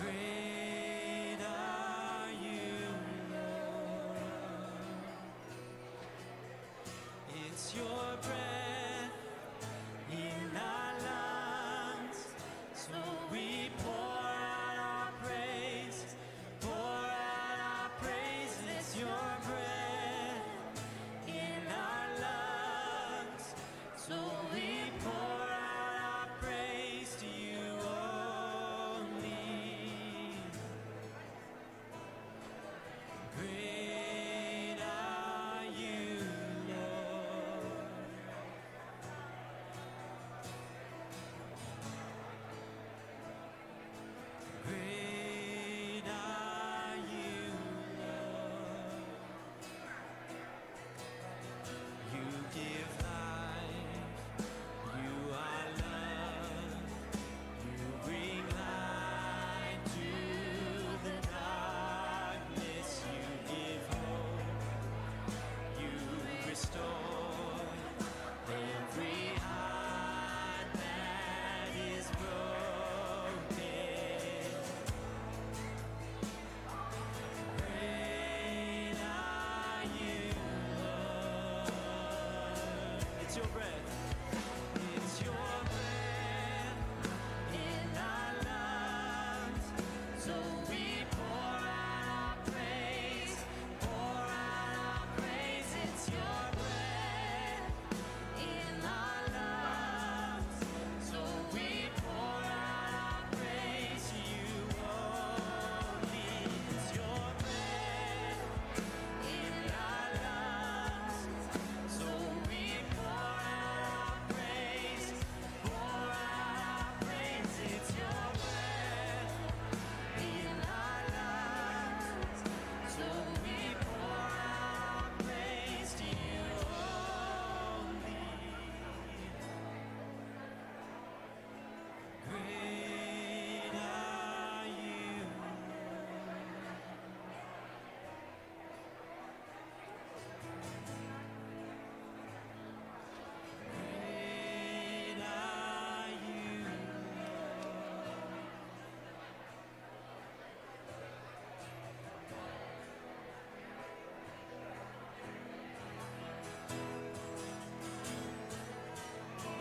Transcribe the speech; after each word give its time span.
Great 0.00 1.38
are 1.42 2.30
you, 2.30 2.94
It's 7.48 7.74
your 7.74 8.16
breath. 8.22 8.49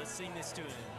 seamless 0.10 0.52
to 0.54 0.62
him. 0.62 0.99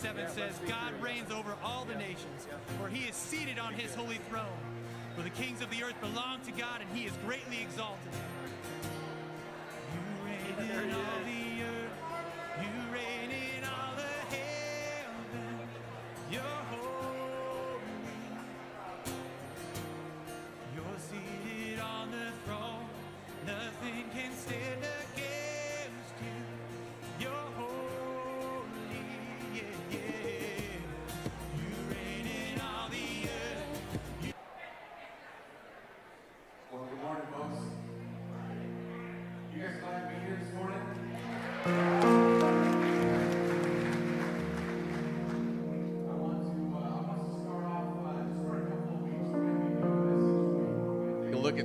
7 0.00 0.28
says, 0.30 0.58
God 0.66 0.94
reigns 1.02 1.30
over 1.30 1.54
all 1.62 1.84
the 1.84 1.94
nations, 1.94 2.46
for 2.80 2.88
he 2.88 3.06
is 3.06 3.14
seated 3.14 3.58
on 3.58 3.74
his 3.74 3.94
holy 3.94 4.18
throne. 4.30 4.46
For 5.14 5.20
the 5.20 5.28
kings 5.28 5.60
of 5.60 5.68
the 5.68 5.84
earth 5.84 6.00
belong 6.00 6.40
to 6.46 6.52
God, 6.52 6.80
and 6.80 6.88
he 6.98 7.04
is 7.04 7.12
greatly 7.26 7.60
exalted. 7.60 8.12
You 9.92 10.00
reign 10.24 10.88
in 10.88 10.94
all 10.94 11.19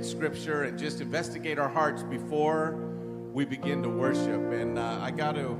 Scripture 0.06 0.62
and 0.62 0.78
just 0.78 1.00
investigate 1.00 1.58
our 1.58 1.68
hearts 1.68 2.02
before 2.02 2.76
we 3.32 3.44
begin 3.44 3.82
to 3.82 3.88
worship. 3.88 4.52
And 4.52 4.78
uh, 4.78 4.98
I 5.00 5.10
got 5.10 5.34
to 5.34 5.58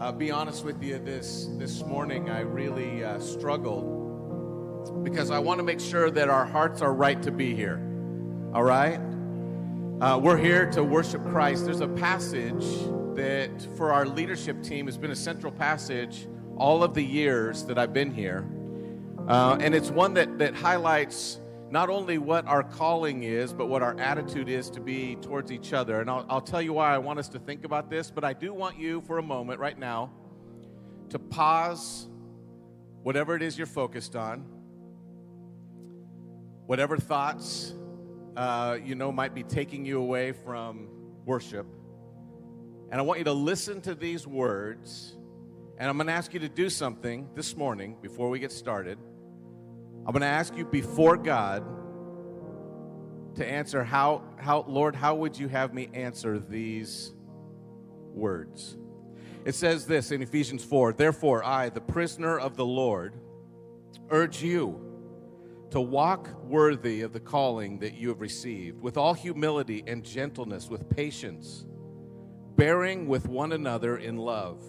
uh, 0.00 0.12
be 0.12 0.30
honest 0.30 0.64
with 0.64 0.82
you 0.82 0.98
this 0.98 1.48
this 1.58 1.84
morning. 1.84 2.30
I 2.30 2.40
really 2.40 3.04
uh, 3.04 3.18
struggled 3.18 5.04
because 5.04 5.30
I 5.30 5.38
want 5.38 5.58
to 5.58 5.64
make 5.64 5.80
sure 5.80 6.10
that 6.10 6.28
our 6.28 6.44
hearts 6.44 6.80
are 6.80 6.94
right 6.94 7.20
to 7.22 7.32
be 7.32 7.54
here. 7.54 7.82
All 8.54 8.64
right, 8.64 9.00
uh, 10.00 10.18
we're 10.22 10.38
here 10.38 10.70
to 10.70 10.84
worship 10.84 11.22
Christ. 11.24 11.64
There's 11.64 11.80
a 11.80 11.88
passage 11.88 12.64
that 13.16 13.50
for 13.76 13.92
our 13.92 14.06
leadership 14.06 14.62
team 14.62 14.86
has 14.86 14.96
been 14.96 15.10
a 15.10 15.16
central 15.16 15.52
passage 15.52 16.28
all 16.56 16.84
of 16.84 16.94
the 16.94 17.02
years 17.02 17.64
that 17.64 17.78
I've 17.78 17.92
been 17.92 18.12
here. 18.12 18.46
Uh, 19.26 19.58
and 19.60 19.74
it's 19.74 19.90
one 19.90 20.14
that, 20.14 20.38
that 20.38 20.54
highlights 20.54 21.40
not 21.70 21.90
only 21.90 22.16
what 22.18 22.46
our 22.46 22.62
calling 22.62 23.24
is, 23.24 23.52
but 23.52 23.66
what 23.66 23.82
our 23.82 23.98
attitude 23.98 24.48
is 24.48 24.70
to 24.70 24.80
be 24.80 25.16
towards 25.16 25.52
each 25.52 25.72
other. 25.72 26.00
And 26.00 26.08
I'll, 26.08 26.24
I'll 26.28 26.40
tell 26.40 26.62
you 26.62 26.72
why 26.72 26.94
I 26.94 26.98
want 26.98 27.18
us 27.18 27.28
to 27.30 27.38
think 27.38 27.64
about 27.64 27.90
this, 27.90 28.10
but 28.10 28.24
I 28.24 28.32
do 28.32 28.54
want 28.54 28.78
you 28.78 29.02
for 29.02 29.18
a 29.18 29.22
moment 29.22 29.60
right 29.60 29.78
now 29.78 30.10
to 31.10 31.18
pause 31.18 32.08
whatever 33.02 33.36
it 33.36 33.42
is 33.42 33.58
you're 33.58 33.66
focused 33.66 34.16
on, 34.16 34.44
whatever 36.66 36.96
thoughts 36.96 37.74
uh, 38.36 38.78
you 38.82 38.94
know 38.94 39.10
might 39.10 39.34
be 39.34 39.42
taking 39.42 39.84
you 39.84 40.00
away 40.00 40.32
from 40.32 40.88
worship. 41.26 41.66
And 42.90 42.98
I 42.98 43.02
want 43.02 43.18
you 43.18 43.24
to 43.24 43.32
listen 43.32 43.82
to 43.82 43.94
these 43.94 44.26
words. 44.26 45.14
And 45.76 45.88
I'm 45.88 45.96
going 45.96 46.06
to 46.06 46.12
ask 46.12 46.32
you 46.32 46.40
to 46.40 46.48
do 46.48 46.70
something 46.70 47.28
this 47.34 47.56
morning 47.56 47.96
before 48.00 48.30
we 48.30 48.38
get 48.38 48.52
started. 48.52 48.98
I'm 50.08 50.12
going 50.12 50.22
to 50.22 50.26
ask 50.26 50.56
you 50.56 50.64
before 50.64 51.18
God 51.18 51.62
to 53.34 53.46
answer 53.46 53.84
how, 53.84 54.22
how, 54.38 54.64
Lord, 54.66 54.96
how 54.96 55.16
would 55.16 55.38
you 55.38 55.48
have 55.48 55.74
me 55.74 55.90
answer 55.92 56.38
these 56.38 57.12
words? 58.14 58.78
It 59.44 59.54
says 59.54 59.86
this 59.86 60.10
in 60.10 60.22
Ephesians 60.22 60.64
4 60.64 60.94
Therefore, 60.94 61.44
I, 61.44 61.68
the 61.68 61.82
prisoner 61.82 62.38
of 62.38 62.56
the 62.56 62.64
Lord, 62.64 63.16
urge 64.08 64.42
you 64.42 64.80
to 65.72 65.80
walk 65.82 66.30
worthy 66.42 67.02
of 67.02 67.12
the 67.12 67.20
calling 67.20 67.80
that 67.80 67.92
you 67.92 68.08
have 68.08 68.22
received, 68.22 68.80
with 68.80 68.96
all 68.96 69.12
humility 69.12 69.84
and 69.86 70.02
gentleness, 70.02 70.70
with 70.70 70.88
patience, 70.88 71.66
bearing 72.56 73.08
with 73.08 73.28
one 73.28 73.52
another 73.52 73.98
in 73.98 74.16
love. 74.16 74.64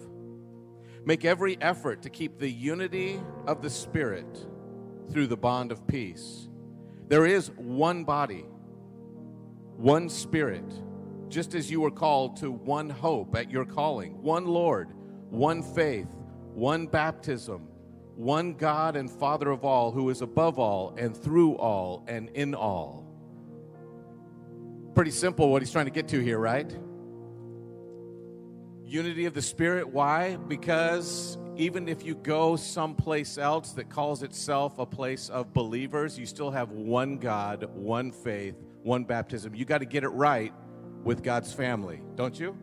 Make 1.06 1.24
every 1.24 1.56
effort 1.62 2.02
to 2.02 2.10
keep 2.10 2.38
the 2.38 2.50
unity 2.50 3.18
of 3.46 3.62
the 3.62 3.70
Spirit 3.70 4.46
through 5.10 5.26
the 5.26 5.36
bond 5.36 5.72
of 5.72 5.86
peace. 5.86 6.48
There 7.08 7.26
is 7.26 7.50
one 7.56 8.04
body, 8.04 8.44
one 9.76 10.08
Spirit, 10.08 10.64
just 11.28 11.54
as 11.54 11.70
you 11.70 11.80
were 11.80 11.90
called 11.90 12.36
to 12.38 12.50
one 12.50 12.88
hope 12.88 13.36
at 13.36 13.50
your 13.50 13.64
calling, 13.64 14.22
one 14.22 14.46
Lord, 14.46 14.90
one 15.28 15.62
faith, 15.62 16.08
one 16.54 16.86
baptism, 16.86 17.68
one 18.16 18.54
God 18.54 18.96
and 18.96 19.10
Father 19.10 19.50
of 19.50 19.64
all, 19.64 19.90
who 19.90 20.10
is 20.10 20.22
above 20.22 20.58
all 20.58 20.94
and 20.98 21.16
through 21.16 21.56
all 21.56 22.04
and 22.06 22.28
in 22.30 22.54
all. 22.54 23.06
Pretty 24.94 25.10
simple 25.10 25.50
what 25.50 25.62
he's 25.62 25.72
trying 25.72 25.86
to 25.86 25.90
get 25.90 26.08
to 26.08 26.20
here, 26.20 26.38
right? 26.38 26.70
Unity 28.90 29.26
of 29.26 29.34
the 29.34 29.42
Spirit. 29.42 29.88
Why? 29.88 30.34
Because 30.34 31.38
even 31.54 31.88
if 31.88 32.04
you 32.04 32.16
go 32.16 32.56
someplace 32.56 33.38
else 33.38 33.70
that 33.74 33.88
calls 33.88 34.24
itself 34.24 34.80
a 34.80 34.86
place 34.86 35.28
of 35.28 35.52
believers, 35.52 36.18
you 36.18 36.26
still 36.26 36.50
have 36.50 36.72
one 36.72 37.16
God, 37.18 37.70
one 37.72 38.10
faith, 38.10 38.56
one 38.82 39.04
baptism. 39.04 39.54
You 39.54 39.64
got 39.64 39.78
to 39.78 39.84
get 39.84 40.02
it 40.02 40.08
right 40.08 40.52
with 41.04 41.22
God's 41.22 41.52
family, 41.52 42.02
don't 42.16 42.38
you? 42.38 42.58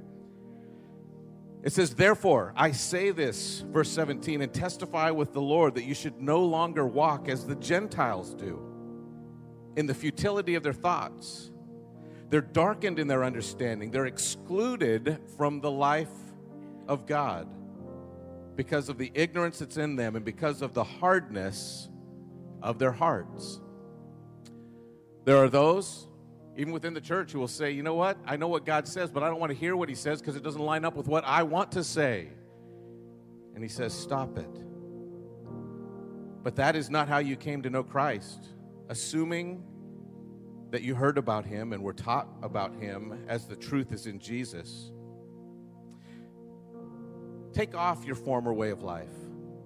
It 1.63 1.71
says, 1.71 1.95
Therefore, 1.95 2.51
I 2.57 2.71
say 2.71 3.11
this, 3.11 3.63
verse 3.71 3.89
17, 3.89 4.41
and 4.41 4.53
testify 4.53 5.11
with 5.11 5.31
the 5.31 5.41
Lord 5.41 5.75
that 5.75 5.85
you 5.85 5.93
should 5.93 6.19
no 6.19 6.43
longer 6.43 6.85
walk 6.85 7.29
as 7.29 7.45
the 7.45 7.55
Gentiles 7.55 8.33
do, 8.33 8.61
in 9.77 9.87
the 9.87 9.93
futility 9.93 10.55
of 10.55 10.63
their 10.63 10.73
thoughts. 10.73 11.51
They're 12.29 12.41
darkened 12.41 12.99
in 12.99 13.07
their 13.07 13.23
understanding, 13.23 13.91
they're 13.91 14.05
excluded 14.05 15.19
from 15.37 15.61
the 15.61 15.71
life 15.71 16.09
of 16.87 17.05
God 17.05 17.47
because 18.55 18.89
of 18.89 18.97
the 18.97 19.11
ignorance 19.13 19.59
that's 19.59 19.77
in 19.77 19.95
them 19.95 20.15
and 20.15 20.25
because 20.25 20.61
of 20.61 20.73
the 20.73 20.83
hardness 20.83 21.89
of 22.61 22.79
their 22.79 22.91
hearts. 22.91 23.61
There 25.25 25.37
are 25.37 25.49
those, 25.49 26.07
even 26.57 26.73
within 26.73 26.93
the 26.93 27.01
church, 27.01 27.31
who 27.31 27.39
will 27.39 27.47
say, 27.47 27.71
you 27.71 27.83
know 27.83 27.93
what? 27.93 28.17
I 28.25 28.35
know 28.35 28.47
what 28.47 28.65
God 28.65 28.87
says, 28.87 29.11
but 29.11 29.23
I 29.23 29.29
don't 29.29 29.39
want 29.39 29.51
to 29.51 29.57
hear 29.57 29.75
what 29.75 29.89
He 29.89 29.95
says 29.95 30.19
because 30.19 30.35
it 30.35 30.43
doesn't 30.43 30.61
line 30.61 30.85
up 30.85 30.95
with 30.95 31.07
what 31.07 31.23
I 31.25 31.43
want 31.43 31.71
to 31.73 31.83
say. 31.83 32.29
And 33.53 33.63
He 33.63 33.69
says, 33.69 33.93
stop 33.93 34.37
it. 34.37 34.49
But 36.43 36.55
that 36.55 36.75
is 36.75 36.89
not 36.89 37.07
how 37.07 37.19
you 37.19 37.35
came 37.35 37.61
to 37.63 37.69
know 37.69 37.83
Christ. 37.83 38.47
Assuming 38.89 39.63
that 40.71 40.81
you 40.81 40.95
heard 40.95 41.17
about 41.17 41.45
Him 41.45 41.73
and 41.73 41.81
were 41.81 41.93
taught 41.93 42.27
about 42.41 42.75
Him 42.75 43.25
as 43.27 43.47
the 43.47 43.55
truth 43.55 43.91
is 43.91 44.05
in 44.05 44.19
Jesus 44.19 44.91
Take 47.57 47.73
off 47.73 48.05
your 48.05 48.13
former 48.13 48.53
way 48.53 48.69
of 48.69 48.83
life, 48.83 49.15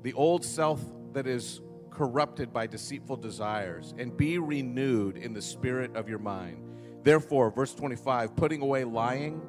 the 0.02 0.14
old 0.14 0.46
self 0.46 0.82
that 1.12 1.28
is 1.28 1.60
corrupted 1.90 2.54
by 2.54 2.66
deceitful 2.66 3.18
desires, 3.18 3.94
and 3.98 4.16
be 4.16 4.38
renewed 4.38 5.18
in 5.18 5.34
the 5.34 5.42
spirit 5.42 5.94
of 5.94 6.08
your 6.08 6.18
mind. 6.18 6.64
Therefore, 7.04 7.52
verse 7.52 7.74
25, 7.74 8.34
putting 8.38 8.62
away 8.62 8.86
lying, 8.86 9.42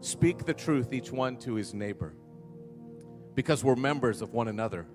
speak 0.00 0.44
the 0.44 0.52
truth 0.52 0.92
each 0.92 1.10
one 1.10 1.38
to 1.38 1.54
his 1.54 1.72
neighbor, 1.72 2.14
because 3.34 3.64
we're 3.64 3.74
members 3.74 4.20
of 4.20 4.34
one 4.34 4.48
another. 4.48 4.86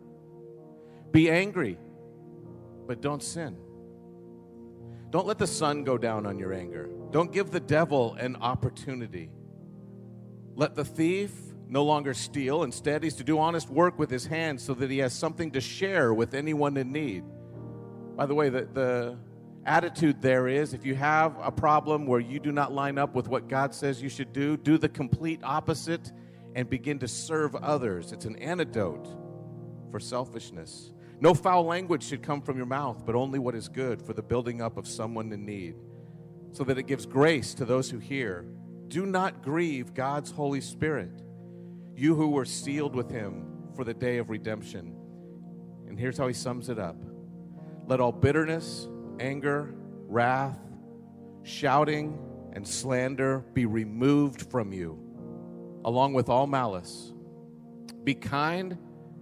Be 1.09 1.31
angry, 1.31 1.79
but 2.85 3.01
don't 3.01 3.23
sin. 3.23 3.57
Don't 5.09 5.25
let 5.25 5.37
the 5.37 5.47
sun 5.47 5.83
go 5.83 5.97
down 5.97 6.25
on 6.25 6.37
your 6.37 6.53
anger. 6.53 6.89
Don't 7.11 7.31
give 7.31 7.51
the 7.51 7.59
devil 7.59 8.15
an 8.15 8.35
opportunity. 8.37 9.29
Let 10.55 10.75
the 10.75 10.83
thief 10.83 11.31
no 11.69 11.83
longer 11.83 12.13
steal. 12.13 12.63
Instead, 12.63 13.03
he's 13.03 13.15
to 13.15 13.23
do 13.23 13.39
honest 13.39 13.69
work 13.69 13.97
with 13.99 14.09
his 14.09 14.25
hands 14.25 14.63
so 14.63 14.73
that 14.73 14.89
he 14.89 14.97
has 14.99 15.13
something 15.13 15.51
to 15.51 15.61
share 15.61 16.13
with 16.13 16.33
anyone 16.33 16.75
in 16.77 16.91
need. 16.91 17.23
By 18.15 18.25
the 18.25 18.33
way, 18.33 18.49
the, 18.49 18.67
the 18.73 19.17
attitude 19.65 20.21
there 20.21 20.47
is 20.47 20.73
if 20.73 20.85
you 20.85 20.95
have 20.95 21.35
a 21.41 21.51
problem 21.51 22.05
where 22.05 22.19
you 22.19 22.39
do 22.39 22.51
not 22.51 22.73
line 22.73 22.97
up 22.97 23.13
with 23.13 23.27
what 23.27 23.47
God 23.47 23.73
says 23.73 24.01
you 24.01 24.09
should 24.09 24.33
do, 24.33 24.57
do 24.57 24.77
the 24.77 24.89
complete 24.89 25.41
opposite 25.43 26.11
and 26.55 26.69
begin 26.69 26.99
to 26.99 27.07
serve 27.07 27.55
others. 27.55 28.11
It's 28.11 28.25
an 28.25 28.37
antidote 28.37 29.07
for 29.91 29.99
selfishness. 29.99 30.91
No 31.19 31.33
foul 31.33 31.65
language 31.65 32.03
should 32.03 32.21
come 32.21 32.41
from 32.41 32.57
your 32.57 32.65
mouth, 32.65 33.05
but 33.05 33.15
only 33.15 33.39
what 33.39 33.55
is 33.55 33.67
good 33.67 34.01
for 34.01 34.13
the 34.13 34.21
building 34.21 34.61
up 34.61 34.77
of 34.77 34.87
someone 34.87 35.31
in 35.31 35.45
need, 35.45 35.75
so 36.51 36.63
that 36.63 36.77
it 36.77 36.83
gives 36.83 37.05
grace 37.05 37.53
to 37.55 37.65
those 37.65 37.89
who 37.89 37.99
hear. 37.99 38.45
Do 38.87 39.05
not 39.05 39.41
grieve 39.41 39.93
God's 39.93 40.31
Holy 40.31 40.61
Spirit 40.61 41.23
you 41.97 42.13
who 42.13 42.29
were 42.29 42.45
sealed 42.45 42.95
with 42.95 43.09
him 43.09 43.43
for 43.75 43.83
the 43.83 43.93
day 43.93 44.19
of 44.19 44.29
redemption. 44.29 44.95
And 45.87 45.99
here's 45.99 46.17
how 46.17 46.27
he 46.27 46.33
sums 46.33 46.69
it 46.69 46.77
up 46.77 46.95
Let 47.87 47.99
all 47.99 48.11
bitterness, 48.11 48.87
anger, 49.19 49.73
wrath, 50.07 50.59
shouting, 51.41 52.19
and 52.53 52.67
slander 52.67 53.39
be 53.53 53.65
removed 53.65 54.43
from 54.51 54.71
you, 54.71 54.99
along 55.83 56.13
with 56.13 56.29
all 56.29 56.45
malice. 56.45 57.13
Be 58.03 58.13
kind 58.13 58.77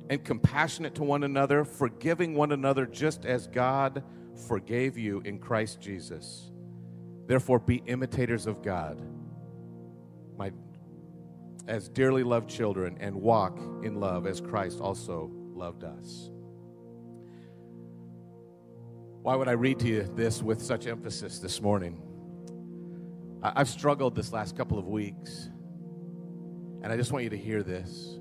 and 0.09 0.23
compassionate 0.23 0.95
to 0.95 1.03
one 1.03 1.23
another, 1.23 1.65
forgiving 1.65 2.35
one 2.35 2.51
another 2.51 2.85
just 2.85 3.25
as 3.25 3.47
God 3.47 4.03
forgave 4.47 4.97
you 4.97 5.21
in 5.21 5.39
Christ 5.39 5.81
Jesus. 5.81 6.51
Therefore, 7.27 7.59
be 7.59 7.81
imitators 7.87 8.45
of 8.45 8.61
God. 8.61 9.01
My 10.37 10.51
as 11.67 11.89
dearly 11.89 12.23
loved 12.23 12.49
children 12.49 12.97
and 12.99 13.15
walk 13.15 13.57
in 13.83 13.99
love 13.99 14.27
as 14.27 14.39
Christ 14.39 14.79
also 14.79 15.31
loved 15.33 15.83
us. 15.83 16.29
Why 19.23 19.35
would 19.35 19.47
I 19.47 19.53
read 19.53 19.79
to 19.79 19.87
you 19.87 20.03
this 20.15 20.43
with 20.43 20.61
such 20.61 20.85
emphasis 20.85 21.39
this 21.39 21.59
morning? 21.59 21.99
I've 23.41 23.69
struggled 23.69 24.15
this 24.15 24.31
last 24.31 24.55
couple 24.55 24.77
of 24.77 24.87
weeks, 24.87 25.49
and 26.83 26.93
I 26.93 26.97
just 26.97 27.11
want 27.11 27.23
you 27.23 27.31
to 27.31 27.37
hear 27.37 27.63
this. 27.63 28.19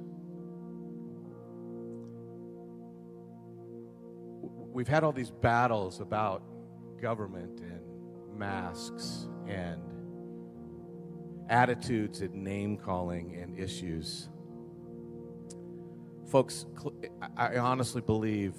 We've 4.75 4.88
had 4.88 5.04
all 5.04 5.12
these 5.12 5.31
battles 5.31 6.00
about 6.00 6.43
government 7.00 7.61
and 7.61 7.81
masks 8.37 9.28
and 9.47 9.81
attitudes 11.49 12.21
and 12.23 12.35
name 12.35 12.76
calling 12.76 13.37
and 13.37 13.57
issues. 13.59 14.28
Folks, 16.26 16.66
I 17.37 17.59
honestly 17.59 18.02
believe 18.02 18.54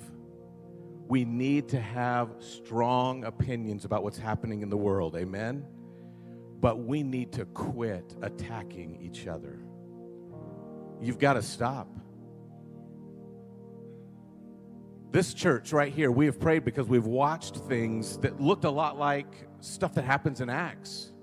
We 1.07 1.23
need 1.23 1.69
to 1.69 1.79
have 1.79 2.29
strong 2.39 3.25
opinions 3.25 3.85
about 3.85 4.03
what's 4.03 4.17
happening 4.17 4.63
in 4.63 4.69
the 4.69 4.77
world. 4.77 5.15
Amen? 5.15 5.63
But 6.59 6.79
we 6.79 7.03
need 7.03 7.31
to 7.33 7.45
quit 7.45 8.15
attacking 8.23 8.99
each 9.01 9.27
other. 9.27 9.59
You've 10.99 11.19
got 11.19 11.33
to 11.33 11.43
stop. 11.43 11.87
This 15.15 15.33
church 15.33 15.71
right 15.71 15.93
here, 15.93 16.11
we 16.11 16.25
have 16.25 16.41
prayed 16.41 16.65
because 16.65 16.89
we've 16.89 17.05
watched 17.05 17.55
things 17.55 18.17
that 18.17 18.41
looked 18.41 18.65
a 18.65 18.69
lot 18.69 18.99
like 18.99 19.47
stuff 19.61 19.93
that 19.93 20.03
happens 20.03 20.41
in 20.41 20.49
Acts. 20.49 21.13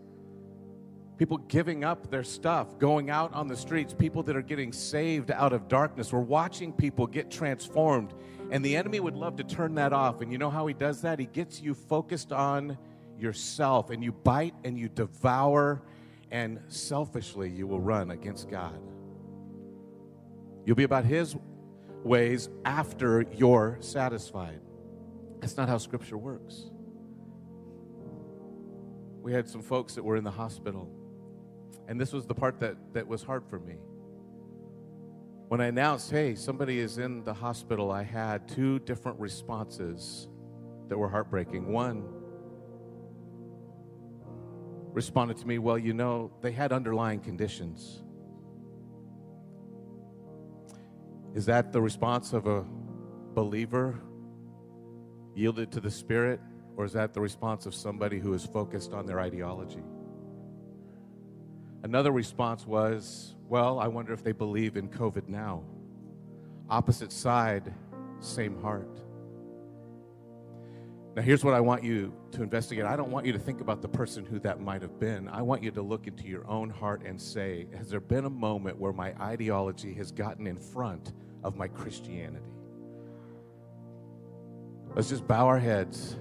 People 1.18 1.36
giving 1.36 1.84
up 1.84 2.10
their 2.10 2.24
stuff, 2.24 2.78
going 2.78 3.10
out 3.10 3.34
on 3.34 3.48
the 3.48 3.54
streets, 3.54 3.92
people 3.92 4.22
that 4.22 4.34
are 4.34 4.40
getting 4.40 4.72
saved 4.72 5.30
out 5.30 5.52
of 5.52 5.68
darkness. 5.68 6.10
We're 6.10 6.20
watching 6.20 6.72
people 6.72 7.06
get 7.06 7.30
transformed, 7.30 8.14
and 8.50 8.64
the 8.64 8.74
enemy 8.76 8.98
would 8.98 9.14
love 9.14 9.36
to 9.36 9.44
turn 9.44 9.74
that 9.74 9.92
off. 9.92 10.22
And 10.22 10.32
you 10.32 10.38
know 10.38 10.48
how 10.48 10.66
he 10.66 10.72
does 10.72 11.02
that? 11.02 11.18
He 11.18 11.26
gets 11.26 11.60
you 11.60 11.74
focused 11.74 12.32
on 12.32 12.78
yourself, 13.18 13.90
and 13.90 14.02
you 14.02 14.12
bite 14.12 14.54
and 14.64 14.78
you 14.78 14.88
devour, 14.88 15.82
and 16.30 16.60
selfishly 16.68 17.50
you 17.50 17.66
will 17.66 17.80
run 17.80 18.10
against 18.10 18.48
God. 18.48 18.80
You'll 20.64 20.76
be 20.76 20.84
about 20.84 21.04
his 21.04 21.36
ways 22.04 22.48
after 22.64 23.24
you're 23.34 23.78
satisfied. 23.80 24.60
That's 25.40 25.56
not 25.56 25.68
how 25.68 25.78
scripture 25.78 26.18
works. 26.18 26.70
We 29.20 29.32
had 29.32 29.48
some 29.48 29.62
folks 29.62 29.94
that 29.94 30.04
were 30.04 30.16
in 30.16 30.24
the 30.24 30.30
hospital, 30.30 30.90
and 31.88 32.00
this 32.00 32.12
was 32.12 32.26
the 32.26 32.34
part 32.34 32.60
that, 32.60 32.76
that 32.92 33.06
was 33.06 33.22
hard 33.22 33.44
for 33.48 33.58
me. 33.58 33.76
When 35.48 35.60
I 35.60 35.66
announced, 35.66 36.10
hey, 36.10 36.34
somebody 36.34 36.78
is 36.78 36.98
in 36.98 37.24
the 37.24 37.34
hospital, 37.34 37.90
I 37.90 38.02
had 38.02 38.48
two 38.48 38.78
different 38.80 39.20
responses 39.20 40.28
that 40.88 40.98
were 40.98 41.08
heartbreaking. 41.08 41.70
One 41.70 42.04
responded 44.92 45.36
to 45.38 45.46
me, 45.46 45.58
well, 45.58 45.78
you 45.78 45.92
know, 45.92 46.30
they 46.40 46.52
had 46.52 46.72
underlying 46.72 47.20
conditions. 47.20 48.01
Is 51.34 51.46
that 51.46 51.72
the 51.72 51.80
response 51.80 52.32
of 52.32 52.46
a 52.46 52.64
believer 53.34 53.98
yielded 55.34 55.72
to 55.72 55.80
the 55.80 55.90
Spirit, 55.90 56.40
or 56.76 56.84
is 56.84 56.92
that 56.92 57.14
the 57.14 57.20
response 57.20 57.64
of 57.64 57.74
somebody 57.74 58.18
who 58.18 58.34
is 58.34 58.44
focused 58.44 58.92
on 58.92 59.06
their 59.06 59.20
ideology? 59.20 59.82
Another 61.82 62.12
response 62.12 62.66
was, 62.66 63.34
well, 63.48 63.78
I 63.78 63.88
wonder 63.88 64.12
if 64.12 64.22
they 64.22 64.32
believe 64.32 64.76
in 64.76 64.88
COVID 64.88 65.28
now. 65.28 65.64
Opposite 66.68 67.12
side, 67.12 67.72
same 68.20 68.60
heart. 68.62 69.00
Now, 71.14 71.20
here's 71.20 71.44
what 71.44 71.52
I 71.52 71.60
want 71.60 71.84
you 71.84 72.14
to 72.30 72.42
investigate. 72.42 72.86
I 72.86 72.96
don't 72.96 73.10
want 73.10 73.26
you 73.26 73.32
to 73.32 73.38
think 73.38 73.60
about 73.60 73.82
the 73.82 73.88
person 73.88 74.24
who 74.24 74.38
that 74.40 74.60
might 74.60 74.80
have 74.80 74.98
been. 74.98 75.28
I 75.28 75.42
want 75.42 75.62
you 75.62 75.70
to 75.72 75.82
look 75.82 76.06
into 76.06 76.26
your 76.26 76.48
own 76.48 76.70
heart 76.70 77.02
and 77.04 77.20
say, 77.20 77.66
Has 77.76 77.90
there 77.90 78.00
been 78.00 78.24
a 78.24 78.30
moment 78.30 78.78
where 78.78 78.94
my 78.94 79.12
ideology 79.20 79.92
has 79.94 80.10
gotten 80.10 80.46
in 80.46 80.56
front 80.56 81.12
of 81.44 81.54
my 81.54 81.68
Christianity? 81.68 82.46
Let's 84.94 85.10
just 85.10 85.26
bow 85.26 85.46
our 85.46 85.58
heads 85.58 86.16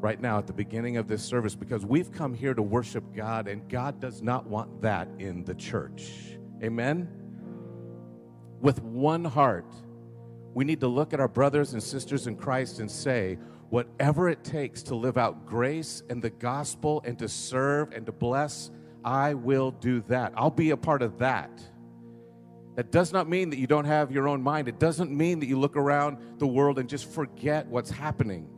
right 0.00 0.20
now 0.20 0.38
at 0.38 0.46
the 0.46 0.52
beginning 0.52 0.96
of 0.96 1.08
this 1.08 1.24
service 1.24 1.56
because 1.56 1.84
we've 1.84 2.12
come 2.12 2.32
here 2.32 2.54
to 2.54 2.62
worship 2.62 3.02
God, 3.16 3.48
and 3.48 3.68
God 3.68 4.00
does 4.00 4.22
not 4.22 4.46
want 4.46 4.82
that 4.82 5.08
in 5.18 5.44
the 5.44 5.54
church. 5.54 6.38
Amen? 6.62 7.08
With 8.60 8.80
one 8.80 9.24
heart, 9.24 9.72
we 10.54 10.64
need 10.64 10.80
to 10.80 10.88
look 10.88 11.12
at 11.12 11.18
our 11.18 11.28
brothers 11.28 11.72
and 11.72 11.82
sisters 11.82 12.28
in 12.28 12.36
Christ 12.36 12.78
and 12.78 12.88
say, 12.88 13.38
whatever 13.70 14.28
it 14.28 14.44
takes 14.44 14.82
to 14.84 14.94
live 14.94 15.18
out 15.18 15.46
grace 15.46 16.02
and 16.08 16.22
the 16.22 16.30
gospel 16.30 17.02
and 17.04 17.18
to 17.18 17.28
serve 17.28 17.92
and 17.92 18.06
to 18.06 18.12
bless, 18.12 18.70
I 19.04 19.34
will 19.34 19.70
do 19.70 20.00
that. 20.02 20.32
I'll 20.36 20.50
be 20.50 20.70
a 20.70 20.76
part 20.76 21.02
of 21.02 21.18
that. 21.18 21.50
That 22.76 22.92
does 22.92 23.12
not 23.12 23.28
mean 23.28 23.50
that 23.50 23.58
you 23.58 23.66
don't 23.66 23.86
have 23.86 24.12
your 24.12 24.28
own 24.28 24.42
mind. 24.42 24.68
It 24.68 24.78
doesn't 24.78 25.10
mean 25.10 25.40
that 25.40 25.46
you 25.46 25.58
look 25.58 25.76
around 25.76 26.18
the 26.38 26.46
world 26.46 26.78
and 26.78 26.88
just 26.88 27.10
forget 27.10 27.66
what's 27.66 27.90
happening. 27.90 28.48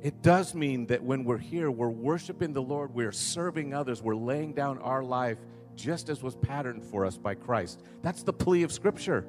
It 0.00 0.22
does 0.22 0.54
mean 0.54 0.86
that 0.86 1.02
when 1.02 1.24
we're 1.24 1.38
here, 1.38 1.70
we're 1.70 1.90
worshiping 1.90 2.52
the 2.52 2.62
Lord, 2.62 2.94
we're 2.94 3.12
serving 3.12 3.74
others, 3.74 4.00
we're 4.00 4.14
laying 4.14 4.54
down 4.54 4.78
our 4.78 5.02
life 5.02 5.38
just 5.74 6.08
as 6.08 6.22
was 6.22 6.36
patterned 6.36 6.84
for 6.84 7.04
us 7.04 7.18
by 7.18 7.34
Christ. 7.34 7.82
That's 8.02 8.22
the 8.22 8.32
plea 8.32 8.62
of 8.62 8.72
Scripture. 8.72 9.26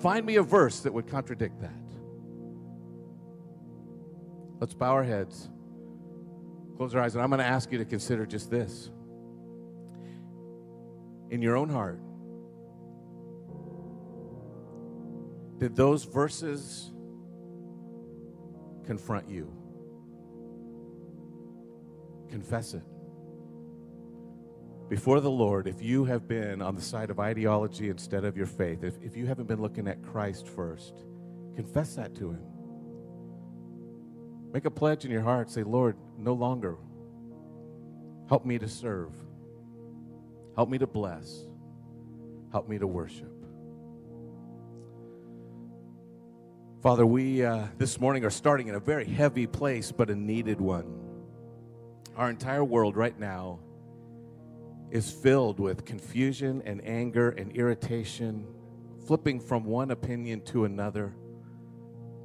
Find 0.00 0.24
me 0.24 0.36
a 0.36 0.42
verse 0.42 0.80
that 0.80 0.92
would 0.92 1.06
contradict 1.06 1.60
that. 1.60 1.85
Let's 4.58 4.74
bow 4.74 4.92
our 4.92 5.04
heads, 5.04 5.50
close 6.76 6.94
our 6.94 7.02
eyes, 7.02 7.14
and 7.14 7.22
I'm 7.22 7.28
going 7.28 7.40
to 7.40 7.44
ask 7.44 7.70
you 7.70 7.78
to 7.78 7.84
consider 7.84 8.24
just 8.24 8.50
this. 8.50 8.90
In 11.30 11.42
your 11.42 11.56
own 11.56 11.68
heart, 11.68 12.00
did 15.58 15.76
those 15.76 16.04
verses 16.04 16.92
confront 18.84 19.28
you? 19.28 19.52
Confess 22.30 22.74
it. 22.74 22.82
Before 24.88 25.20
the 25.20 25.30
Lord, 25.30 25.66
if 25.66 25.82
you 25.82 26.04
have 26.04 26.28
been 26.28 26.62
on 26.62 26.76
the 26.76 26.82
side 26.82 27.10
of 27.10 27.18
ideology 27.18 27.90
instead 27.90 28.24
of 28.24 28.36
your 28.36 28.46
faith, 28.46 28.84
if, 28.84 28.94
if 29.02 29.16
you 29.16 29.26
haven't 29.26 29.48
been 29.48 29.60
looking 29.60 29.88
at 29.88 30.00
Christ 30.02 30.46
first, 30.46 31.04
confess 31.56 31.96
that 31.96 32.14
to 32.16 32.30
Him. 32.30 32.55
Make 34.52 34.64
a 34.64 34.70
pledge 34.70 35.04
in 35.04 35.10
your 35.10 35.22
heart. 35.22 35.50
Say, 35.50 35.62
Lord, 35.62 35.96
no 36.16 36.32
longer. 36.32 36.76
Help 38.28 38.44
me 38.44 38.58
to 38.58 38.68
serve. 38.68 39.12
Help 40.54 40.68
me 40.68 40.78
to 40.78 40.86
bless. 40.86 41.46
Help 42.50 42.68
me 42.68 42.78
to 42.78 42.86
worship. 42.86 43.32
Father, 46.82 47.04
we 47.04 47.44
uh, 47.44 47.66
this 47.78 48.00
morning 48.00 48.24
are 48.24 48.30
starting 48.30 48.68
in 48.68 48.74
a 48.74 48.80
very 48.80 49.04
heavy 49.04 49.46
place, 49.46 49.90
but 49.92 50.08
a 50.08 50.14
needed 50.14 50.60
one. 50.60 51.00
Our 52.16 52.30
entire 52.30 52.64
world 52.64 52.96
right 52.96 53.18
now 53.18 53.58
is 54.90 55.10
filled 55.10 55.58
with 55.58 55.84
confusion 55.84 56.62
and 56.64 56.86
anger 56.86 57.30
and 57.30 57.52
irritation, 57.52 58.46
flipping 59.06 59.40
from 59.40 59.64
one 59.64 59.90
opinion 59.90 60.40
to 60.42 60.64
another. 60.64 61.14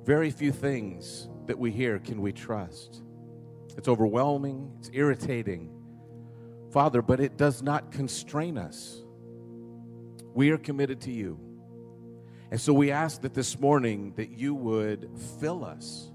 Very 0.05 0.31
few 0.31 0.51
things 0.51 1.27
that 1.51 1.59
we 1.59 1.69
hear 1.69 1.99
can 1.99 2.21
we 2.21 2.31
trust. 2.31 3.03
It's 3.75 3.89
overwhelming, 3.89 4.71
it's 4.79 4.89
irritating. 4.93 5.69
Father, 6.71 7.01
but 7.01 7.19
it 7.19 7.35
does 7.35 7.61
not 7.61 7.91
constrain 7.91 8.57
us. 8.57 9.03
We 10.33 10.51
are 10.51 10.57
committed 10.57 11.01
to 11.01 11.11
you. 11.11 11.37
And 12.51 12.61
so 12.61 12.71
we 12.71 12.89
ask 12.89 13.23
that 13.23 13.33
this 13.33 13.59
morning 13.59 14.13
that 14.15 14.29
you 14.29 14.55
would 14.55 15.09
fill 15.41 15.65
us 15.65 16.09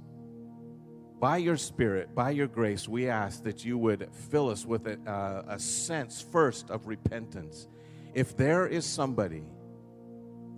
by 1.20 1.36
your 1.36 1.58
spirit, 1.58 2.14
by 2.14 2.30
your 2.30 2.46
grace, 2.46 2.88
we 2.88 3.10
ask 3.10 3.44
that 3.44 3.62
you 3.62 3.76
would 3.76 4.08
fill 4.30 4.48
us 4.48 4.64
with 4.64 4.86
a, 4.86 4.98
uh, 5.06 5.42
a 5.48 5.58
sense 5.58 6.22
first 6.32 6.70
of 6.70 6.86
repentance. 6.86 7.68
If 8.14 8.38
there 8.38 8.66
is 8.66 8.86
somebody, 8.86 9.44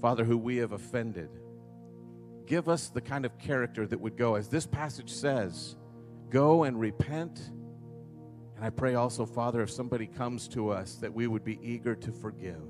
Father, 0.00 0.24
who 0.24 0.38
we 0.38 0.58
have 0.58 0.70
offended, 0.70 1.30
give 2.48 2.68
us 2.68 2.88
the 2.88 3.00
kind 3.00 3.24
of 3.26 3.38
character 3.38 3.86
that 3.86 4.00
would 4.00 4.16
go, 4.16 4.34
as 4.34 4.48
this 4.48 4.66
passage 4.66 5.10
says, 5.10 5.76
go 6.30 6.64
and 6.64 6.80
repent. 6.80 7.38
And 8.56 8.64
I 8.64 8.70
pray 8.70 8.94
also, 8.94 9.26
Father, 9.26 9.62
if 9.62 9.70
somebody 9.70 10.06
comes 10.06 10.48
to 10.48 10.70
us, 10.70 10.96
that 10.96 11.12
we 11.12 11.26
would 11.26 11.44
be 11.44 11.60
eager 11.62 11.94
to 11.94 12.10
forgive. 12.10 12.62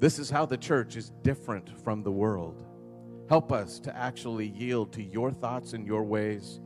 This 0.00 0.18
is 0.18 0.28
how 0.28 0.44
the 0.44 0.56
church 0.56 0.96
is 0.96 1.12
different 1.22 1.70
from 1.84 2.02
the 2.02 2.10
world. 2.10 2.66
Help 3.28 3.52
us 3.52 3.78
to 3.78 3.96
actually 3.96 4.48
yield 4.48 4.92
to 4.94 5.02
your 5.02 5.30
thoughts 5.30 5.72
and 5.72 5.86
your 5.86 6.02
ways 6.02 6.60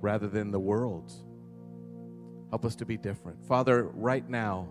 rather 0.00 0.28
than 0.28 0.52
the 0.52 0.60
world's. 0.60 1.24
Help 2.50 2.64
us 2.64 2.76
to 2.76 2.86
be 2.86 2.96
different. 2.96 3.44
Father, 3.46 3.90
right 3.94 4.28
now, 4.28 4.68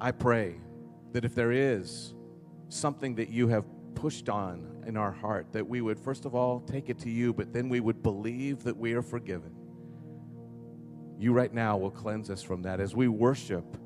I 0.00 0.12
pray 0.12 0.60
that 1.12 1.24
if 1.24 1.34
there 1.34 1.52
is 1.52 2.14
something 2.68 3.16
that 3.16 3.28
you 3.28 3.48
have 3.48 3.64
pushed 3.94 4.28
on 4.28 4.84
in 4.86 4.96
our 4.96 5.12
heart, 5.12 5.46
that 5.52 5.66
we 5.66 5.80
would, 5.80 5.98
first 5.98 6.24
of 6.24 6.34
all, 6.34 6.60
take 6.60 6.88
it 6.88 6.98
to 7.00 7.10
you, 7.10 7.32
but 7.32 7.52
then 7.52 7.68
we 7.68 7.80
would 7.80 8.02
believe 8.02 8.64
that 8.64 8.76
we 8.76 8.94
are 8.94 9.02
forgiven. 9.02 9.54
You 11.18 11.32
right 11.32 11.52
now 11.52 11.76
will 11.76 11.90
cleanse 11.90 12.30
us 12.30 12.42
from 12.42 12.62
that. 12.62 12.80
As 12.80 12.96
we 12.96 13.08
worship, 13.08 13.76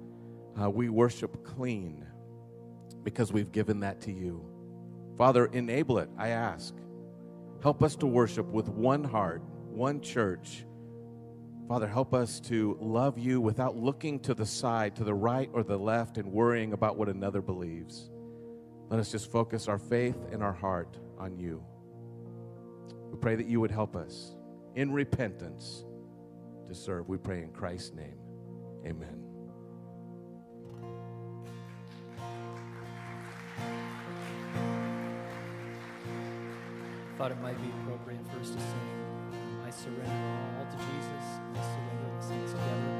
uh, 0.61 0.71
we 0.71 0.89
worship 0.89 1.45
clean 1.45 2.07
because 3.03 3.33
we've 3.33 3.53
given 3.53 3.81
that 3.81 4.01
to 4.03 4.13
you. 4.13 4.45
Father, 5.19 5.47
enable 5.47 5.99
it, 5.99 6.09
I 6.17 6.29
ask. 6.29 6.75
Help 7.63 7.83
us 7.83 7.97
to 7.97 8.07
worship 8.07 8.47
with 8.47 8.69
one 8.69 9.05
heart, 9.05 9.43
one 9.69 10.01
church. 10.01 10.65
Father, 11.69 11.89
help 11.89 12.15
us 12.15 12.39
to 12.41 12.77
love 12.81 13.19
you 13.19 13.41
without 13.41 13.77
looking 13.77 14.21
to 14.21 14.35
the 14.35 14.47
side, 14.47 14.95
to 14.97 15.05
the 15.05 15.15
right 15.15 15.51
or 15.53 15.63
the 15.63 15.77
left, 15.77 16.17
and 16.17 16.33
worrying 16.33 16.73
about 16.73 16.97
what 16.97 17.09
another 17.09 17.43
believes. 17.43 18.11
Let 18.89 19.01
us 19.01 19.11
just 19.11 19.31
focus 19.33 19.67
our 19.67 19.79
faith 19.79 20.17
and 20.31 20.43
our 20.43 20.53
heart 20.53 20.97
on 21.19 21.37
you. 21.37 21.63
We 23.11 23.19
pray 23.19 23.35
that 23.35 23.47
you 23.47 23.61
would 23.61 23.71
help 23.71 23.97
us 23.97 24.37
in 24.77 24.93
repentance 24.93 25.85
to 26.69 26.75
serve. 26.75 27.09
We 27.09 27.17
pray 27.17 27.43
in 27.43 27.51
Christ's 27.51 27.95
name. 27.95 28.19
Amen. 28.87 29.23
Thought 37.19 37.33
it 37.33 37.41
might 37.41 37.61
be 37.63 37.69
appropriate 37.83 38.21
for 38.29 38.39
us 38.39 38.51
to 38.51 38.61
sing, 38.61 39.63
I 39.67 39.71
surrender 39.71 40.59
all 40.59 40.67
to 40.67 40.77
Jesus, 40.77 41.41
I 41.55 41.61
surrender 41.61 42.21
the 42.21 42.27
saints 42.27 42.53
together. 42.53 42.96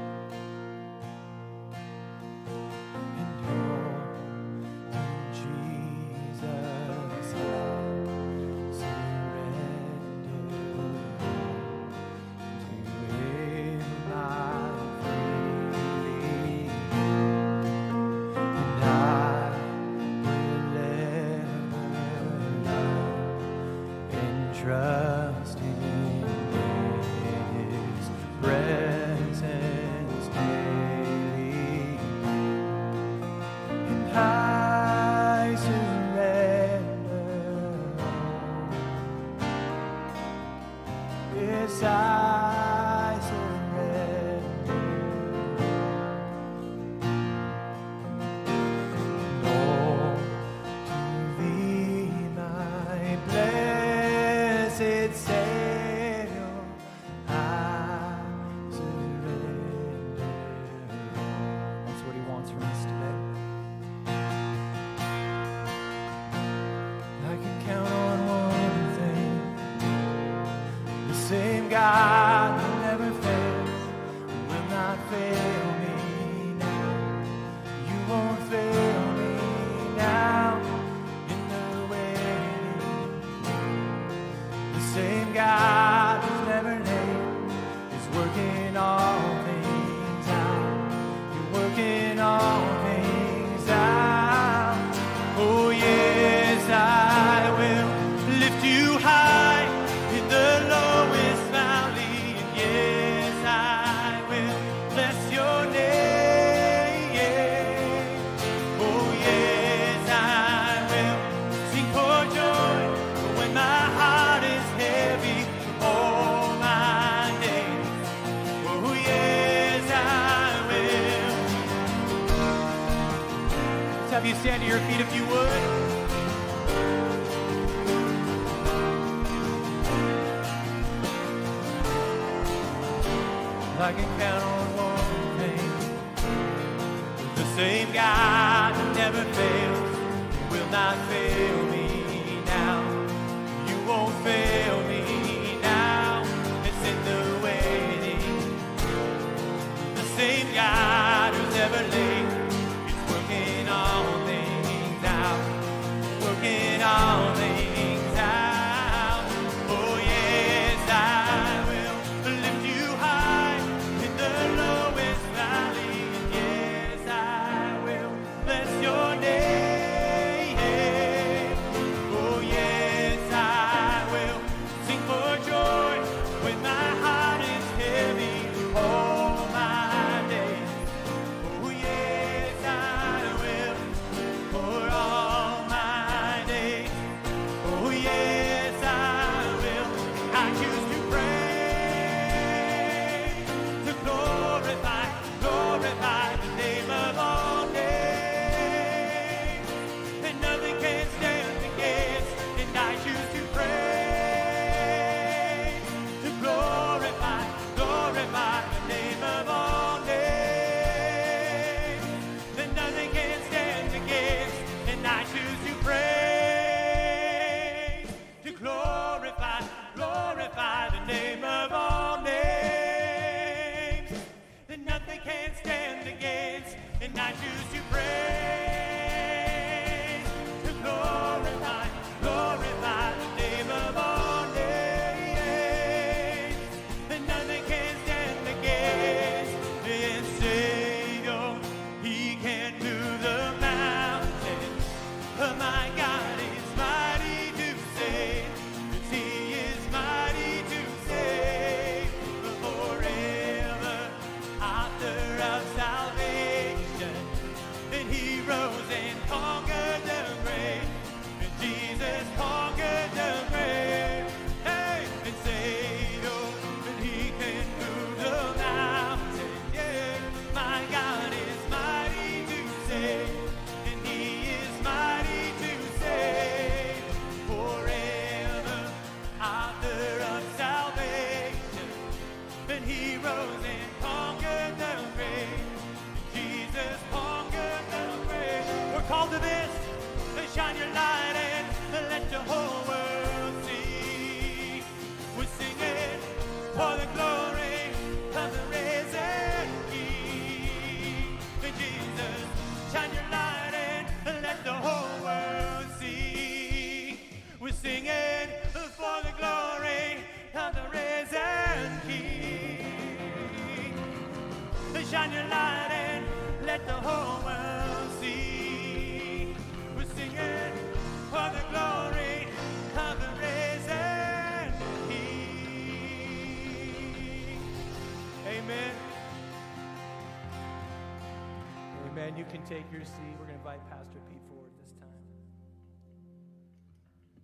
Can 332.57 332.65
take 332.65 332.89
your 332.89 333.05
seat. 333.05 333.37
We're 333.37 333.45
going 333.45 333.61
to 333.61 333.61
invite 333.61 333.85
Pastor 333.85 334.17
Pete 334.25 334.41
forward 334.49 334.73
this 334.81 334.89
time. 334.97 335.13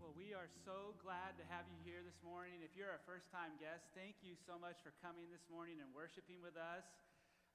Well, 0.01 0.09
we 0.17 0.33
are 0.33 0.49
so 0.65 0.97
glad 1.05 1.37
to 1.37 1.45
have 1.53 1.69
you 1.69 1.77
here 1.85 2.01
this 2.01 2.17
morning. 2.25 2.65
If 2.65 2.73
you're 2.73 2.97
a 2.97 3.03
first 3.05 3.29
time 3.29 3.53
guest, 3.61 3.85
thank 3.93 4.17
you 4.25 4.33
so 4.33 4.57
much 4.57 4.81
for 4.81 4.89
coming 5.05 5.29
this 5.29 5.45
morning 5.53 5.77
and 5.85 5.93
worshiping 5.93 6.41
with 6.41 6.57
us. 6.57 6.81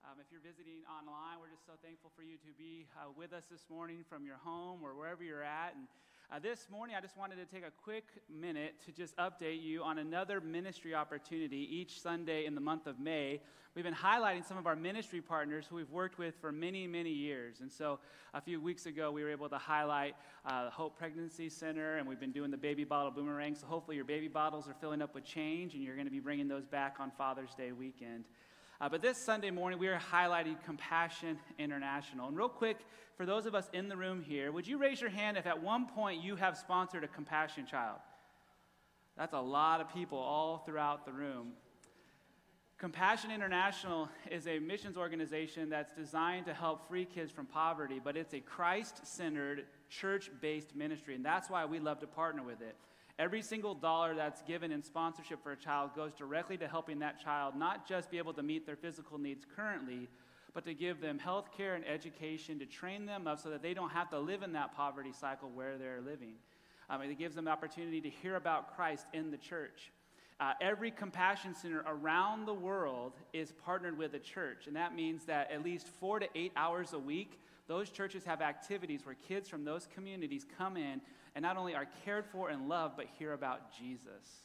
Um, 0.06 0.22
if 0.22 0.30
you're 0.30 0.44
visiting 0.44 0.86
online, 0.86 1.42
we're 1.42 1.50
just 1.50 1.66
so 1.66 1.74
thankful 1.82 2.14
for 2.14 2.22
you 2.22 2.38
to 2.46 2.54
be 2.54 2.86
uh, 2.94 3.10
with 3.10 3.34
us 3.34 3.50
this 3.50 3.66
morning 3.66 4.06
from 4.06 4.22
your 4.22 4.38
home 4.38 4.78
or 4.86 4.94
wherever 4.94 5.26
you're 5.26 5.42
at. 5.42 5.74
And 5.74 5.90
uh, 6.30 6.38
this 6.38 6.66
morning, 6.70 6.94
I 6.94 7.00
just 7.00 7.16
wanted 7.16 7.36
to 7.36 7.46
take 7.46 7.64
a 7.64 7.70
quick 7.82 8.04
minute 8.28 8.74
to 8.84 8.92
just 8.92 9.16
update 9.16 9.62
you 9.62 9.82
on 9.82 9.98
another 9.98 10.42
ministry 10.42 10.94
opportunity 10.94 11.66
each 11.70 12.02
Sunday 12.02 12.44
in 12.44 12.54
the 12.54 12.60
month 12.60 12.86
of 12.86 13.00
May. 13.00 13.40
We've 13.74 13.84
been 13.84 13.94
highlighting 13.94 14.46
some 14.46 14.58
of 14.58 14.66
our 14.66 14.76
ministry 14.76 15.22
partners 15.22 15.66
who 15.70 15.76
we've 15.76 15.90
worked 15.90 16.18
with 16.18 16.34
for 16.38 16.52
many, 16.52 16.86
many 16.86 17.10
years. 17.10 17.60
And 17.60 17.72
so 17.72 17.98
a 18.34 18.42
few 18.42 18.60
weeks 18.60 18.84
ago, 18.84 19.10
we 19.10 19.22
were 19.22 19.30
able 19.30 19.48
to 19.48 19.56
highlight 19.56 20.16
uh, 20.44 20.68
Hope 20.68 20.98
Pregnancy 20.98 21.48
Center, 21.48 21.96
and 21.96 22.06
we've 22.06 22.20
been 22.20 22.32
doing 22.32 22.50
the 22.50 22.58
baby 22.58 22.84
bottle 22.84 23.10
boomerang. 23.10 23.54
So 23.54 23.66
hopefully, 23.66 23.96
your 23.96 24.04
baby 24.04 24.28
bottles 24.28 24.68
are 24.68 24.74
filling 24.74 25.00
up 25.00 25.14
with 25.14 25.24
change, 25.24 25.72
and 25.74 25.82
you're 25.82 25.94
going 25.94 26.06
to 26.06 26.12
be 26.12 26.20
bringing 26.20 26.48
those 26.48 26.66
back 26.66 26.96
on 27.00 27.10
Father's 27.16 27.54
Day 27.54 27.72
weekend. 27.72 28.24
Uh, 28.80 28.88
but 28.88 29.02
this 29.02 29.18
Sunday 29.18 29.50
morning, 29.50 29.76
we 29.76 29.88
are 29.88 29.98
highlighting 29.98 30.54
Compassion 30.64 31.36
International. 31.58 32.28
And 32.28 32.36
real 32.36 32.48
quick, 32.48 32.76
for 33.16 33.26
those 33.26 33.44
of 33.44 33.56
us 33.56 33.68
in 33.72 33.88
the 33.88 33.96
room 33.96 34.22
here, 34.22 34.52
would 34.52 34.68
you 34.68 34.78
raise 34.78 35.00
your 35.00 35.10
hand 35.10 35.36
if 35.36 35.46
at 35.46 35.60
one 35.60 35.86
point 35.86 36.22
you 36.22 36.36
have 36.36 36.56
sponsored 36.56 37.02
a 37.02 37.08
Compassion 37.08 37.66
child? 37.66 37.98
That's 39.16 39.32
a 39.32 39.40
lot 39.40 39.80
of 39.80 39.92
people 39.92 40.18
all 40.18 40.58
throughout 40.58 41.04
the 41.04 41.10
room. 41.10 41.54
Compassion 42.78 43.32
International 43.32 44.08
is 44.30 44.46
a 44.46 44.60
missions 44.60 44.96
organization 44.96 45.68
that's 45.68 45.92
designed 45.92 46.46
to 46.46 46.54
help 46.54 46.86
free 46.86 47.04
kids 47.04 47.32
from 47.32 47.46
poverty, 47.46 48.00
but 48.02 48.16
it's 48.16 48.32
a 48.32 48.38
Christ 48.38 49.04
centered, 49.04 49.64
church 49.88 50.30
based 50.40 50.76
ministry, 50.76 51.16
and 51.16 51.24
that's 51.24 51.50
why 51.50 51.64
we 51.64 51.80
love 51.80 51.98
to 51.98 52.06
partner 52.06 52.44
with 52.44 52.60
it. 52.60 52.76
Every 53.18 53.42
single 53.42 53.74
dollar 53.74 54.14
that's 54.14 54.42
given 54.42 54.70
in 54.70 54.82
sponsorship 54.82 55.42
for 55.42 55.50
a 55.50 55.56
child 55.56 55.90
goes 55.96 56.12
directly 56.12 56.56
to 56.58 56.68
helping 56.68 57.00
that 57.00 57.20
child 57.20 57.56
not 57.56 57.86
just 57.88 58.12
be 58.12 58.18
able 58.18 58.32
to 58.34 58.44
meet 58.44 58.64
their 58.64 58.76
physical 58.76 59.18
needs 59.18 59.44
currently, 59.56 60.08
but 60.54 60.64
to 60.64 60.72
give 60.72 61.00
them 61.00 61.18
health 61.18 61.48
care 61.56 61.74
and 61.74 61.84
education 61.84 62.60
to 62.60 62.66
train 62.66 63.06
them 63.06 63.26
up 63.26 63.40
so 63.40 63.50
that 63.50 63.60
they 63.60 63.74
don't 63.74 63.90
have 63.90 64.08
to 64.10 64.18
live 64.20 64.44
in 64.44 64.52
that 64.52 64.72
poverty 64.74 65.12
cycle 65.12 65.50
where 65.52 65.76
they're 65.78 66.00
living. 66.00 66.34
Um, 66.88 67.02
it 67.02 67.18
gives 67.18 67.34
them 67.34 67.46
the 67.46 67.50
opportunity 67.50 68.00
to 68.00 68.08
hear 68.08 68.36
about 68.36 68.76
Christ 68.76 69.04
in 69.12 69.32
the 69.32 69.36
church. 69.36 69.90
Uh, 70.40 70.52
every 70.60 70.92
compassion 70.92 71.56
center 71.56 71.84
around 71.88 72.46
the 72.46 72.54
world 72.54 73.14
is 73.32 73.52
partnered 73.64 73.98
with 73.98 74.14
a 74.14 74.20
church, 74.20 74.68
and 74.68 74.76
that 74.76 74.94
means 74.94 75.24
that 75.24 75.50
at 75.50 75.64
least 75.64 75.88
four 75.88 76.20
to 76.20 76.28
eight 76.36 76.52
hours 76.56 76.92
a 76.92 76.98
week, 76.98 77.40
those 77.68 77.90
churches 77.90 78.24
have 78.24 78.40
activities 78.40 79.06
where 79.06 79.14
kids 79.14 79.48
from 79.48 79.64
those 79.64 79.86
communities 79.94 80.44
come 80.56 80.76
in 80.76 81.00
and 81.34 81.42
not 81.42 81.56
only 81.56 81.74
are 81.74 81.86
cared 82.04 82.26
for 82.26 82.48
and 82.48 82.68
loved, 82.68 82.96
but 82.96 83.06
hear 83.18 83.34
about 83.34 83.72
Jesus. 83.78 84.42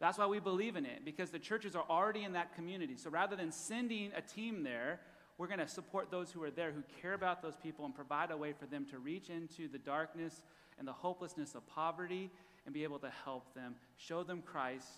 That's 0.00 0.18
why 0.18 0.26
we 0.26 0.40
believe 0.40 0.76
in 0.76 0.84
it, 0.84 1.04
because 1.04 1.30
the 1.30 1.38
churches 1.38 1.74
are 1.74 1.84
already 1.88 2.24
in 2.24 2.32
that 2.32 2.54
community. 2.54 2.96
So 2.96 3.10
rather 3.10 3.36
than 3.36 3.50
sending 3.50 4.12
a 4.16 4.20
team 4.20 4.62
there, 4.62 5.00
we're 5.38 5.46
going 5.46 5.60
to 5.60 5.68
support 5.68 6.10
those 6.10 6.30
who 6.30 6.42
are 6.42 6.50
there 6.50 6.72
who 6.72 6.82
care 7.00 7.14
about 7.14 7.42
those 7.42 7.56
people 7.56 7.84
and 7.84 7.94
provide 7.94 8.30
a 8.30 8.36
way 8.36 8.52
for 8.52 8.66
them 8.66 8.84
to 8.90 8.98
reach 8.98 9.30
into 9.30 9.68
the 9.68 9.78
darkness 9.78 10.42
and 10.78 10.86
the 10.86 10.92
hopelessness 10.92 11.54
of 11.54 11.66
poverty 11.66 12.30
and 12.64 12.74
be 12.74 12.82
able 12.82 12.98
to 12.98 13.10
help 13.24 13.54
them, 13.54 13.74
show 13.96 14.22
them 14.22 14.42
Christ, 14.42 14.88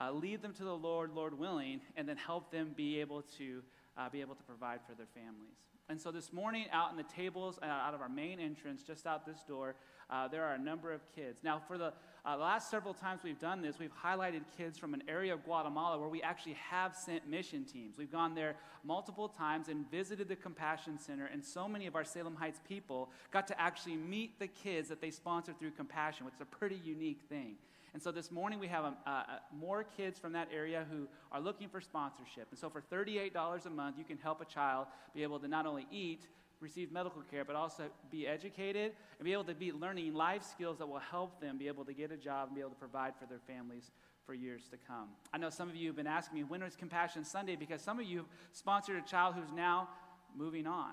uh, 0.00 0.12
lead 0.12 0.42
them 0.42 0.54
to 0.54 0.64
the 0.64 0.76
Lord, 0.76 1.12
Lord 1.12 1.38
willing, 1.38 1.80
and 1.96 2.08
then 2.08 2.16
help 2.16 2.50
them 2.50 2.72
be 2.76 3.00
able 3.00 3.22
to 3.38 3.62
uh, 3.98 4.08
be 4.08 4.20
able 4.20 4.36
to 4.36 4.42
provide 4.44 4.80
for 4.88 4.94
their 4.94 5.08
families. 5.14 5.58
And 5.90 6.00
so 6.00 6.12
this 6.12 6.32
morning, 6.32 6.66
out 6.70 6.92
in 6.92 6.96
the 6.96 7.02
tables, 7.02 7.58
uh, 7.60 7.66
out 7.66 7.94
of 7.94 8.00
our 8.00 8.08
main 8.08 8.38
entrance, 8.38 8.84
just 8.84 9.08
out 9.08 9.26
this 9.26 9.42
door, 9.42 9.74
uh, 10.08 10.28
there 10.28 10.44
are 10.44 10.54
a 10.54 10.58
number 10.58 10.92
of 10.92 11.00
kids. 11.16 11.40
Now, 11.42 11.60
for 11.66 11.78
the 11.78 11.92
uh, 12.24 12.36
last 12.36 12.70
several 12.70 12.94
times 12.94 13.22
we've 13.24 13.40
done 13.40 13.60
this, 13.60 13.80
we've 13.80 13.90
highlighted 13.92 14.42
kids 14.56 14.78
from 14.78 14.94
an 14.94 15.02
area 15.08 15.34
of 15.34 15.44
Guatemala 15.44 15.98
where 15.98 16.08
we 16.08 16.22
actually 16.22 16.56
have 16.70 16.94
sent 16.94 17.28
mission 17.28 17.64
teams. 17.64 17.98
We've 17.98 18.12
gone 18.12 18.36
there 18.36 18.54
multiple 18.84 19.28
times 19.28 19.68
and 19.68 19.90
visited 19.90 20.28
the 20.28 20.36
Compassion 20.36 20.96
Center, 20.96 21.26
and 21.26 21.44
so 21.44 21.66
many 21.66 21.88
of 21.88 21.96
our 21.96 22.04
Salem 22.04 22.36
Heights 22.36 22.60
people 22.68 23.10
got 23.32 23.48
to 23.48 23.60
actually 23.60 23.96
meet 23.96 24.38
the 24.38 24.46
kids 24.46 24.88
that 24.90 25.00
they 25.00 25.10
sponsored 25.10 25.58
through 25.58 25.72
Compassion, 25.72 26.24
which 26.24 26.36
is 26.36 26.40
a 26.40 26.44
pretty 26.44 26.80
unique 26.84 27.22
thing. 27.28 27.56
And 27.92 28.02
so 28.02 28.12
this 28.12 28.30
morning 28.30 28.58
we 28.60 28.68
have 28.68 28.84
um, 28.84 28.96
uh, 29.06 29.10
uh, 29.10 29.24
more 29.52 29.84
kids 29.84 30.18
from 30.18 30.32
that 30.32 30.48
area 30.54 30.86
who 30.90 31.08
are 31.32 31.40
looking 31.40 31.68
for 31.68 31.80
sponsorship. 31.80 32.46
And 32.50 32.58
so 32.58 32.70
for 32.70 32.80
$38 32.80 33.66
a 33.66 33.70
month, 33.70 33.96
you 33.98 34.04
can 34.04 34.18
help 34.18 34.40
a 34.40 34.44
child 34.44 34.86
be 35.14 35.22
able 35.22 35.40
to 35.40 35.48
not 35.48 35.66
only 35.66 35.86
eat, 35.90 36.28
receive 36.60 36.92
medical 36.92 37.22
care, 37.22 37.44
but 37.44 37.56
also 37.56 37.84
be 38.10 38.26
educated 38.26 38.92
and 39.18 39.24
be 39.24 39.32
able 39.32 39.44
to 39.44 39.54
be 39.54 39.72
learning 39.72 40.14
life 40.14 40.44
skills 40.44 40.78
that 40.78 40.86
will 40.86 40.98
help 40.98 41.40
them 41.40 41.58
be 41.58 41.66
able 41.66 41.84
to 41.84 41.92
get 41.92 42.12
a 42.12 42.16
job 42.16 42.48
and 42.48 42.54
be 42.54 42.60
able 42.60 42.70
to 42.70 42.76
provide 42.76 43.14
for 43.18 43.26
their 43.26 43.40
families 43.46 43.90
for 44.26 44.34
years 44.34 44.68
to 44.70 44.76
come. 44.86 45.08
I 45.32 45.38
know 45.38 45.50
some 45.50 45.68
of 45.68 45.74
you 45.74 45.88
have 45.88 45.96
been 45.96 46.06
asking 46.06 46.38
me, 46.38 46.44
when 46.44 46.62
is 46.62 46.76
Compassion 46.76 47.24
Sunday? 47.24 47.56
Because 47.56 47.80
some 47.80 47.98
of 47.98 48.04
you 48.04 48.26
sponsored 48.52 49.02
a 49.02 49.08
child 49.08 49.34
who's 49.34 49.52
now 49.52 49.88
moving 50.36 50.66
on. 50.66 50.92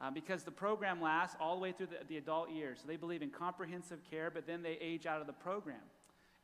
Uh, 0.00 0.10
because 0.10 0.42
the 0.42 0.50
program 0.50 1.00
lasts 1.00 1.36
all 1.40 1.54
the 1.54 1.60
way 1.60 1.72
through 1.72 1.86
the, 1.86 1.96
the 2.08 2.16
adult 2.16 2.50
years. 2.50 2.80
So 2.80 2.88
they 2.88 2.96
believe 2.96 3.22
in 3.22 3.30
comprehensive 3.30 4.00
care, 4.10 4.28
but 4.28 4.46
then 4.46 4.62
they 4.62 4.76
age 4.80 5.06
out 5.06 5.20
of 5.20 5.26
the 5.26 5.32
program. 5.32 5.80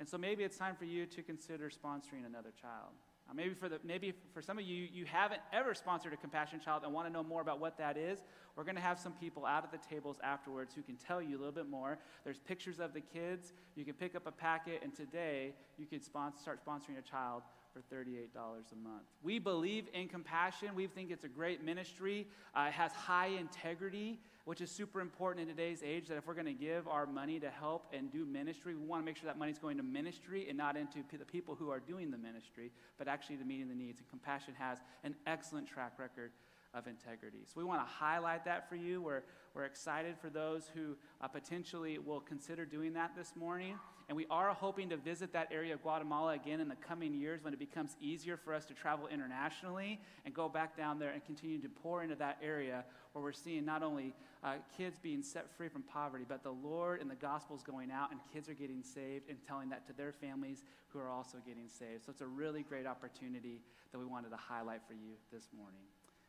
And 0.01 0.09
so 0.09 0.17
maybe 0.17 0.45
it's 0.45 0.57
time 0.57 0.75
for 0.75 0.87
you 0.87 1.05
to 1.07 1.23
consider 1.23 1.69
sponsoring 1.69 2.25
another 2.27 2.53
child. 2.61 2.95
Uh, 3.29 3.35
maybe, 3.35 3.55
for 3.55 3.69
the, 3.69 3.79
maybe 3.85 4.15
for 4.33 4.41
some 4.41 4.59
of 4.59 4.65
you, 4.65 4.89
you 4.91 5.05
haven't 5.05 5.43
ever 5.53 5.75
sponsored 5.75 6.15
a 6.15 6.17
compassion 6.17 6.59
child 6.59 6.83
and 6.85 6.93
want 6.93 7.07
to 7.07 7.13
know 7.13 7.23
more 7.23 7.43
about 7.43 7.61
what 7.61 7.77
that 7.77 7.99
is. 7.99 8.21
We're 8.57 8.65
going 8.65 8.77
to 8.77 8.83
have 8.83 8.99
some 8.99 9.13
people 9.13 9.45
out 9.45 9.63
at 9.63 9.71
the 9.71 9.89
tables 9.89 10.17
afterwards 10.25 10.75
who 10.75 10.81
can 10.81 10.97
tell 10.97 11.21
you 11.21 11.37
a 11.37 11.39
little 11.39 11.53
bit 11.53 11.69
more. 11.69 11.99
There's 12.25 12.39
pictures 12.39 12.81
of 12.81 12.95
the 12.95 13.03
kids. 13.03 13.53
You 13.77 13.85
can 13.85 13.95
pick 13.95 14.17
up 14.17 14.27
a 14.27 14.33
packet, 14.33 14.81
and 14.83 14.95
today 14.95 15.53
you 15.79 15.85
can 15.85 16.01
sponsor, 16.01 16.41
start 16.41 16.61
sponsoring 16.65 16.99
a 16.99 17.03
child 17.03 17.43
for 17.73 17.81
$38 17.95 18.29
a 18.37 18.77
month. 18.77 19.03
We 19.23 19.39
believe 19.39 19.87
in 19.95 20.09
compassion. 20.09 20.75
We 20.75 20.87
think 20.87 21.11
it's 21.11 21.25
a 21.25 21.29
great 21.29 21.65
ministry. 21.65 22.27
Uh, 22.55 22.67
it 22.69 22.73
has 22.73 22.93
high 22.93 23.29
integrity, 23.29 24.19
which 24.45 24.61
is 24.61 24.71
super 24.71 25.01
important 25.01 25.49
in 25.49 25.55
today's 25.57 25.83
age 25.85 26.09
that 26.09 26.17
if 26.17 26.27
we're 26.27 26.35
going 26.35 26.47
to 26.47 26.53
give 26.53 26.89
our 26.89 27.07
money 27.07 27.39
to 27.41 27.51
help 27.51 27.87
and 27.93 28.11
do 28.11 28.25
ministry, 28.25 28.75
we 28.75 28.85
want 28.85 29.03
to 29.03 29.07
make 29.07 29.17
sure 29.17 29.27
that 29.27 29.39
money's 29.39 29.59
going 29.59 29.77
to 29.77 29.83
ministry 29.83 30.47
and 30.49 30.59
not 30.59 30.77
into 30.77 31.03
p- 31.11 31.17
the 31.17 31.25
people 31.25 31.55
who 31.55 31.71
are 31.71 31.81
doing 31.81 32.11
the 32.11 32.19
ministry, 32.19 32.73
but 32.99 33.09
actually 33.09 33.37
to 33.37 33.45
meeting 33.45 33.69
the 33.69 33.75
needs. 33.75 34.01
And 34.01 34.09
compassion 34.09 34.55
has 34.59 34.79
an 35.05 35.15
excellent 35.27 35.67
track 35.69 35.99
record 35.99 36.33
of 36.75 36.87
integrity. 36.87 37.41
So 37.47 37.55
we 37.57 37.65
want 37.65 37.81
to 37.81 37.93
highlight 37.93 38.45
that 38.45 38.69
for 38.69 38.77
you. 38.77 39.03
We're, 39.03 39.23
we're 39.55 39.65
excited 39.65 40.17
for 40.21 40.31
those 40.31 40.71
who 40.75 40.97
uh, 41.21 41.29
potentially 41.29 41.99
will 41.99 42.21
consider 42.21 42.65
doing 42.65 42.93
that 42.95 43.17
this 43.17 43.35
morning. 43.35 43.77
And 44.11 44.17
we 44.17 44.27
are 44.29 44.53
hoping 44.53 44.89
to 44.89 44.97
visit 44.97 45.33
that 45.35 45.51
area 45.53 45.73
of 45.73 45.83
Guatemala 45.83 46.33
again 46.33 46.59
in 46.59 46.67
the 46.67 46.75
coming 46.75 47.15
years 47.15 47.45
when 47.45 47.53
it 47.53 47.61
becomes 47.61 47.95
easier 48.01 48.37
for 48.37 48.53
us 48.53 48.65
to 48.65 48.75
travel 48.75 49.07
internationally 49.07 50.01
and 50.25 50.35
go 50.35 50.49
back 50.49 50.77
down 50.77 50.99
there 50.99 51.11
and 51.11 51.25
continue 51.25 51.61
to 51.61 51.69
pour 51.69 52.03
into 52.03 52.17
that 52.17 52.37
area 52.43 52.85
where 53.13 53.23
we're 53.23 53.31
seeing 53.31 53.65
not 53.65 53.85
only 53.85 54.13
uh, 54.43 54.55
kids 54.77 54.99
being 54.99 55.23
set 55.23 55.49
free 55.57 55.69
from 55.69 55.83
poverty, 55.83 56.25
but 56.29 56.43
the 56.43 56.51
Lord 56.51 57.01
and 57.01 57.09
the 57.09 57.15
gospel's 57.15 57.63
going 57.63 57.93
out 57.93 58.11
and 58.11 58.19
kids 58.33 58.49
are 58.49 58.55
getting 58.55 58.83
saved 58.83 59.29
and 59.29 59.39
telling 59.47 59.69
that 59.69 59.87
to 59.87 59.93
their 59.93 60.11
families 60.11 60.65
who 60.89 60.99
are 60.99 61.09
also 61.09 61.39
getting 61.47 61.69
saved. 61.69 62.05
So 62.05 62.11
it's 62.11 62.21
a 62.21 62.27
really 62.27 62.65
great 62.65 62.89
opportunity 62.89 63.61
that 63.93 63.99
we 64.01 64.07
wanted 64.07 64.31
to 64.31 64.37
highlight 64.37 64.81
for 64.89 64.95
you 64.95 65.13
this 65.33 65.51
morning. 65.57 65.83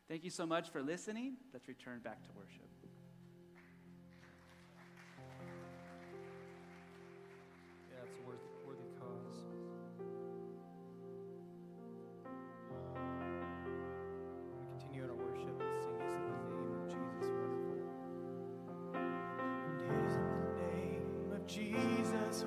Thank 0.08 0.22
you 0.22 0.30
so 0.30 0.46
much 0.46 0.70
for 0.70 0.84
listening. 0.84 1.34
Let's 1.52 1.66
return 1.66 1.98
back 1.98 2.22
to 2.22 2.30
worship. 2.36 2.81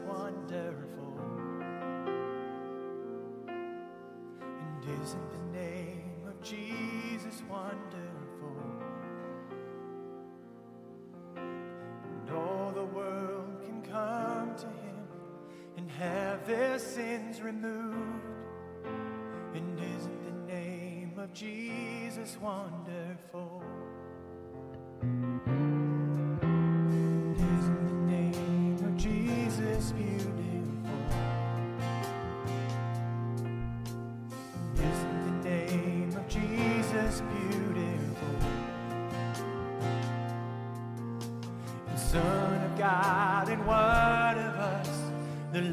Wonderful? 0.06 1.20
And 3.48 5.02
isn't 5.04 5.32
the 5.32 5.60
name 5.60 6.28
of 6.28 6.42
Jesus 6.42 7.42
wonderful? 7.50 8.58
And 11.36 12.30
all 12.36 12.72
the 12.74 12.86
world 12.86 13.62
can 13.64 13.82
come 13.82 14.56
to 14.56 14.66
him 14.66 15.08
and 15.78 15.90
have 15.92 16.46
their 16.48 16.80
sins 16.80 17.42
removed. 17.42 18.26
And 19.54 19.80
isn't 19.80 20.24
the 20.24 20.54
name 20.54 21.14
of 21.18 21.34
Jesus 21.34 22.38
wonderful? 22.42 23.05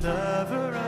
Lover 0.00 0.81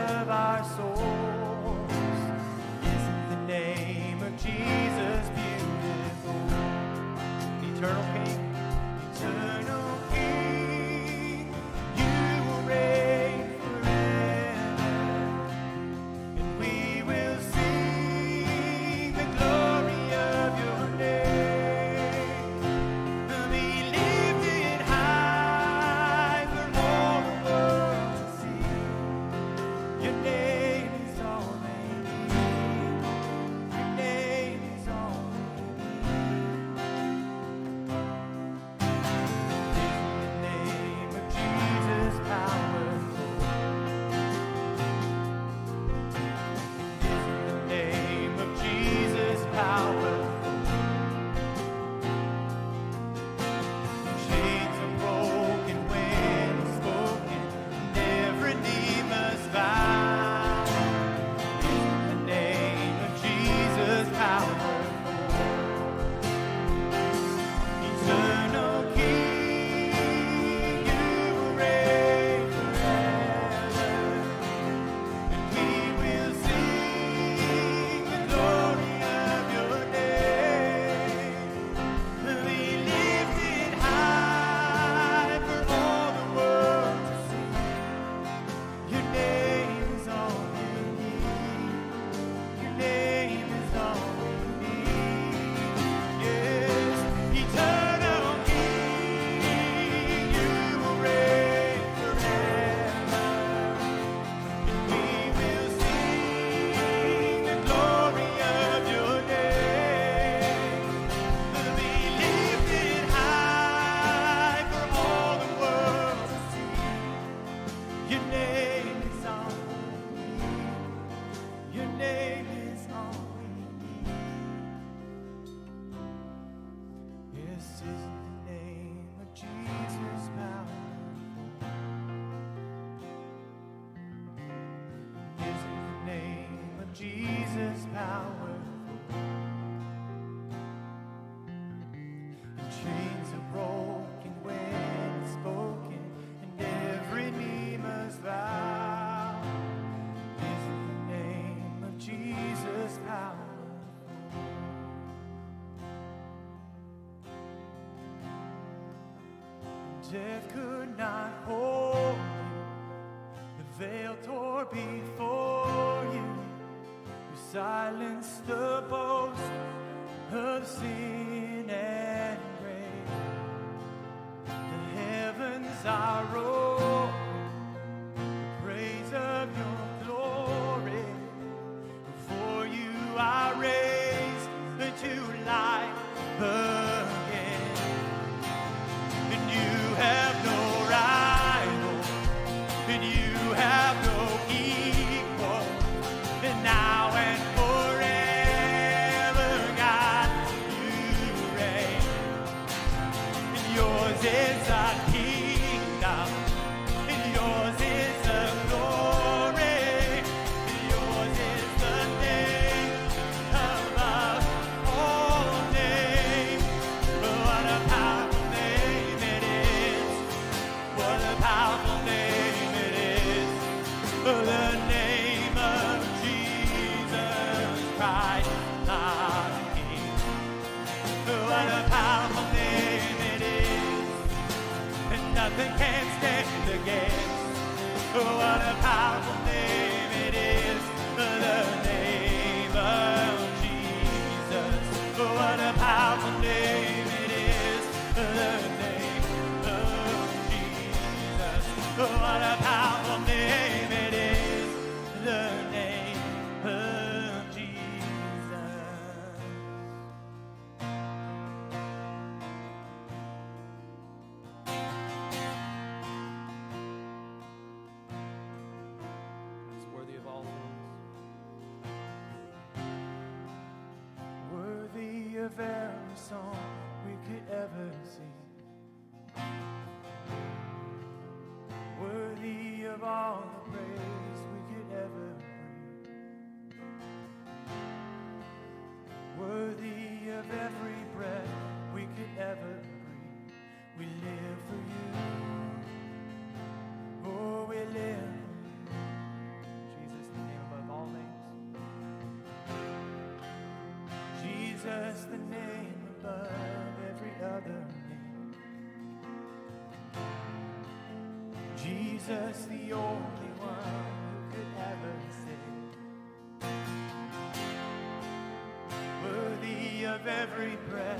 every 320.27 320.77
breath. 320.89 321.14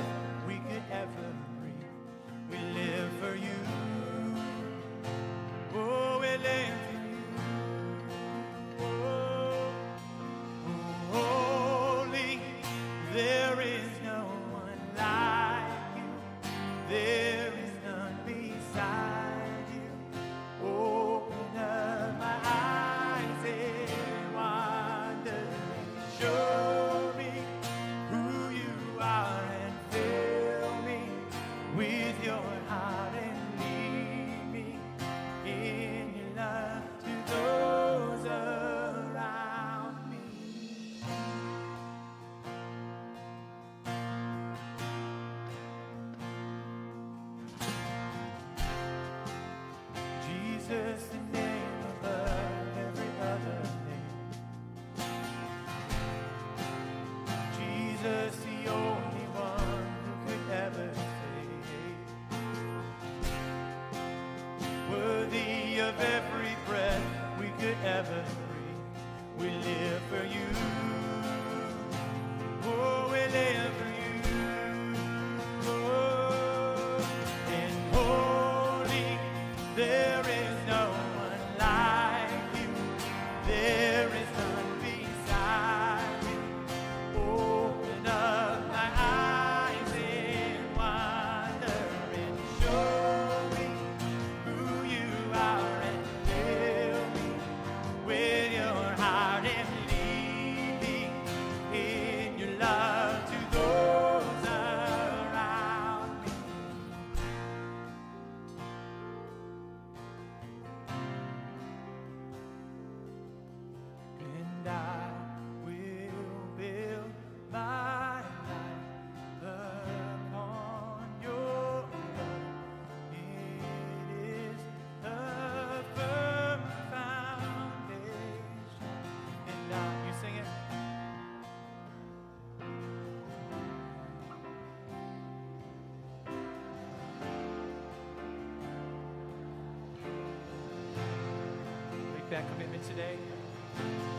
that 142.36 142.52
commitment 142.52 142.84
today? 142.86 144.15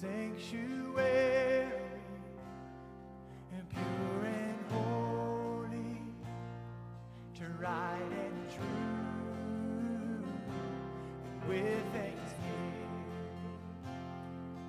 sanctuary 0.00 1.72
and 3.52 3.68
pure 3.68 4.24
and 4.26 4.58
holy 4.70 6.02
to 7.34 7.44
right 7.60 8.12
and 8.12 8.48
true 8.48 8.64
with 11.48 11.82
thanksgiving. 11.92 12.94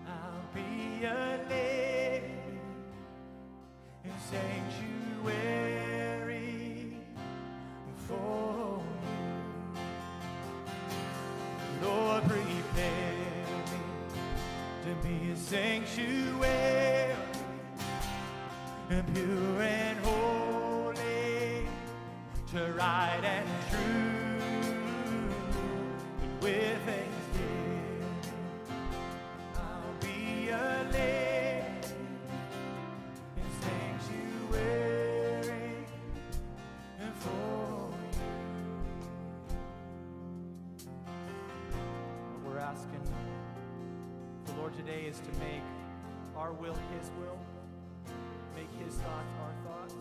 I'll 0.07 0.49
be 0.55 1.05
a 1.05 1.37
sanctuary, 15.49 17.15
pure 18.87 19.61
and 19.63 19.97
holy, 20.05 21.65
to 22.51 22.71
right 22.73 23.23
and 23.23 23.47
true, 23.71 24.18
Lord 44.69 44.85
today 44.85 45.07
is 45.07 45.19
to 45.19 45.31
make 45.39 45.63
our 46.35 46.51
will 46.53 46.75
His 46.93 47.09
will, 47.19 47.39
make 48.55 48.69
His 48.85 48.93
thoughts 48.95 49.33
our 49.41 49.53
thoughts. 49.65 49.95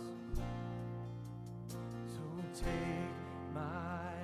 So 2.06 2.22
take 2.54 3.54
my 3.54 4.17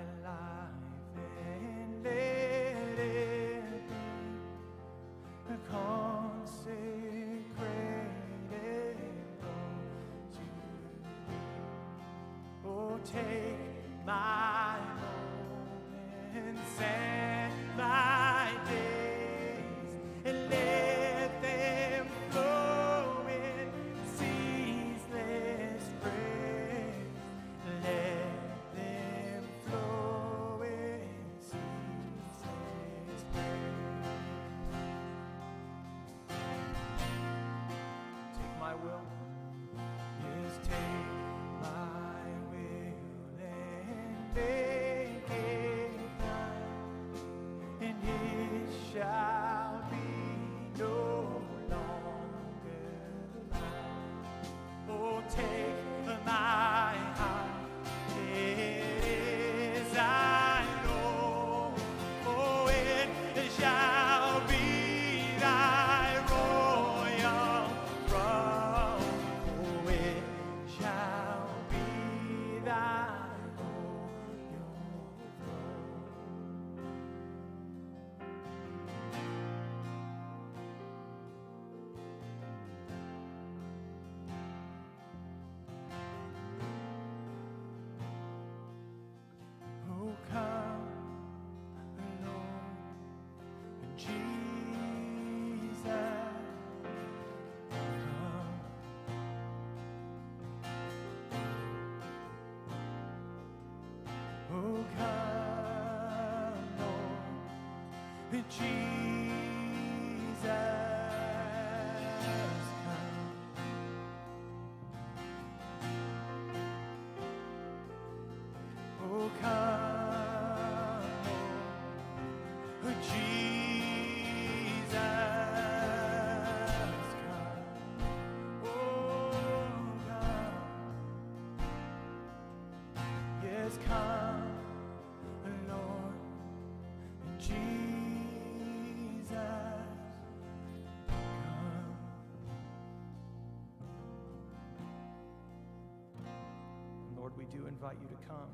do 147.55 147.67
invite 147.67 147.97
you 148.03 148.09
to 148.09 148.27
come 148.27 148.51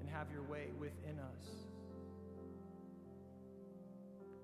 and 0.00 0.08
have 0.08 0.30
your 0.32 0.42
way 0.42 0.72
within 0.78 1.18
us. 1.18 1.44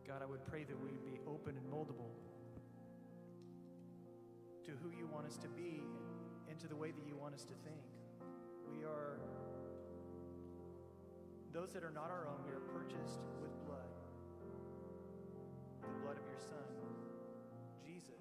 God, 0.06 0.20
I 0.22 0.26
would 0.26 0.44
pray 0.44 0.64
that 0.64 0.76
we 0.76 0.90
would 0.90 1.04
be 1.04 1.20
open 1.26 1.56
and 1.56 1.66
moldable 1.72 2.12
to 4.64 4.72
who 4.82 4.90
you 4.90 5.06
want 5.06 5.26
us 5.26 5.38
to 5.38 5.48
be 5.48 5.80
and 6.50 6.58
to 6.60 6.68
the 6.68 6.76
way 6.76 6.90
that 6.90 7.06
you 7.06 7.16
want 7.16 7.34
us 7.34 7.44
to 7.44 7.54
think. 7.64 7.80
We 8.68 8.84
are 8.84 9.20
those 11.52 11.72
that 11.72 11.82
are 11.82 11.90
not 11.90 12.10
our 12.10 12.28
own, 12.28 12.44
we 12.44 12.52
are 12.52 12.60
purchased 12.60 13.24
with 13.40 13.52
blood, 13.64 13.88
the 15.80 15.88
blood 16.04 16.16
of 16.16 16.24
your 16.28 16.40
Son, 16.40 16.68
Jesus. 17.84 18.20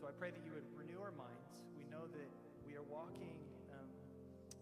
So 0.00 0.06
I 0.06 0.12
pray 0.18 0.30
that 0.30 0.42
you 0.44 0.52
would 0.54 0.65
our 1.02 1.12
minds. 1.12 1.60
We 1.76 1.84
know 1.88 2.08
that 2.08 2.30
we 2.64 2.74
are 2.74 2.86
walking 2.86 3.36
um, 3.72 3.88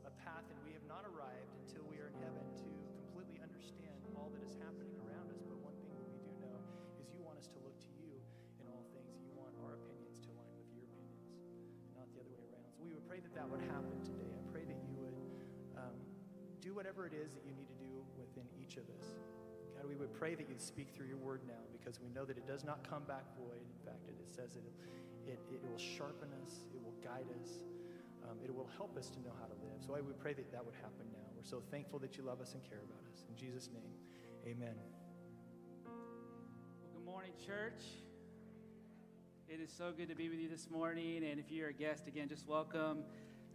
a 0.07 0.12
path 0.22 0.45
and 0.51 0.59
we 0.66 0.74
have 0.74 0.85
not 0.91 1.07
arrived 1.07 1.53
until 1.64 1.87
we 1.87 2.03
are 2.03 2.11
in 2.11 2.18
heaven 2.20 2.45
to 2.62 2.68
completely 3.07 3.39
understand 3.39 3.99
all 4.18 4.30
that 4.35 4.43
is 4.43 4.55
happening 4.59 4.95
around 5.07 5.30
us. 5.30 5.43
But 5.47 5.59
one 5.62 5.76
thing 5.82 5.95
that 5.95 6.07
we 6.07 6.18
do 6.22 6.32
know 6.43 6.59
is 6.99 7.11
you 7.14 7.22
want 7.22 7.39
us 7.39 7.47
to 7.55 7.59
look 7.62 7.76
to 7.87 7.91
you 7.97 8.18
in 8.59 8.66
all 8.70 8.82
things. 8.95 9.22
You 9.22 9.35
want 9.39 9.55
our 9.62 9.78
opinions 9.78 10.18
to 10.26 10.28
align 10.35 10.55
with 10.59 10.70
your 10.74 10.87
opinions, 10.87 11.22
not 11.95 12.07
the 12.11 12.22
other 12.22 12.35
way 12.35 12.45
around. 12.51 12.66
So 12.74 12.82
we 12.82 12.93
would 12.95 13.07
pray 13.07 13.22
that 13.22 13.35
that 13.37 13.47
would 13.47 13.62
happen 13.70 13.99
today. 14.03 14.30
I 14.35 14.43
pray 14.51 14.66
that 14.66 14.78
you 14.82 14.95
would 14.99 15.18
um, 15.78 15.99
do 16.64 16.74
whatever 16.74 17.07
it 17.07 17.14
is 17.14 17.30
that 17.37 17.45
you 17.47 17.55
need 17.55 17.68
to 17.70 17.78
do 17.78 18.03
within 18.16 18.47
each 18.57 18.80
of 18.80 18.87
us. 18.97 19.12
God, 19.76 19.87
we 19.87 19.99
would 19.99 20.14
pray 20.14 20.35
that 20.35 20.49
you'd 20.49 20.62
speak 20.62 20.91
through 20.95 21.11
your 21.11 21.20
word 21.20 21.43
now 21.45 21.62
because 21.74 22.01
we 22.01 22.09
know 22.11 22.24
that 22.24 22.39
it 22.39 22.47
does 22.47 22.64
not 22.64 22.82
come 22.89 23.03
back 23.05 23.26
void. 23.37 23.61
In 23.61 23.80
fact, 23.85 24.07
it 24.09 24.16
says 24.30 24.57
it, 24.57 24.64
it, 25.27 25.39
it 25.53 25.61
will 25.62 25.79
sharpen 25.79 26.29
us, 26.43 26.64
it 26.75 26.83
will 26.83 26.95
guide 27.03 27.27
us, 27.43 27.64
um, 28.29 28.39
it 28.45 28.55
will 28.55 28.68
help 28.77 28.97
us 28.97 29.09
to 29.11 29.20
know 29.20 29.33
how 29.41 29.47
to 29.47 29.55
live. 29.55 29.81
So 29.87 29.95
I 29.95 30.01
would 30.01 30.18
pray 30.18 30.33
that 30.35 30.51
that 30.53 30.64
would 30.64 30.75
happen 30.75 31.07
now. 31.12 31.27
We're 31.37 31.45
so 31.45 31.62
thankful 31.70 31.99
that 32.01 32.16
you 32.16 32.25
love 32.25 32.41
us 32.41 32.55
and 32.55 32.62
care 32.62 32.81
about 32.85 33.03
us. 33.12 33.25
In 33.29 33.37
Jesus' 33.37 33.68
name, 33.72 33.95
amen. 34.47 34.75
Well, 35.85 36.91
good 36.95 37.05
morning, 37.05 37.33
church. 37.45 37.83
It 39.49 39.61
is 39.61 39.70
so 39.70 39.93
good 39.97 40.09
to 40.09 40.14
be 40.14 40.29
with 40.29 40.39
you 40.39 40.49
this 40.49 40.70
morning. 40.70 41.25
And 41.25 41.39
if 41.39 41.51
you're 41.51 41.68
a 41.68 41.72
guest, 41.72 42.09
again, 42.09 42.29
just 42.29 42.49
welcome 42.49 43.05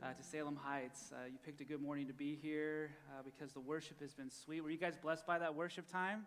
uh, 0.04 0.14
to 0.14 0.24
Salem 0.24 0.56
Heights. 0.56 1.12
Uh, 1.12 1.26
you 1.26 1.38
picked 1.44 1.62
a 1.62 1.66
good 1.66 1.82
morning 1.82 2.08
to 2.08 2.14
be 2.14 2.38
here 2.42 2.92
uh, 3.10 3.24
because 3.24 3.54
the 3.54 3.60
worship 3.60 4.00
has 4.02 4.14
been 4.14 4.30
sweet. 4.30 4.62
Were 4.62 4.70
you 4.70 4.78
guys 4.78 4.96
blessed 5.02 5.26
by 5.26 5.40
that 5.40 5.56
worship 5.56 5.92
time? 5.92 6.26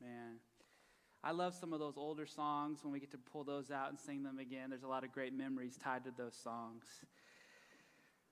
Man. 0.00 0.36
I 1.26 1.30
love 1.30 1.54
some 1.54 1.72
of 1.72 1.80
those 1.80 1.96
older 1.96 2.26
songs 2.26 2.80
when 2.82 2.92
we 2.92 3.00
get 3.00 3.10
to 3.12 3.16
pull 3.16 3.44
those 3.44 3.70
out 3.70 3.88
and 3.88 3.98
sing 3.98 4.22
them 4.22 4.38
again. 4.38 4.68
There's 4.68 4.82
a 4.82 4.88
lot 4.88 5.04
of 5.04 5.12
great 5.12 5.32
memories 5.32 5.78
tied 5.82 6.04
to 6.04 6.10
those 6.14 6.34
songs. 6.34 6.84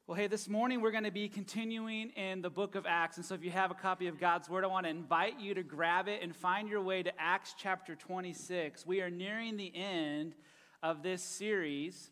Well, 0.07 0.15
hey, 0.15 0.27
this 0.27 0.47
morning 0.47 0.83
we're 0.83 0.91
going 0.91 1.05
to 1.05 1.11
be 1.11 1.27
continuing 1.27 2.11
in 2.11 2.43
the 2.43 2.51
book 2.51 2.75
of 2.75 2.85
Acts. 2.87 3.17
And 3.17 3.25
so 3.25 3.35
if 3.35 3.43
you 3.43 3.51
have 3.51 3.71
a 3.71 3.75
copy 3.75 4.09
of 4.09 4.21
God's 4.21 4.51
Word, 4.51 4.63
I 4.63 4.67
want 4.67 4.85
to 4.85 4.91
invite 4.91 5.41
you 5.41 5.55
to 5.55 5.63
grab 5.63 6.07
it 6.07 6.23
and 6.23 6.37
find 6.37 6.69
your 6.69 6.83
way 6.83 7.03
to 7.03 7.11
Acts 7.19 7.55
chapter 7.57 7.95
26. 7.95 8.85
We 8.85 9.01
are 9.01 9.09
nearing 9.09 9.57
the 9.57 9.73
end 9.75 10.35
of 10.83 11.03
this 11.03 11.23
series. 11.23 12.11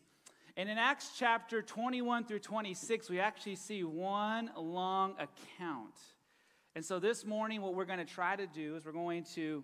And 0.57 0.67
in 0.67 0.79
Acts 0.79 1.11
chapter 1.15 1.61
21 1.61 2.25
through 2.25 2.39
26, 2.39 3.07
we 3.07 3.19
actually 3.19 3.55
see 3.55 3.83
one 3.83 4.49
long 4.57 5.13
account. 5.19 5.93
And 6.73 6.83
so 6.83 6.97
this 6.97 7.23
morning, 7.23 7.61
what 7.61 7.75
we're 7.75 7.85
going 7.85 7.99
to 7.99 8.05
try 8.05 8.35
to 8.35 8.47
do 8.47 8.77
is 8.77 8.85
we're 8.85 8.93
going 8.93 9.25
to 9.35 9.63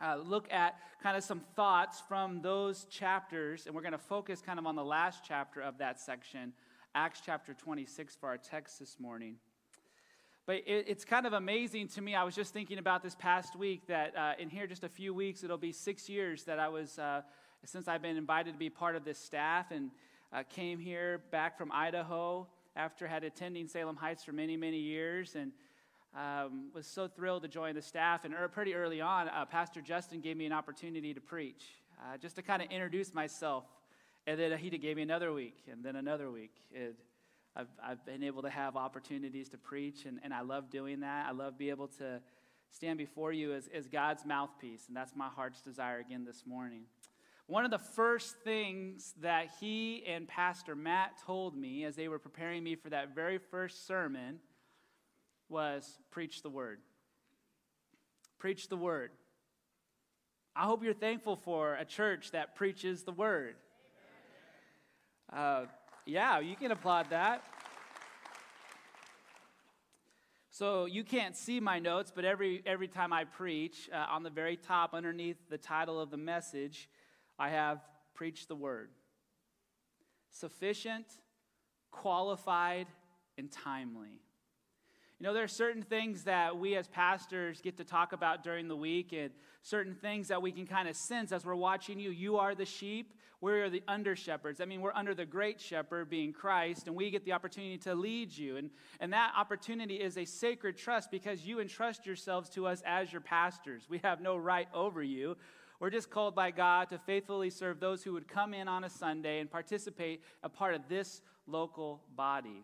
uh, 0.00 0.16
look 0.16 0.52
at 0.52 0.76
kind 1.02 1.16
of 1.16 1.24
some 1.24 1.40
thoughts 1.54 2.02
from 2.08 2.42
those 2.42 2.84
chapters, 2.84 3.66
and 3.66 3.74
we're 3.74 3.82
going 3.82 3.92
to 3.92 3.98
focus 3.98 4.40
kind 4.40 4.58
of 4.58 4.66
on 4.66 4.74
the 4.74 4.84
last 4.84 5.22
chapter 5.26 5.60
of 5.60 5.78
that 5.78 6.00
section, 6.00 6.52
Acts 6.94 7.20
chapter 7.24 7.54
26, 7.54 8.16
for 8.16 8.28
our 8.28 8.38
text 8.38 8.78
this 8.78 8.98
morning. 8.98 9.36
But 10.46 10.56
it, 10.66 10.86
it's 10.88 11.04
kind 11.04 11.26
of 11.26 11.32
amazing 11.32 11.88
to 11.88 12.02
me. 12.02 12.14
I 12.14 12.24
was 12.24 12.34
just 12.34 12.52
thinking 12.52 12.78
about 12.78 13.02
this 13.02 13.14
past 13.14 13.56
week 13.56 13.86
that 13.86 14.16
uh, 14.16 14.32
in 14.38 14.50
here, 14.50 14.66
just 14.66 14.84
a 14.84 14.88
few 14.88 15.14
weeks, 15.14 15.42
it'll 15.42 15.56
be 15.56 15.72
six 15.72 16.08
years 16.08 16.44
that 16.44 16.58
I 16.58 16.68
was, 16.68 16.98
uh, 16.98 17.22
since 17.64 17.88
I've 17.88 18.02
been 18.02 18.16
invited 18.16 18.52
to 18.52 18.58
be 18.58 18.70
part 18.70 18.96
of 18.96 19.04
this 19.04 19.18
staff 19.18 19.70
and 19.70 19.90
uh, 20.32 20.42
came 20.48 20.78
here 20.78 21.22
back 21.30 21.56
from 21.56 21.72
Idaho 21.72 22.46
after 22.76 23.06
had 23.06 23.24
attending 23.24 23.68
Salem 23.68 23.96
Heights 23.96 24.24
for 24.24 24.32
many, 24.32 24.56
many 24.56 24.78
years. 24.78 25.36
And 25.36 25.52
um, 26.14 26.70
was 26.74 26.86
so 26.86 27.08
thrilled 27.08 27.42
to 27.42 27.48
join 27.48 27.74
the 27.74 27.82
staff. 27.82 28.24
And 28.24 28.34
er, 28.34 28.48
pretty 28.48 28.74
early 28.74 29.00
on, 29.00 29.28
uh, 29.28 29.44
Pastor 29.44 29.80
Justin 29.80 30.20
gave 30.20 30.36
me 30.36 30.46
an 30.46 30.52
opportunity 30.52 31.12
to 31.14 31.20
preach, 31.20 31.64
uh, 31.98 32.16
just 32.16 32.36
to 32.36 32.42
kind 32.42 32.62
of 32.62 32.70
introduce 32.70 33.12
myself. 33.12 33.64
And 34.26 34.38
then 34.38 34.56
he 34.56 34.70
gave 34.70 34.96
me 34.96 35.02
another 35.02 35.32
week, 35.32 35.58
and 35.70 35.84
then 35.84 35.96
another 35.96 36.30
week. 36.30 36.54
It, 36.72 36.96
I've, 37.56 37.68
I've 37.82 38.04
been 38.04 38.22
able 38.22 38.42
to 38.42 38.50
have 38.50 38.76
opportunities 38.76 39.48
to 39.50 39.58
preach, 39.58 40.06
and, 40.06 40.18
and 40.24 40.32
I 40.32 40.40
love 40.40 40.70
doing 40.70 41.00
that. 41.00 41.26
I 41.28 41.32
love 41.32 41.58
being 41.58 41.70
able 41.70 41.88
to 41.98 42.20
stand 42.70 42.98
before 42.98 43.32
you 43.32 43.52
as, 43.52 43.68
as 43.72 43.86
God's 43.86 44.24
mouthpiece, 44.24 44.88
and 44.88 44.96
that's 44.96 45.14
my 45.14 45.28
heart's 45.28 45.60
desire 45.60 45.98
again 45.98 46.24
this 46.24 46.44
morning. 46.46 46.82
One 47.46 47.64
of 47.66 47.70
the 47.70 47.78
first 47.78 48.36
things 48.42 49.14
that 49.20 49.48
he 49.60 50.02
and 50.08 50.26
Pastor 50.26 50.74
Matt 50.74 51.12
told 51.26 51.56
me 51.56 51.84
as 51.84 51.94
they 51.94 52.08
were 52.08 52.18
preparing 52.18 52.64
me 52.64 52.74
for 52.74 52.88
that 52.88 53.14
very 53.14 53.38
first 53.38 53.86
sermon 53.86 54.40
was 55.54 56.00
preach 56.10 56.42
the 56.42 56.50
word. 56.50 56.80
Preach 58.40 58.68
the 58.68 58.76
word. 58.76 59.12
I 60.56 60.64
hope 60.64 60.82
you're 60.82 60.92
thankful 60.92 61.36
for 61.36 61.76
a 61.76 61.84
church 61.84 62.32
that 62.32 62.56
preaches 62.56 63.04
the 63.04 63.12
word. 63.12 63.54
Uh, 65.32 65.66
yeah, 66.06 66.40
you 66.40 66.56
can 66.56 66.72
applaud 66.72 67.10
that. 67.10 67.44
So 70.50 70.86
you 70.86 71.04
can't 71.04 71.36
see 71.36 71.60
my 71.60 71.78
notes, 71.78 72.12
but 72.14 72.24
every 72.24 72.60
every 72.66 72.88
time 72.88 73.12
I 73.12 73.22
preach, 73.24 73.88
uh, 73.92 74.06
on 74.10 74.24
the 74.24 74.30
very 74.30 74.56
top, 74.56 74.92
underneath 74.92 75.38
the 75.48 75.58
title 75.58 76.00
of 76.00 76.10
the 76.10 76.16
message, 76.16 76.88
I 77.38 77.50
have 77.50 77.78
preach 78.14 78.48
the 78.48 78.56
word. 78.56 78.90
Sufficient, 80.30 81.06
qualified, 81.92 82.88
and 83.38 83.52
timely. 83.52 84.20
You 85.24 85.30
know, 85.30 85.34
there 85.36 85.44
are 85.44 85.48
certain 85.48 85.80
things 85.80 86.24
that 86.24 86.58
we 86.58 86.76
as 86.76 86.86
pastors 86.86 87.62
get 87.62 87.78
to 87.78 87.84
talk 87.84 88.12
about 88.12 88.44
during 88.44 88.68
the 88.68 88.76
week, 88.76 89.14
and 89.14 89.30
certain 89.62 89.94
things 89.94 90.28
that 90.28 90.42
we 90.42 90.52
can 90.52 90.66
kind 90.66 90.86
of 90.86 90.94
sense 90.96 91.32
as 91.32 91.46
we're 91.46 91.54
watching 91.54 91.98
you. 91.98 92.10
You 92.10 92.36
are 92.36 92.54
the 92.54 92.66
sheep, 92.66 93.14
we 93.40 93.52
are 93.52 93.70
the 93.70 93.82
under 93.88 94.14
shepherds. 94.16 94.60
I 94.60 94.66
mean, 94.66 94.82
we're 94.82 94.92
under 94.92 95.14
the 95.14 95.24
great 95.24 95.58
shepherd 95.58 96.10
being 96.10 96.34
Christ, 96.34 96.88
and 96.88 96.94
we 96.94 97.10
get 97.10 97.24
the 97.24 97.32
opportunity 97.32 97.78
to 97.78 97.94
lead 97.94 98.36
you. 98.36 98.58
And, 98.58 98.68
and 99.00 99.14
that 99.14 99.32
opportunity 99.34 99.94
is 99.94 100.18
a 100.18 100.26
sacred 100.26 100.76
trust 100.76 101.10
because 101.10 101.46
you 101.46 101.58
entrust 101.58 102.04
yourselves 102.04 102.50
to 102.50 102.66
us 102.66 102.82
as 102.84 103.10
your 103.10 103.22
pastors. 103.22 103.86
We 103.88 104.00
have 104.04 104.20
no 104.20 104.36
right 104.36 104.68
over 104.74 105.02
you. 105.02 105.38
We're 105.80 105.88
just 105.88 106.10
called 106.10 106.34
by 106.34 106.50
God 106.50 106.90
to 106.90 106.98
faithfully 106.98 107.48
serve 107.48 107.80
those 107.80 108.02
who 108.02 108.12
would 108.12 108.28
come 108.28 108.52
in 108.52 108.68
on 108.68 108.84
a 108.84 108.90
Sunday 108.90 109.40
and 109.40 109.50
participate 109.50 110.22
a 110.42 110.50
part 110.50 110.74
of 110.74 110.86
this 110.90 111.22
local 111.46 112.02
body. 112.14 112.62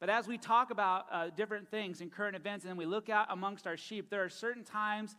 But 0.00 0.08
as 0.08 0.26
we 0.26 0.38
talk 0.38 0.70
about 0.70 1.04
uh, 1.12 1.28
different 1.36 1.68
things 1.68 2.00
and 2.00 2.10
current 2.10 2.34
events, 2.34 2.64
and 2.64 2.76
we 2.78 2.86
look 2.86 3.10
out 3.10 3.26
amongst 3.28 3.66
our 3.66 3.76
sheep, 3.76 4.08
there 4.08 4.24
are 4.24 4.30
certain 4.30 4.64
times 4.64 5.14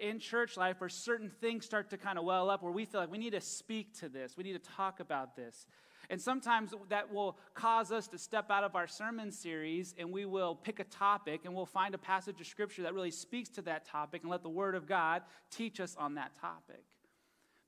in 0.00 0.20
church 0.20 0.56
life 0.56 0.80
where 0.80 0.88
certain 0.88 1.30
things 1.40 1.64
start 1.64 1.90
to 1.90 1.98
kind 1.98 2.16
of 2.16 2.24
well 2.24 2.48
up 2.48 2.62
where 2.62 2.72
we 2.72 2.84
feel 2.84 3.00
like 3.00 3.10
we 3.10 3.18
need 3.18 3.32
to 3.32 3.40
speak 3.40 3.98
to 3.98 4.08
this, 4.08 4.36
we 4.36 4.44
need 4.44 4.52
to 4.52 4.70
talk 4.70 5.00
about 5.00 5.34
this. 5.34 5.66
And 6.10 6.20
sometimes 6.20 6.72
that 6.88 7.12
will 7.12 7.36
cause 7.54 7.92
us 7.92 8.08
to 8.08 8.18
step 8.18 8.50
out 8.50 8.64
of 8.64 8.74
our 8.74 8.88
sermon 8.88 9.30
series 9.30 9.94
and 9.96 10.10
we 10.10 10.26
will 10.26 10.56
pick 10.56 10.80
a 10.80 10.84
topic 10.84 11.42
and 11.44 11.54
we'll 11.54 11.66
find 11.66 11.94
a 11.94 11.98
passage 11.98 12.40
of 12.40 12.46
scripture 12.46 12.82
that 12.82 12.94
really 12.94 13.12
speaks 13.12 13.48
to 13.50 13.62
that 13.62 13.84
topic 13.84 14.22
and 14.22 14.30
let 14.30 14.42
the 14.42 14.48
Word 14.48 14.74
of 14.74 14.86
God 14.88 15.22
teach 15.50 15.78
us 15.78 15.96
on 15.96 16.14
that 16.14 16.32
topic. 16.40 16.82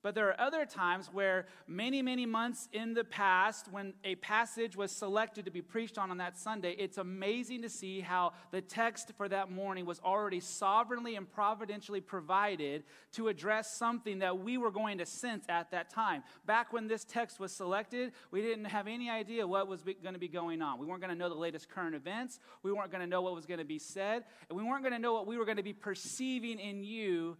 But 0.03 0.15
there 0.15 0.27
are 0.27 0.39
other 0.39 0.65
times 0.65 1.09
where 1.13 1.45
many, 1.65 2.01
many 2.01 2.25
months 2.25 2.67
in 2.73 2.93
the 2.93 3.05
past, 3.05 3.71
when 3.71 3.93
a 4.03 4.15
passage 4.15 4.75
was 4.75 4.91
selected 4.91 5.45
to 5.45 5.51
be 5.51 5.61
preached 5.61 5.97
on 5.97 6.11
on 6.11 6.17
that 6.17 6.37
Sunday, 6.37 6.75
it's 6.77 6.97
amazing 6.97 7.61
to 7.61 7.69
see 7.69 8.01
how 8.01 8.33
the 8.51 8.59
text 8.59 9.13
for 9.15 9.29
that 9.29 9.49
morning 9.49 9.85
was 9.85 10.01
already 10.01 10.41
sovereignly 10.41 11.15
and 11.15 11.31
providentially 11.31 12.01
provided 12.01 12.83
to 13.13 13.29
address 13.29 13.77
something 13.77 14.19
that 14.19 14.37
we 14.37 14.57
were 14.57 14.71
going 14.71 14.97
to 14.97 15.05
sense 15.05 15.45
at 15.47 15.71
that 15.71 15.89
time. 15.89 16.21
Back 16.45 16.73
when 16.73 16.87
this 16.87 17.05
text 17.05 17.39
was 17.39 17.53
selected, 17.53 18.11
we 18.29 18.41
didn't 18.41 18.65
have 18.65 18.87
any 18.87 19.09
idea 19.09 19.47
what 19.47 19.69
was 19.69 19.83
going 19.83 20.13
to 20.15 20.19
be 20.19 20.27
going 20.27 20.61
on. 20.61 20.79
We 20.79 20.85
weren't 20.85 20.99
going 20.99 21.13
to 21.13 21.17
know 21.17 21.29
the 21.29 21.35
latest 21.35 21.69
current 21.69 21.95
events, 21.95 22.41
we 22.61 22.73
weren't 22.73 22.91
going 22.91 23.01
to 23.01 23.09
know 23.09 23.21
what 23.21 23.35
was 23.35 23.45
going 23.45 23.59
to 23.59 23.65
be 23.65 23.79
said, 23.79 24.25
and 24.49 24.57
we 24.57 24.65
weren't 24.65 24.83
going 24.83 24.93
to 24.93 24.99
know 24.99 25.13
what 25.13 25.27
we 25.27 25.37
were 25.37 25.45
going 25.45 25.55
to 25.55 25.63
be 25.63 25.71
perceiving 25.71 26.59
in 26.59 26.83
you, 26.83 27.37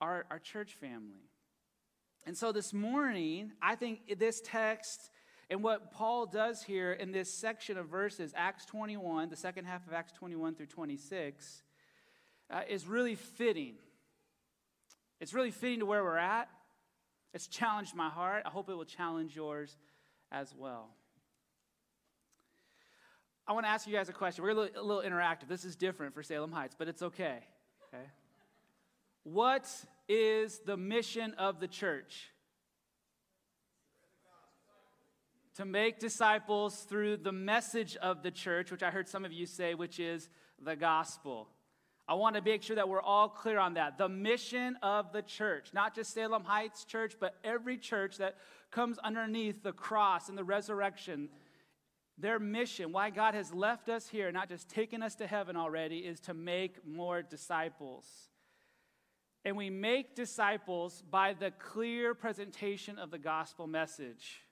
our, 0.00 0.26
our 0.28 0.40
church 0.40 0.74
family. 0.74 1.29
And 2.26 2.36
so 2.36 2.52
this 2.52 2.72
morning, 2.72 3.52
I 3.62 3.74
think 3.76 4.18
this 4.18 4.40
text 4.40 5.10
and 5.50 5.64
what 5.64 5.90
Paul 5.90 6.26
does 6.26 6.62
here 6.62 6.92
in 6.92 7.10
this 7.10 7.32
section 7.34 7.76
of 7.76 7.88
verses, 7.88 8.32
Acts 8.36 8.64
21, 8.66 9.30
the 9.30 9.36
second 9.36 9.64
half 9.64 9.84
of 9.86 9.92
Acts 9.92 10.12
21 10.12 10.54
through 10.54 10.66
26, 10.66 11.62
uh, 12.50 12.60
is 12.68 12.86
really 12.86 13.16
fitting. 13.16 13.74
It's 15.20 15.34
really 15.34 15.50
fitting 15.50 15.80
to 15.80 15.86
where 15.86 16.04
we're 16.04 16.18
at. 16.18 16.48
It's 17.34 17.48
challenged 17.48 17.96
my 17.96 18.08
heart. 18.08 18.44
I 18.46 18.50
hope 18.50 18.68
it 18.68 18.74
will 18.74 18.84
challenge 18.84 19.34
yours 19.34 19.76
as 20.30 20.54
well. 20.56 20.90
I 23.46 23.52
want 23.52 23.66
to 23.66 23.70
ask 23.70 23.88
you 23.88 23.92
guys 23.92 24.08
a 24.08 24.12
question. 24.12 24.44
We're 24.44 24.50
a 24.50 24.54
little, 24.54 24.80
a 24.80 24.86
little 24.86 25.02
interactive. 25.02 25.48
This 25.48 25.64
is 25.64 25.74
different 25.74 26.14
for 26.14 26.22
Salem 26.22 26.52
Heights, 26.52 26.76
but 26.78 26.86
it's 26.86 27.02
okay. 27.02 27.38
Okay. 27.92 28.04
What 29.24 29.68
is 30.10 30.58
the 30.66 30.76
mission 30.76 31.34
of 31.38 31.60
the 31.60 31.68
church? 31.68 32.30
To 35.54 35.64
make 35.64 36.00
disciples 36.00 36.80
through 36.88 37.18
the 37.18 37.32
message 37.32 37.96
of 37.96 38.22
the 38.22 38.30
church, 38.30 38.72
which 38.72 38.82
I 38.82 38.90
heard 38.90 39.08
some 39.08 39.24
of 39.24 39.32
you 39.32 39.46
say, 39.46 39.74
which 39.74 40.00
is 40.00 40.28
the 40.60 40.74
gospel. 40.74 41.48
I 42.08 42.14
want 42.14 42.34
to 42.34 42.42
make 42.42 42.64
sure 42.64 42.74
that 42.74 42.88
we're 42.88 43.00
all 43.00 43.28
clear 43.28 43.60
on 43.60 43.74
that. 43.74 43.98
The 43.98 44.08
mission 44.08 44.76
of 44.82 45.12
the 45.12 45.22
church, 45.22 45.68
not 45.72 45.94
just 45.94 46.12
Salem 46.12 46.42
Heights 46.42 46.84
Church, 46.84 47.14
but 47.20 47.36
every 47.44 47.78
church 47.78 48.16
that 48.18 48.36
comes 48.72 48.98
underneath 48.98 49.62
the 49.62 49.72
cross 49.72 50.28
and 50.28 50.36
the 50.36 50.42
resurrection. 50.42 51.28
Their 52.18 52.40
mission, 52.40 52.90
why 52.90 53.10
God 53.10 53.34
has 53.34 53.54
left 53.54 53.88
us 53.88 54.08
here, 54.08 54.32
not 54.32 54.48
just 54.48 54.68
taken 54.68 55.04
us 55.04 55.14
to 55.16 55.26
heaven 55.26 55.56
already, 55.56 55.98
is 55.98 56.18
to 56.20 56.34
make 56.34 56.84
more 56.84 57.22
disciples. 57.22 58.29
And 59.44 59.56
we 59.56 59.70
make 59.70 60.14
disciples 60.14 61.02
by 61.10 61.32
the 61.32 61.50
clear 61.50 62.14
presentation 62.14 62.98
of 62.98 63.10
the 63.10 63.18
gospel 63.18 63.66
message. 63.66 64.42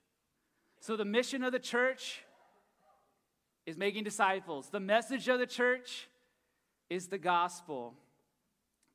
So, 0.80 0.96
the 0.96 1.04
mission 1.04 1.42
of 1.42 1.52
the 1.52 1.58
church 1.58 2.22
is 3.66 3.76
making 3.76 4.04
disciples. 4.04 4.70
The 4.70 4.80
message 4.80 5.28
of 5.28 5.38
the 5.38 5.46
church 5.46 6.08
is 6.88 7.08
the 7.08 7.18
gospel. 7.18 7.94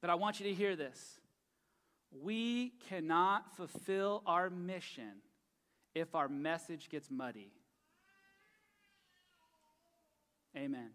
But 0.01 0.09
I 0.09 0.15
want 0.15 0.39
you 0.39 0.47
to 0.47 0.53
hear 0.53 0.75
this. 0.75 1.19
We 2.21 2.73
cannot 2.89 3.55
fulfill 3.55 4.23
our 4.25 4.49
mission 4.49 5.21
if 5.93 6.15
our 6.15 6.27
message 6.27 6.89
gets 6.89 7.09
muddy. 7.11 7.51
Amen. 10.55 10.89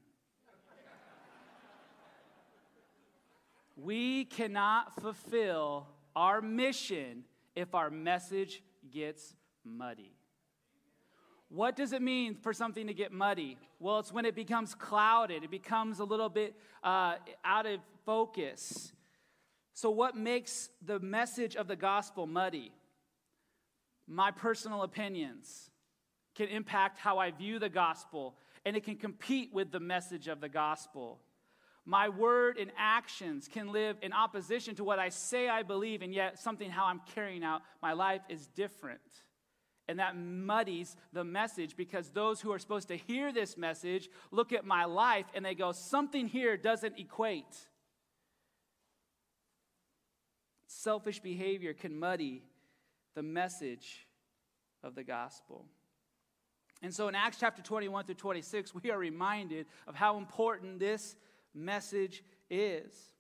We 3.81 4.25
cannot 4.25 5.01
fulfill 5.01 5.87
our 6.17 6.43
mission 6.43 7.23
if 7.55 7.77
our 7.77 7.91
message 7.91 8.61
gets 8.91 9.37
muddy. 9.65 10.17
What 11.49 11.77
does 11.77 11.93
it 11.93 12.03
mean 12.03 12.35
for 12.35 12.53
something 12.53 12.89
to 12.89 12.93
get 12.93 13.13
muddy? 13.13 13.57
Well, 13.79 14.01
it's 14.01 14.13
when 14.13 14.25
it 14.25 14.35
becomes 14.35 14.75
clouded, 14.75 15.45
it 15.45 15.51
becomes 15.51 16.01
a 16.01 16.05
little 16.05 16.29
bit 16.29 16.57
uh, 16.83 17.15
out 17.45 17.67
of 17.67 17.79
focus. 18.05 18.93
So, 19.75 19.91
what 19.91 20.17
makes 20.17 20.71
the 20.85 20.99
message 20.99 21.55
of 21.55 21.69
the 21.69 21.77
gospel 21.77 22.27
muddy? 22.27 22.73
My 24.09 24.33
personal 24.33 24.83
opinions 24.83 25.71
can 26.35 26.49
impact 26.49 26.99
how 26.99 27.19
I 27.19 27.31
view 27.31 27.61
the 27.61 27.69
gospel, 27.69 28.35
and 28.67 28.77
it 28.77 28.83
can 28.83 28.97
compete 28.97 29.55
with 29.55 29.71
the 29.71 29.81
message 29.81 30.27
of 30.27 30.41
the 30.41 30.49
gospel. 30.49 31.21
My 31.89 32.11
word 32.11 32.59
and 32.59 32.71
actions 32.77 33.49
can 33.49 33.73
live 33.73 33.97
in 34.03 34.13
opposition 34.13 34.75
to 34.75 34.85
what 34.85 34.99
I 34.99 35.09
say 35.09 35.49
I 35.49 35.63
believe, 35.63 36.03
and 36.03 36.13
yet 36.13 36.39
something 36.39 36.71
how 36.71 36.85
I'm 36.85 37.01
carrying 37.15 37.43
out 37.43 37.63
my 37.81 37.95
life 37.95 38.21
is 38.29 38.47
different. 38.49 39.01
And 39.89 39.99
that 39.99 40.15
muddies 40.15 40.97
the 41.15 41.25
message 41.25 41.79
because 41.79 42.11
those 42.11 42.43
who 42.43 42.53
are 42.53 42.59
supposed 42.59 42.89
to 42.89 42.97
hear 42.97 43.33
this 43.33 43.57
message 43.57 44.11
look 44.31 44.53
at 44.53 44.67
my 44.67 44.85
life 44.85 45.25
and 45.33 45.43
they 45.43 45.55
go, 45.55 45.73
something 45.73 46.29
here 46.29 46.59
doesn't 46.59 46.99
equate. 46.99 47.57
Selfish 50.67 51.21
behavior 51.21 51.73
can 51.73 51.99
muddy 51.99 52.43
the 53.15 53.23
message 53.23 54.07
of 54.83 54.95
the 54.95 55.05
gospel. 55.05 55.65
And 56.83 56.95
so 56.95 57.09
in 57.09 57.15
Acts 57.15 57.39
chapter 57.41 57.63
21 57.63 58.05
through 58.05 58.17
26, 58.17 58.75
we 58.75 58.91
are 58.91 58.99
reminded 58.99 59.65
of 59.87 59.95
how 59.95 60.19
important 60.19 60.81
this 60.81 61.17
message 61.55 62.23
is. 62.51 63.13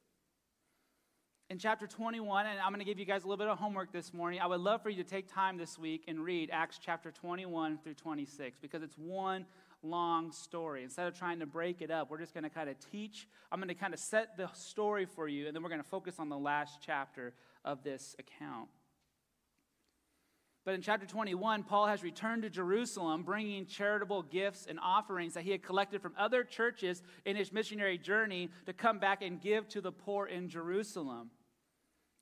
In 1.50 1.58
chapter 1.58 1.86
21, 1.86 2.46
and 2.46 2.60
I'm 2.60 2.68
going 2.68 2.80
to 2.80 2.84
give 2.84 2.98
you 2.98 3.06
guys 3.06 3.24
a 3.24 3.26
little 3.26 3.42
bit 3.42 3.48
of 3.48 3.58
homework 3.58 3.90
this 3.90 4.12
morning. 4.12 4.38
I 4.40 4.46
would 4.46 4.60
love 4.60 4.82
for 4.82 4.90
you 4.90 5.02
to 5.02 5.08
take 5.08 5.32
time 5.32 5.56
this 5.56 5.78
week 5.78 6.04
and 6.06 6.22
read 6.22 6.50
Acts 6.52 6.78
chapter 6.78 7.10
21 7.10 7.78
through 7.78 7.94
26 7.94 8.58
because 8.58 8.82
it's 8.82 8.98
one 8.98 9.46
long 9.82 10.30
story. 10.32 10.82
Instead 10.82 11.06
of 11.06 11.18
trying 11.18 11.38
to 11.38 11.46
break 11.46 11.80
it 11.80 11.90
up, 11.90 12.10
we're 12.10 12.18
just 12.18 12.34
going 12.34 12.44
to 12.44 12.50
kind 12.50 12.68
of 12.68 12.76
teach. 12.90 13.28
I'm 13.50 13.60
going 13.60 13.68
to 13.68 13.74
kind 13.74 13.94
of 13.94 14.00
set 14.00 14.36
the 14.36 14.48
story 14.52 15.06
for 15.06 15.26
you, 15.26 15.46
and 15.46 15.56
then 15.56 15.62
we're 15.62 15.70
going 15.70 15.82
to 15.82 15.88
focus 15.88 16.16
on 16.18 16.28
the 16.28 16.38
last 16.38 16.80
chapter 16.84 17.32
of 17.64 17.82
this 17.82 18.14
account. 18.18 18.68
But 20.68 20.74
in 20.74 20.82
chapter 20.82 21.06
21, 21.06 21.62
Paul 21.62 21.86
has 21.86 22.02
returned 22.02 22.42
to 22.42 22.50
Jerusalem 22.50 23.22
bringing 23.22 23.64
charitable 23.64 24.20
gifts 24.20 24.66
and 24.68 24.78
offerings 24.78 25.32
that 25.32 25.44
he 25.44 25.50
had 25.50 25.62
collected 25.62 26.02
from 26.02 26.12
other 26.18 26.44
churches 26.44 27.02
in 27.24 27.36
his 27.36 27.50
missionary 27.50 27.96
journey 27.96 28.50
to 28.66 28.74
come 28.74 28.98
back 28.98 29.22
and 29.22 29.40
give 29.40 29.66
to 29.70 29.80
the 29.80 29.90
poor 29.90 30.26
in 30.26 30.50
Jerusalem. 30.50 31.30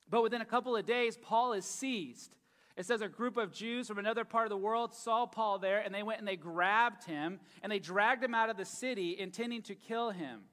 But 0.09 0.23
within 0.23 0.39
a 0.39 0.45
couple 0.45 0.77
of 0.77 0.85
days, 0.85 1.17
Paul 1.17 1.51
is 1.51 1.65
seized. 1.65 2.37
It 2.77 2.85
says 2.85 3.01
a 3.01 3.09
group 3.09 3.35
of 3.35 3.51
Jews 3.51 3.89
from 3.89 3.97
another 3.97 4.23
part 4.23 4.45
of 4.45 4.49
the 4.49 4.55
world 4.55 4.95
saw 4.95 5.25
Paul 5.25 5.59
there 5.59 5.81
and 5.81 5.93
they 5.93 6.01
went 6.01 6.19
and 6.19 6.27
they 6.27 6.37
grabbed 6.37 7.03
him 7.03 7.41
and 7.61 7.69
they 7.69 7.79
dragged 7.79 8.23
him 8.23 8.33
out 8.33 8.49
of 8.49 8.55
the 8.55 8.63
city 8.63 9.19
intending 9.19 9.63
to 9.63 9.75
kill 9.75 10.11
him. 10.11 10.43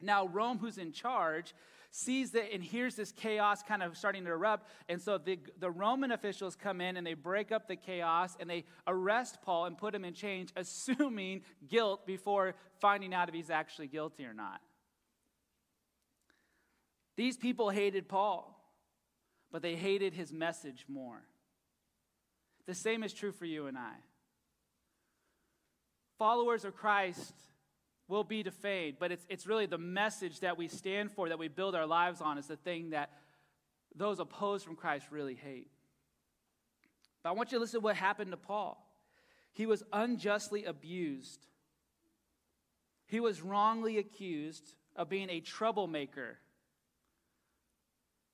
Now, 0.00 0.28
Rome, 0.28 0.56
who's 0.56 0.78
in 0.78 0.92
charge, 0.92 1.54
sees 1.92 2.30
that 2.30 2.52
and 2.52 2.64
hears 2.64 2.96
this 2.96 3.12
chaos 3.12 3.62
kind 3.62 3.82
of 3.82 3.96
starting 3.96 4.24
to 4.24 4.30
erupt. 4.30 4.66
And 4.88 5.00
so 5.00 5.18
the, 5.18 5.38
the 5.60 5.70
Roman 5.70 6.10
officials 6.10 6.56
come 6.56 6.80
in 6.80 6.96
and 6.96 7.06
they 7.06 7.12
break 7.14 7.52
up 7.52 7.68
the 7.68 7.76
chaos 7.76 8.34
and 8.40 8.48
they 8.48 8.64
arrest 8.86 9.38
Paul 9.42 9.66
and 9.66 9.76
put 9.76 9.94
him 9.94 10.04
in 10.04 10.14
chains, 10.14 10.50
assuming 10.56 11.42
guilt 11.68 12.06
before 12.06 12.54
finding 12.80 13.14
out 13.14 13.28
if 13.28 13.34
he's 13.34 13.50
actually 13.50 13.88
guilty 13.88 14.24
or 14.24 14.32
not. 14.32 14.60
These 17.16 17.36
people 17.36 17.68
hated 17.68 18.08
Paul, 18.08 18.58
but 19.52 19.60
they 19.60 19.76
hated 19.76 20.14
his 20.14 20.32
message 20.32 20.86
more. 20.88 21.22
The 22.66 22.74
same 22.74 23.04
is 23.04 23.12
true 23.12 23.32
for 23.32 23.44
you 23.44 23.66
and 23.66 23.76
I. 23.76 23.92
Followers 26.18 26.64
of 26.64 26.74
Christ 26.74 27.34
will 28.08 28.24
be 28.24 28.42
defamed, 28.42 28.96
but 28.98 29.12
it's, 29.12 29.26
it's 29.28 29.46
really 29.46 29.66
the 29.66 29.78
message 29.78 30.40
that 30.40 30.58
we 30.58 30.68
stand 30.68 31.10
for, 31.12 31.28
that 31.28 31.38
we 31.38 31.48
build 31.48 31.74
our 31.74 31.86
lives 31.86 32.20
on, 32.20 32.38
is 32.38 32.46
the 32.46 32.56
thing 32.56 32.90
that 32.90 33.10
those 33.94 34.18
opposed 34.18 34.64
from 34.64 34.76
Christ 34.76 35.06
really 35.10 35.34
hate. 35.34 35.70
But 37.22 37.30
I 37.30 37.32
want 37.32 37.52
you 37.52 37.58
to 37.58 37.60
listen 37.62 37.80
to 37.80 37.84
what 37.84 37.96
happened 37.96 38.30
to 38.32 38.36
Paul. 38.36 38.84
He 39.52 39.66
was 39.66 39.82
unjustly 39.92 40.64
abused, 40.64 41.46
he 43.06 43.20
was 43.20 43.42
wrongly 43.42 43.98
accused 43.98 44.74
of 44.96 45.08
being 45.08 45.30
a 45.30 45.40
troublemaker. 45.40 46.38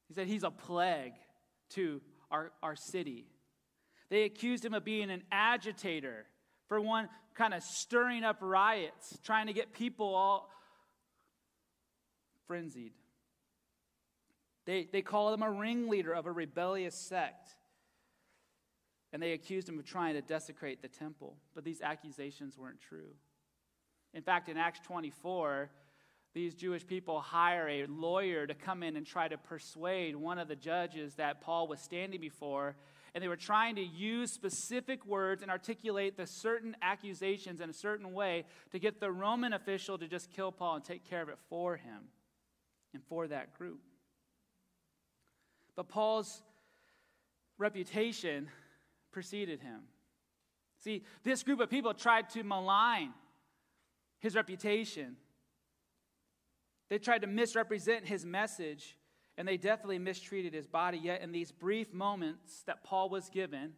He 0.09 0.15
said 0.15 0.27
he's 0.27 0.45
a 0.45 0.51
plague 0.51 1.13
to 1.71 2.01
our, 2.31 2.51
our 2.63 2.77
city. 2.77 3.27
They 4.09 4.23
accused 4.23 4.65
him 4.65 4.73
of 4.73 4.85
being 4.85 5.11
an 5.11 5.23
agitator 5.31 6.25
for 6.69 6.81
one 6.81 7.09
kind 7.35 7.55
of 7.55 7.63
stirring 7.63 8.25
up 8.25 8.39
riots, 8.41 9.19
trying 9.23 9.47
to 9.47 9.53
get 9.53 9.73
people 9.73 10.15
all 10.15 10.51
frenzied. 12.47 12.93
They, 14.67 14.87
they 14.93 15.03
call 15.03 15.33
him 15.33 15.43
a 15.43 15.51
ringleader 15.51 16.13
of 16.13 16.27
a 16.27 16.33
rebellious 16.33 16.95
sect. 16.95 17.55
And 19.13 19.23
they 19.23 19.33
accused 19.33 19.69
him 19.69 19.79
of 19.79 19.87
trying 19.87 20.15
to 20.15 20.21
desecrate 20.21 20.83
the 20.83 20.89
temple. 20.89 21.37
But 21.55 21.65
these 21.65 21.81
accusations 21.81 22.59
weren't 22.59 22.81
true. 22.81 23.15
In 24.13 24.23
fact, 24.23 24.51
in 24.51 24.59
Acts 24.59 24.81
24, 24.81 25.71
these 26.35 26.55
Jewish 26.55 26.87
people 26.87 27.21
hire 27.21 27.69
a 27.69 27.87
lawyer 27.87 28.47
to 28.47 28.55
come 28.55 28.83
in 28.83 28.97
and 28.97 29.07
try 29.07 29.29
to 29.29 29.39
persuade 29.39 30.15
one 30.15 30.39
of 30.39 30.49
the 30.49 30.57
judges 30.57 31.15
that 31.15 31.41
Paul 31.41 31.69
was 31.69 31.81
standing 31.81 32.21
before 32.21 32.77
and 33.19 33.23
they 33.25 33.29
were 33.29 33.35
trying 33.35 33.75
to 33.75 33.83
use 33.83 34.31
specific 34.31 35.05
words 35.05 35.43
and 35.43 35.51
articulate 35.51 36.17
the 36.17 36.25
certain 36.25 36.77
accusations 36.81 37.61
in 37.61 37.69
a 37.69 37.73
certain 37.73 38.13
way 38.13 38.45
to 38.71 38.79
get 38.79 39.01
the 39.01 39.11
Roman 39.11 39.53
official 39.53 39.99
to 39.99 40.07
just 40.07 40.31
kill 40.31 40.53
Paul 40.53 40.77
and 40.77 40.85
take 40.85 41.03
care 41.03 41.21
of 41.21 41.29
it 41.29 41.39
for 41.51 41.75
him 41.75 41.99
and 42.95 43.03
for 43.09 43.27
that 43.27 43.59
group. 43.59 43.81
But 45.75 45.89
Paul's 45.89 46.45
reputation 47.59 48.51
preceded 49.11 49.63
him. 49.63 49.81
See, 50.79 51.03
this 51.25 51.43
group 51.43 51.59
of 51.59 51.69
people 51.69 51.95
tried 51.95 52.31
to 52.31 52.45
malign 52.45 53.13
his 54.21 54.37
reputation. 54.37 55.17
They 56.89 56.99
tried 56.99 57.23
to 57.23 57.27
misrepresent 57.27 58.07
his 58.07 58.25
message 58.25 58.97
and 59.39 59.47
they 59.47 59.57
definitely 59.57 60.01
mistreated 60.01 60.53
his 60.53 60.67
body. 60.67 60.99
Yet, 60.99 61.23
in 61.23 61.31
these 61.31 61.53
brief 61.53 61.95
moments 61.95 62.65
that 62.67 62.83
Paul 62.83 63.09
was 63.09 63.31
given, 63.31 63.73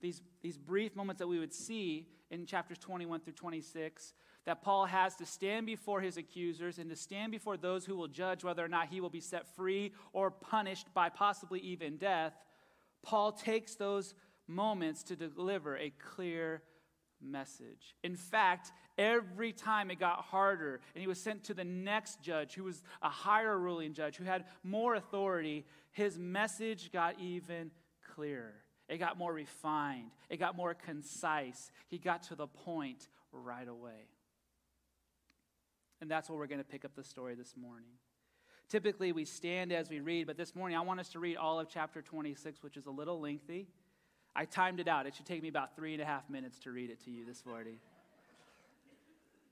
these, 0.00 0.22
these 0.42 0.56
brief 0.56 0.96
moments 0.96 1.18
that 1.18 1.28
we 1.28 1.38
would 1.38 1.52
see 1.52 2.08
in 2.30 2.46
chapters 2.46 2.78
21 2.78 3.20
through 3.20 3.34
26, 3.34 4.14
that 4.46 4.62
Paul 4.62 4.86
has 4.86 5.14
to 5.16 5.26
stand 5.26 5.66
before 5.66 6.00
his 6.00 6.16
accusers 6.16 6.78
and 6.78 6.88
to 6.88 6.96
stand 6.96 7.30
before 7.30 7.58
those 7.58 7.84
who 7.84 7.94
will 7.94 8.08
judge 8.08 8.42
whether 8.42 8.64
or 8.64 8.68
not 8.68 8.88
he 8.88 9.02
will 9.02 9.10
be 9.10 9.20
set 9.20 9.46
free 9.54 9.92
or 10.14 10.30
punished 10.30 10.86
by 10.94 11.10
possibly 11.10 11.60
even 11.60 11.98
death, 11.98 12.32
Paul 13.02 13.32
takes 13.32 13.74
those 13.74 14.14
moments 14.48 15.02
to 15.04 15.16
deliver 15.16 15.76
a 15.76 15.90
clear 15.90 16.62
message. 17.20 17.94
In 18.02 18.16
fact, 18.16 18.72
every 18.98 19.52
time 19.52 19.90
it 19.90 19.98
got 19.98 20.20
harder 20.20 20.80
and 20.94 21.00
he 21.00 21.06
was 21.06 21.20
sent 21.20 21.44
to 21.44 21.54
the 21.54 21.64
next 21.64 22.20
judge 22.22 22.54
who 22.54 22.64
was 22.64 22.82
a 23.02 23.08
higher 23.08 23.58
ruling 23.58 23.94
judge 23.94 24.16
who 24.16 24.24
had 24.24 24.44
more 24.62 24.94
authority, 24.94 25.64
his 25.92 26.18
message 26.18 26.92
got 26.92 27.18
even 27.20 27.70
clearer. 28.14 28.54
It 28.88 28.98
got 28.98 29.18
more 29.18 29.32
refined, 29.32 30.10
it 30.30 30.38
got 30.38 30.56
more 30.56 30.74
concise. 30.74 31.70
He 31.88 31.98
got 31.98 32.22
to 32.24 32.36
the 32.36 32.46
point 32.46 33.08
right 33.32 33.66
away. 33.66 34.08
And 36.00 36.10
that's 36.10 36.28
where 36.28 36.38
we're 36.38 36.46
going 36.46 36.60
to 36.60 36.64
pick 36.64 36.84
up 36.84 36.94
the 36.94 37.02
story 37.02 37.34
this 37.34 37.54
morning. 37.56 37.88
Typically, 38.68 39.12
we 39.12 39.24
stand 39.24 39.72
as 39.72 39.88
we 39.88 40.00
read, 40.00 40.26
but 40.26 40.36
this 40.36 40.54
morning 40.54 40.76
I 40.76 40.80
want 40.80 41.00
us 41.00 41.08
to 41.10 41.20
read 41.20 41.36
all 41.36 41.58
of 41.58 41.68
chapter 41.68 42.02
26, 42.02 42.62
which 42.62 42.76
is 42.76 42.86
a 42.86 42.90
little 42.90 43.20
lengthy. 43.20 43.68
I 44.36 44.44
timed 44.44 44.80
it 44.80 44.86
out. 44.86 45.06
It 45.06 45.14
should 45.14 45.24
take 45.24 45.42
me 45.42 45.48
about 45.48 45.74
three 45.74 45.94
and 45.94 46.02
a 46.02 46.04
half 46.04 46.28
minutes 46.28 46.58
to 46.60 46.70
read 46.70 46.90
it 46.90 47.02
to 47.04 47.10
you 47.10 47.24
this 47.24 47.46
morning. 47.46 47.78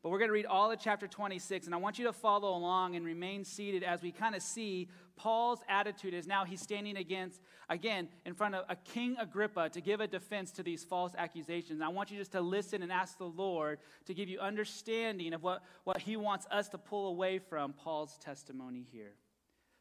But 0.02 0.10
we're 0.10 0.18
going 0.18 0.28
to 0.28 0.34
read 0.34 0.44
all 0.44 0.70
of 0.70 0.78
chapter 0.78 1.08
26, 1.08 1.64
and 1.64 1.74
I 1.74 1.78
want 1.78 1.98
you 1.98 2.04
to 2.04 2.12
follow 2.12 2.54
along 2.54 2.94
and 2.94 3.06
remain 3.06 3.42
seated 3.42 3.82
as 3.82 4.02
we 4.02 4.12
kind 4.12 4.34
of 4.34 4.42
see 4.42 4.90
Paul's 5.16 5.60
attitude 5.66 6.12
is 6.12 6.26
now 6.26 6.44
he's 6.44 6.60
standing 6.60 6.98
against, 6.98 7.40
again, 7.70 8.08
in 8.26 8.34
front 8.34 8.54
of 8.54 8.66
a 8.68 8.76
King 8.76 9.16
Agrippa 9.18 9.70
to 9.70 9.80
give 9.80 10.02
a 10.02 10.06
defense 10.06 10.50
to 10.52 10.62
these 10.62 10.84
false 10.84 11.12
accusations. 11.16 11.80
I 11.80 11.88
want 11.88 12.10
you 12.10 12.18
just 12.18 12.32
to 12.32 12.42
listen 12.42 12.82
and 12.82 12.92
ask 12.92 13.16
the 13.16 13.24
Lord 13.24 13.78
to 14.04 14.12
give 14.12 14.28
you 14.28 14.38
understanding 14.40 15.32
of 15.32 15.42
what, 15.42 15.62
what 15.84 16.02
he 16.02 16.18
wants 16.18 16.46
us 16.50 16.68
to 16.68 16.78
pull 16.78 17.08
away 17.08 17.38
from 17.38 17.72
Paul's 17.72 18.18
testimony 18.18 18.86
here. 18.92 19.14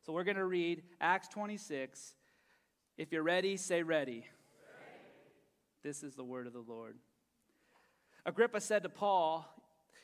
So 0.05 0.13
we're 0.13 0.23
going 0.23 0.37
to 0.37 0.45
read 0.45 0.83
Acts 1.01 1.27
26. 1.27 2.13
If 2.97 3.11
you're 3.11 3.23
ready, 3.23 3.57
say 3.57 3.83
ready. 3.83 4.25
This 5.83 6.01
is 6.01 6.15
the 6.15 6.23
word 6.23 6.47
of 6.47 6.53
the 6.53 6.63
Lord. 6.65 6.95
Agrippa 8.25 8.61
said 8.61 8.83
to 8.83 8.89
Paul, 8.89 9.45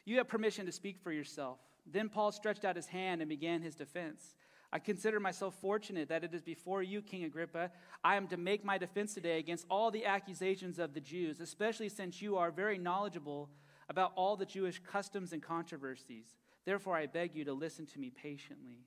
You 0.05 0.17
have 0.17 0.27
permission 0.27 0.65
to 0.65 0.71
speak 0.71 0.99
for 1.01 1.11
yourself. 1.11 1.57
Then 1.85 2.09
Paul 2.09 2.31
stretched 2.31 2.65
out 2.65 2.75
his 2.75 2.87
hand 2.87 3.21
and 3.21 3.29
began 3.29 3.61
his 3.61 3.75
defense. 3.75 4.35
I 4.71 4.79
consider 4.79 5.19
myself 5.19 5.55
fortunate 5.59 6.09
that 6.09 6.23
it 6.23 6.33
is 6.33 6.43
before 6.43 6.83
you, 6.83 7.01
King 7.01 7.23
Agrippa, 7.23 7.71
I 8.03 8.17
am 8.17 8.27
to 8.27 8.37
make 8.37 8.63
my 8.63 8.77
defense 8.77 9.13
today 9.13 9.39
against 9.39 9.65
all 9.69 9.89
the 9.89 10.05
accusations 10.05 10.77
of 10.77 10.93
the 10.93 10.99
Jews, 10.99 11.39
especially 11.39 11.89
since 11.89 12.21
you 12.21 12.37
are 12.37 12.51
very 12.51 12.77
knowledgeable 12.77 13.49
about 13.89 14.11
all 14.15 14.35
the 14.35 14.45
Jewish 14.45 14.79
customs 14.79 15.33
and 15.33 15.41
controversies. 15.41 16.35
Therefore, 16.65 16.95
I 16.95 17.07
beg 17.07 17.33
you 17.33 17.45
to 17.45 17.53
listen 17.53 17.87
to 17.87 17.99
me 17.99 18.11
patiently. 18.11 18.85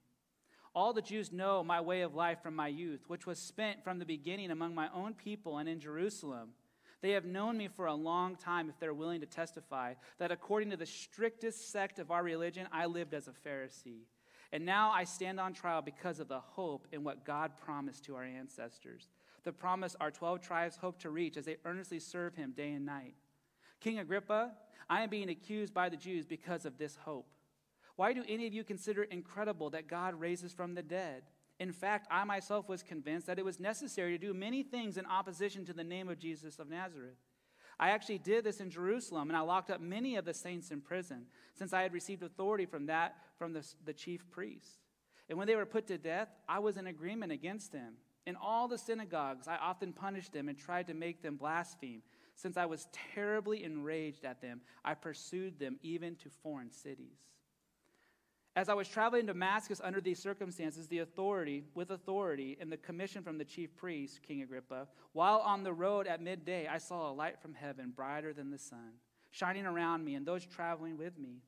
All 0.75 0.93
the 0.93 1.03
Jews 1.03 1.33
know 1.33 1.65
my 1.65 1.81
way 1.81 2.03
of 2.03 2.15
life 2.15 2.43
from 2.43 2.55
my 2.55 2.69
youth, 2.69 3.01
which 3.09 3.27
was 3.27 3.39
spent 3.39 3.83
from 3.83 3.99
the 3.99 4.07
beginning 4.07 4.51
among 4.51 4.75
my 4.75 4.89
own 4.95 5.15
people 5.15 5.59
and 5.59 5.69
in 5.69 5.81
Jerusalem. 5.81 6.51
They 7.03 7.11
have 7.11 7.25
known 7.25 7.59
me 7.59 7.69
for 7.69 7.87
a 7.87 7.95
long 7.95 8.37
time 8.37 8.69
if 8.69 8.79
they're 8.79 8.95
willing 8.95 9.21
to 9.21 9.27
testify 9.27 9.95
that 10.19 10.33
according 10.33 10.71
to 10.71 10.77
the 10.77 10.87
strictest 10.87 11.71
sect 11.71 11.99
of 11.99 12.11
our 12.11 12.23
religion, 12.23 12.69
I 12.73 12.87
lived 12.87 13.13
as 13.13 13.29
a 13.29 13.49
Pharisee. 13.49 14.07
And 14.53 14.65
now 14.65 14.91
I 14.91 15.05
stand 15.05 15.41
on 15.41 15.53
trial 15.53 15.83
because 15.83 16.21
of 16.21 16.29
the 16.29 16.41
hope 16.41 16.87
in 16.93 17.05
what 17.05 17.25
God 17.25 17.53
promised 17.57 18.05
to 18.05 18.17
our 18.17 18.25
ancestors 18.25 19.09
the 19.45 19.53
promise 19.53 19.97
our 20.01 20.11
12 20.11 20.41
tribes 20.41 20.77
hope 20.77 20.99
to 21.01 21.11
reach 21.11 21.37
as 21.37 21.45
they 21.45 21.57
earnestly 21.65 21.99
serve 21.99 22.35
him 22.35 22.53
day 22.53 22.73
and 22.73 22.87
night. 22.87 23.15
King 23.81 23.99
Agrippa, 23.99 24.53
I 24.89 25.03
am 25.03 25.11
being 25.11 25.31
accused 25.31 25.75
by 25.75 25.89
the 25.89 25.97
Jews 25.97 26.27
because 26.27 26.65
of 26.65 26.79
this 26.79 26.97
hope. 26.97 27.27
Why 27.97 28.13
do 28.13 28.25
any 28.29 28.47
of 28.47 28.55
you 28.55 28.65
consider 28.65 29.03
it 29.03 29.13
incredible 29.13 29.71
that 29.71 29.89
God 29.89 30.19
raises 30.19 30.53
from 30.53 30.75
the 30.75 30.83
dead? 30.83 31.23
In 31.61 31.73
fact, 31.73 32.09
I 32.11 32.25
myself 32.25 32.69
was 32.69 32.83
convinced 32.83 33.27
that 33.27 33.39
it 33.39 33.45
was 33.45 33.61
necessary 33.61 34.13
to 34.13 34.19
do 34.19 34.35
many 34.35 34.63
things 34.63 34.97
in 34.97 35.07
opposition 35.07 35.65
to 35.67 35.73
the 35.73 35.85
name 35.85 36.09
of 36.09 36.19
Jesus 36.19 36.59
of 36.59 36.69
Nazareth. 36.69 37.19
I 37.79 37.91
actually 37.91 38.19
did 38.19 38.45
this 38.45 38.61
in 38.61 38.71
Jerusalem, 38.71 39.29
and 39.29 39.37
I 39.37 39.41
locked 39.41 39.71
up 39.71 39.81
many 39.81 40.17
of 40.17 40.25
the 40.25 40.35
saints 40.35 40.71
in 40.71 40.81
prison, 40.81 41.27
since 41.55 41.73
I 41.73 41.83
had 41.83 41.93
received 41.93 42.23
authority 42.23 42.67
from 42.67 42.87
that 42.87 43.17
from 43.37 43.53
the, 43.53 43.67
the 43.85 43.93
chief 43.93 44.29
priests. 44.31 44.79
And 45.29 45.39
when 45.39 45.47
they 45.47 45.57
were 45.57 45.67
put 45.67 45.87
to 45.89 45.99
death, 45.99 46.29
I 46.49 46.59
was 46.59 46.77
in 46.77 46.87
agreement 46.87 47.33
against 47.33 47.73
them. 47.73 47.95
In 48.27 48.37
all 48.37 48.69
the 48.69 48.79
synagogues, 48.79 49.49
I 49.49 49.57
often 49.57 49.93
punished 49.93 50.33
them 50.33 50.49
and 50.49 50.57
tried 50.57 50.87
to 50.89 50.95
make 50.95 51.23
them 51.23 51.37
blaspheme. 51.37 52.03
Since 52.35 52.57
I 52.57 52.67
was 52.67 52.87
terribly 53.15 53.65
enraged 53.65 54.25
at 54.25 54.41
them, 54.41 54.61
I 54.85 54.95
pursued 54.95 55.59
them 55.59 55.79
even 55.83 56.17
to 56.17 56.31
foreign 56.43 56.71
cities. 56.71 57.19
As 58.55 58.69
I 58.69 58.75
was 58.75 58.87
traveling 58.87 59.27
to 59.27 59.33
Damascus 59.33 59.81
under 59.83 60.01
these 60.01 60.19
circumstances, 60.19 60.87
the 60.87 60.99
authority, 60.99 61.65
with 61.75 61.91
authority, 61.91 62.59
and 62.61 62.71
the 62.71 62.77
commission 62.77 63.23
from 63.23 63.39
the 63.39 63.47
chief 63.47 63.75
priest, 63.77 64.21
King 64.23 64.43
Agrippa, 64.43 64.89
while 65.15 65.39
on 65.39 65.63
the 65.63 65.73
road 65.73 66.07
at 66.07 66.21
midday, 66.21 66.67
I 66.67 66.77
saw 66.77 67.11
a 67.11 67.15
light 67.15 67.41
from 67.41 67.55
heaven 67.55 67.93
brighter 67.97 68.35
than 68.35 68.51
the 68.51 68.59
sun, 68.59 68.93
shining 69.31 69.65
around 69.65 70.05
me 70.05 70.17
and 70.17 70.27
those 70.27 70.45
traveling 70.45 70.99
with 70.99 71.19
me. 71.19 71.41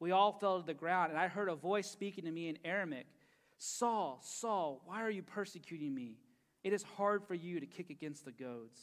We 0.00 0.10
all 0.10 0.32
fell 0.32 0.60
to 0.60 0.66
the 0.66 0.74
ground, 0.74 1.12
and 1.12 1.20
I 1.20 1.28
heard 1.28 1.48
a 1.48 1.54
voice 1.54 1.88
speaking 1.88 2.24
to 2.24 2.30
me 2.32 2.48
in 2.48 2.58
Aramaic 2.64 3.06
Saul, 3.58 4.20
Saul, 4.22 4.80
why 4.84 5.02
are 5.02 5.10
you 5.10 5.22
persecuting 5.22 5.92
me? 5.92 6.16
It 6.62 6.72
is 6.72 6.82
hard 6.82 7.24
for 7.24 7.34
you 7.34 7.58
to 7.58 7.66
kick 7.66 7.90
against 7.90 8.24
the 8.24 8.32
goads. 8.32 8.78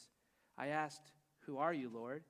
I 0.57 0.67
asked, 0.67 1.13
Who 1.45 1.57
are 1.57 1.73
you, 1.73 1.89
Lord? 1.93 2.23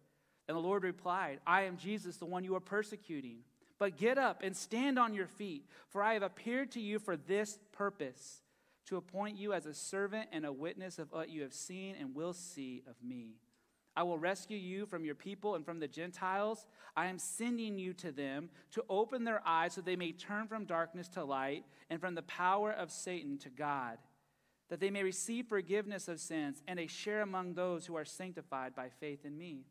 And 0.47 0.55
the 0.55 0.61
Lord 0.61 0.83
replied, 0.83 1.39
I 1.45 1.63
am 1.63 1.77
Jesus, 1.77 2.17
the 2.17 2.25
one 2.25 2.43
you 2.43 2.55
are 2.55 2.59
persecuting. 2.59 3.39
But 3.77 3.97
get 3.97 4.17
up 4.17 4.41
and 4.41 4.55
stand 4.55 4.97
on 4.97 5.13
your 5.13 5.27
feet, 5.27 5.65
for 5.89 6.01
I 6.01 6.13
have 6.13 6.23
appeared 6.23 6.71
to 6.71 6.81
you 6.81 6.99
for 6.99 7.17
this 7.17 7.59
purpose 7.71 8.41
to 8.87 8.97
appoint 8.97 9.37
you 9.37 9.53
as 9.53 9.65
a 9.65 9.73
servant 9.73 10.29
and 10.31 10.45
a 10.45 10.53
witness 10.53 10.99
of 10.99 11.11
what 11.11 11.29
you 11.29 11.41
have 11.41 11.53
seen 11.53 11.95
and 11.99 12.15
will 12.15 12.33
see 12.33 12.83
of 12.87 12.95
me. 13.03 13.35
I 13.97 14.03
will 14.03 14.19
rescue 14.19 14.57
you 14.57 14.85
from 14.85 15.05
your 15.05 15.15
people 15.15 15.55
and 15.55 15.65
from 15.65 15.79
the 15.79 15.87
Gentiles. 15.87 16.67
I 16.95 17.07
am 17.07 17.17
sending 17.17 17.79
you 17.79 17.93
to 17.93 18.11
them 18.11 18.49
to 18.71 18.83
open 18.89 19.23
their 19.23 19.41
eyes 19.45 19.73
so 19.73 19.81
they 19.81 19.95
may 19.95 20.11
turn 20.11 20.47
from 20.47 20.65
darkness 20.65 21.07
to 21.09 21.23
light 21.23 21.63
and 21.89 22.01
from 22.01 22.13
the 22.15 22.21
power 22.23 22.71
of 22.71 22.91
Satan 22.91 23.37
to 23.39 23.49
God, 23.49 23.97
that 24.69 24.79
they 24.79 24.91
may 24.91 25.03
receive 25.03 25.47
forgiveness 25.47 26.07
of 26.07 26.19
sins 26.19 26.61
and 26.67 26.79
a 26.79 26.87
share 26.87 27.21
among 27.21 27.53
those 27.53 27.85
who 27.85 27.95
are 27.95 28.05
sanctified 28.05 28.75
by 28.75 28.89
faith 28.89 29.23
in 29.23 29.37
me. 29.37 29.65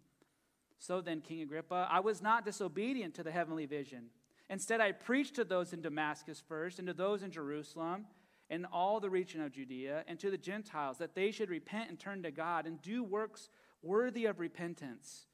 So 0.87 1.01
then, 1.01 1.22
King 1.22 1.41
Agrippa, 1.41 1.89
I 1.91 2.01
was 2.01 2.20
not 2.20 2.45
disobedient 2.45 3.14
to 3.14 3.22
the 3.22 3.30
heavenly 3.30 3.64
vision. 3.64 4.11
Instead, 4.51 4.82
I 4.82 4.93
preached 4.93 5.37
to 5.37 5.45
those 5.45 5.72
in 5.72 5.80
Damascus 5.80 6.43
first, 6.47 6.78
and 6.78 6.87
to 6.89 6.93
those 6.93 7.22
in 7.22 7.30
Jerusalem, 7.30 8.05
and 8.51 8.66
all 8.70 9.01
the 9.01 9.09
region 9.09 9.41
of 9.41 9.53
Judea, 9.53 10.05
and 10.07 10.20
to 10.20 10.30
the 10.30 10.37
Gentiles, 10.37 10.99
that 10.99 11.14
they 11.14 11.30
should 11.30 11.49
repent 11.49 11.89
and 11.89 11.99
turn 11.99 12.22
to 12.24 12.30
God 12.30 12.66
and 12.66 12.82
do 12.82 13.03
works 13.03 13.49
worthy 13.82 14.26
of 14.26 14.41
repentance. 14.41 15.24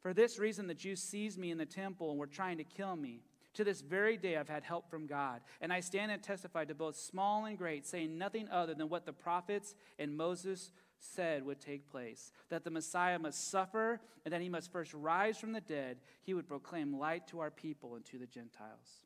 For 0.00 0.14
this 0.14 0.38
reason, 0.38 0.66
the 0.66 0.72
Jews 0.72 1.02
seized 1.02 1.38
me 1.38 1.50
in 1.50 1.58
the 1.58 1.66
temple 1.66 2.08
and 2.08 2.18
were 2.18 2.26
trying 2.26 2.56
to 2.56 2.64
kill 2.64 2.96
me. 2.96 3.20
To 3.52 3.64
this 3.64 3.82
very 3.82 4.16
day, 4.16 4.38
I've 4.38 4.48
had 4.48 4.64
help 4.64 4.88
from 4.88 5.06
God. 5.06 5.42
And 5.60 5.72
I 5.72 5.80
stand 5.80 6.10
and 6.10 6.22
testify 6.22 6.64
to 6.64 6.74
both 6.74 6.96
small 6.96 7.44
and 7.44 7.58
great, 7.58 7.86
saying 7.86 8.16
nothing 8.16 8.48
other 8.50 8.72
than 8.72 8.88
what 8.88 9.04
the 9.04 9.12
prophets 9.12 9.74
and 9.98 10.16
Moses 10.16 10.72
said 10.98 11.44
would 11.44 11.60
take 11.60 11.90
place 11.90 12.32
that 12.48 12.64
the 12.64 12.70
Messiah 12.70 13.18
must 13.18 13.50
suffer 13.50 14.00
and 14.24 14.32
that 14.32 14.40
he 14.40 14.48
must 14.48 14.72
first 14.72 14.92
rise 14.94 15.38
from 15.38 15.52
the 15.52 15.60
dead. 15.60 15.98
He 16.22 16.34
would 16.34 16.48
proclaim 16.48 16.98
light 16.98 17.26
to 17.28 17.40
our 17.40 17.50
people 17.50 17.94
and 17.96 18.04
to 18.06 18.18
the 18.18 18.26
Gentiles. 18.26 19.02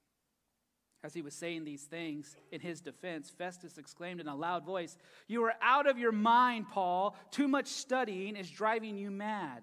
As 1.03 1.15
he 1.15 1.23
was 1.23 1.35
saying 1.35 1.65
these 1.65 1.85
things 1.85 2.37
in 2.53 2.61
his 2.61 2.81
defense, 2.81 3.31
Festus 3.31 3.79
exclaimed 3.79 4.21
in 4.21 4.29
a 4.29 4.37
loud 4.37 4.67
voice, 4.67 4.99
You 5.29 5.43
are 5.45 5.55
out 5.63 5.87
of 5.89 5.99
your 5.99 6.13
mind, 6.13 6.69
Paul. 6.69 7.17
Too 7.31 7.49
much 7.49 7.69
studying 7.69 8.37
is 8.37 8.51
driving 8.51 8.99
you 8.99 9.11
mad. 9.11 9.63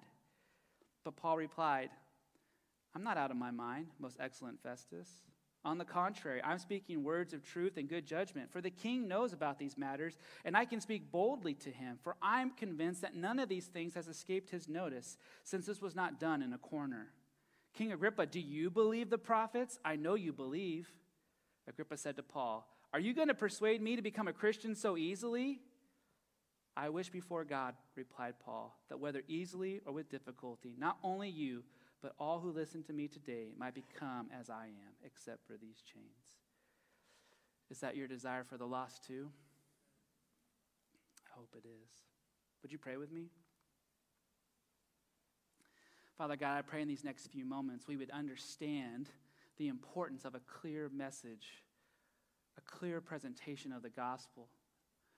But 1.04 1.16
Paul 1.16 1.36
replied, 1.36 1.90
I'm 2.94 3.04
not 3.04 3.16
out 3.16 3.30
of 3.30 3.36
my 3.36 3.52
mind, 3.52 3.86
most 4.00 4.16
excellent 4.18 4.60
Festus. 4.62 5.08
On 5.64 5.76
the 5.76 5.84
contrary, 5.84 6.40
I'm 6.44 6.58
speaking 6.58 7.02
words 7.02 7.34
of 7.34 7.42
truth 7.42 7.76
and 7.76 7.88
good 7.88 8.06
judgment, 8.06 8.50
for 8.50 8.60
the 8.60 8.70
king 8.70 9.08
knows 9.08 9.32
about 9.32 9.58
these 9.58 9.76
matters, 9.76 10.16
and 10.44 10.56
I 10.56 10.64
can 10.64 10.80
speak 10.80 11.10
boldly 11.10 11.54
to 11.54 11.70
him, 11.70 11.98
for 12.02 12.16
I'm 12.22 12.50
convinced 12.50 13.02
that 13.02 13.16
none 13.16 13.38
of 13.38 13.48
these 13.48 13.66
things 13.66 13.94
has 13.94 14.06
escaped 14.06 14.50
his 14.50 14.68
notice, 14.68 15.18
since 15.42 15.66
this 15.66 15.82
was 15.82 15.96
not 15.96 16.20
done 16.20 16.42
in 16.42 16.52
a 16.52 16.58
corner. 16.58 17.08
King 17.74 17.92
Agrippa, 17.92 18.26
do 18.26 18.40
you 18.40 18.70
believe 18.70 19.10
the 19.10 19.18
prophets? 19.18 19.78
I 19.84 19.96
know 19.96 20.14
you 20.14 20.32
believe. 20.32 20.90
Agrippa 21.68 21.96
said 21.96 22.16
to 22.16 22.22
Paul, 22.22 22.66
Are 22.92 23.00
you 23.00 23.12
going 23.12 23.28
to 23.28 23.34
persuade 23.34 23.82
me 23.82 23.96
to 23.96 24.02
become 24.02 24.28
a 24.28 24.32
Christian 24.32 24.74
so 24.74 24.96
easily? 24.96 25.60
I 26.76 26.88
wish 26.88 27.10
before 27.10 27.44
God, 27.44 27.74
replied 27.96 28.34
Paul, 28.38 28.78
that 28.88 29.00
whether 29.00 29.22
easily 29.26 29.80
or 29.84 29.92
with 29.92 30.08
difficulty, 30.08 30.76
not 30.78 30.96
only 31.02 31.28
you, 31.28 31.64
but 32.02 32.14
all 32.18 32.40
who 32.40 32.50
listen 32.50 32.82
to 32.84 32.92
me 32.92 33.08
today 33.08 33.48
might 33.58 33.74
become 33.74 34.28
as 34.38 34.48
I 34.50 34.66
am, 34.66 34.94
except 35.04 35.46
for 35.46 35.56
these 35.56 35.82
chains. 35.82 36.38
Is 37.70 37.80
that 37.80 37.96
your 37.96 38.08
desire 38.08 38.44
for 38.44 38.56
the 38.56 38.66
lost 38.66 39.04
too? 39.06 39.28
I 41.26 41.36
hope 41.36 41.54
it 41.54 41.66
is. 41.66 41.90
Would 42.62 42.72
you 42.72 42.78
pray 42.78 42.96
with 42.96 43.12
me? 43.12 43.26
Father 46.16 46.36
God, 46.36 46.56
I 46.58 46.62
pray 46.62 46.82
in 46.82 46.88
these 46.88 47.04
next 47.04 47.28
few 47.28 47.44
moments 47.44 47.86
we 47.86 47.96
would 47.96 48.10
understand 48.10 49.08
the 49.56 49.68
importance 49.68 50.24
of 50.24 50.34
a 50.34 50.40
clear 50.40 50.90
message, 50.92 51.62
a 52.56 52.60
clear 52.60 53.00
presentation 53.00 53.72
of 53.72 53.82
the 53.82 53.90
gospel. 53.90 54.48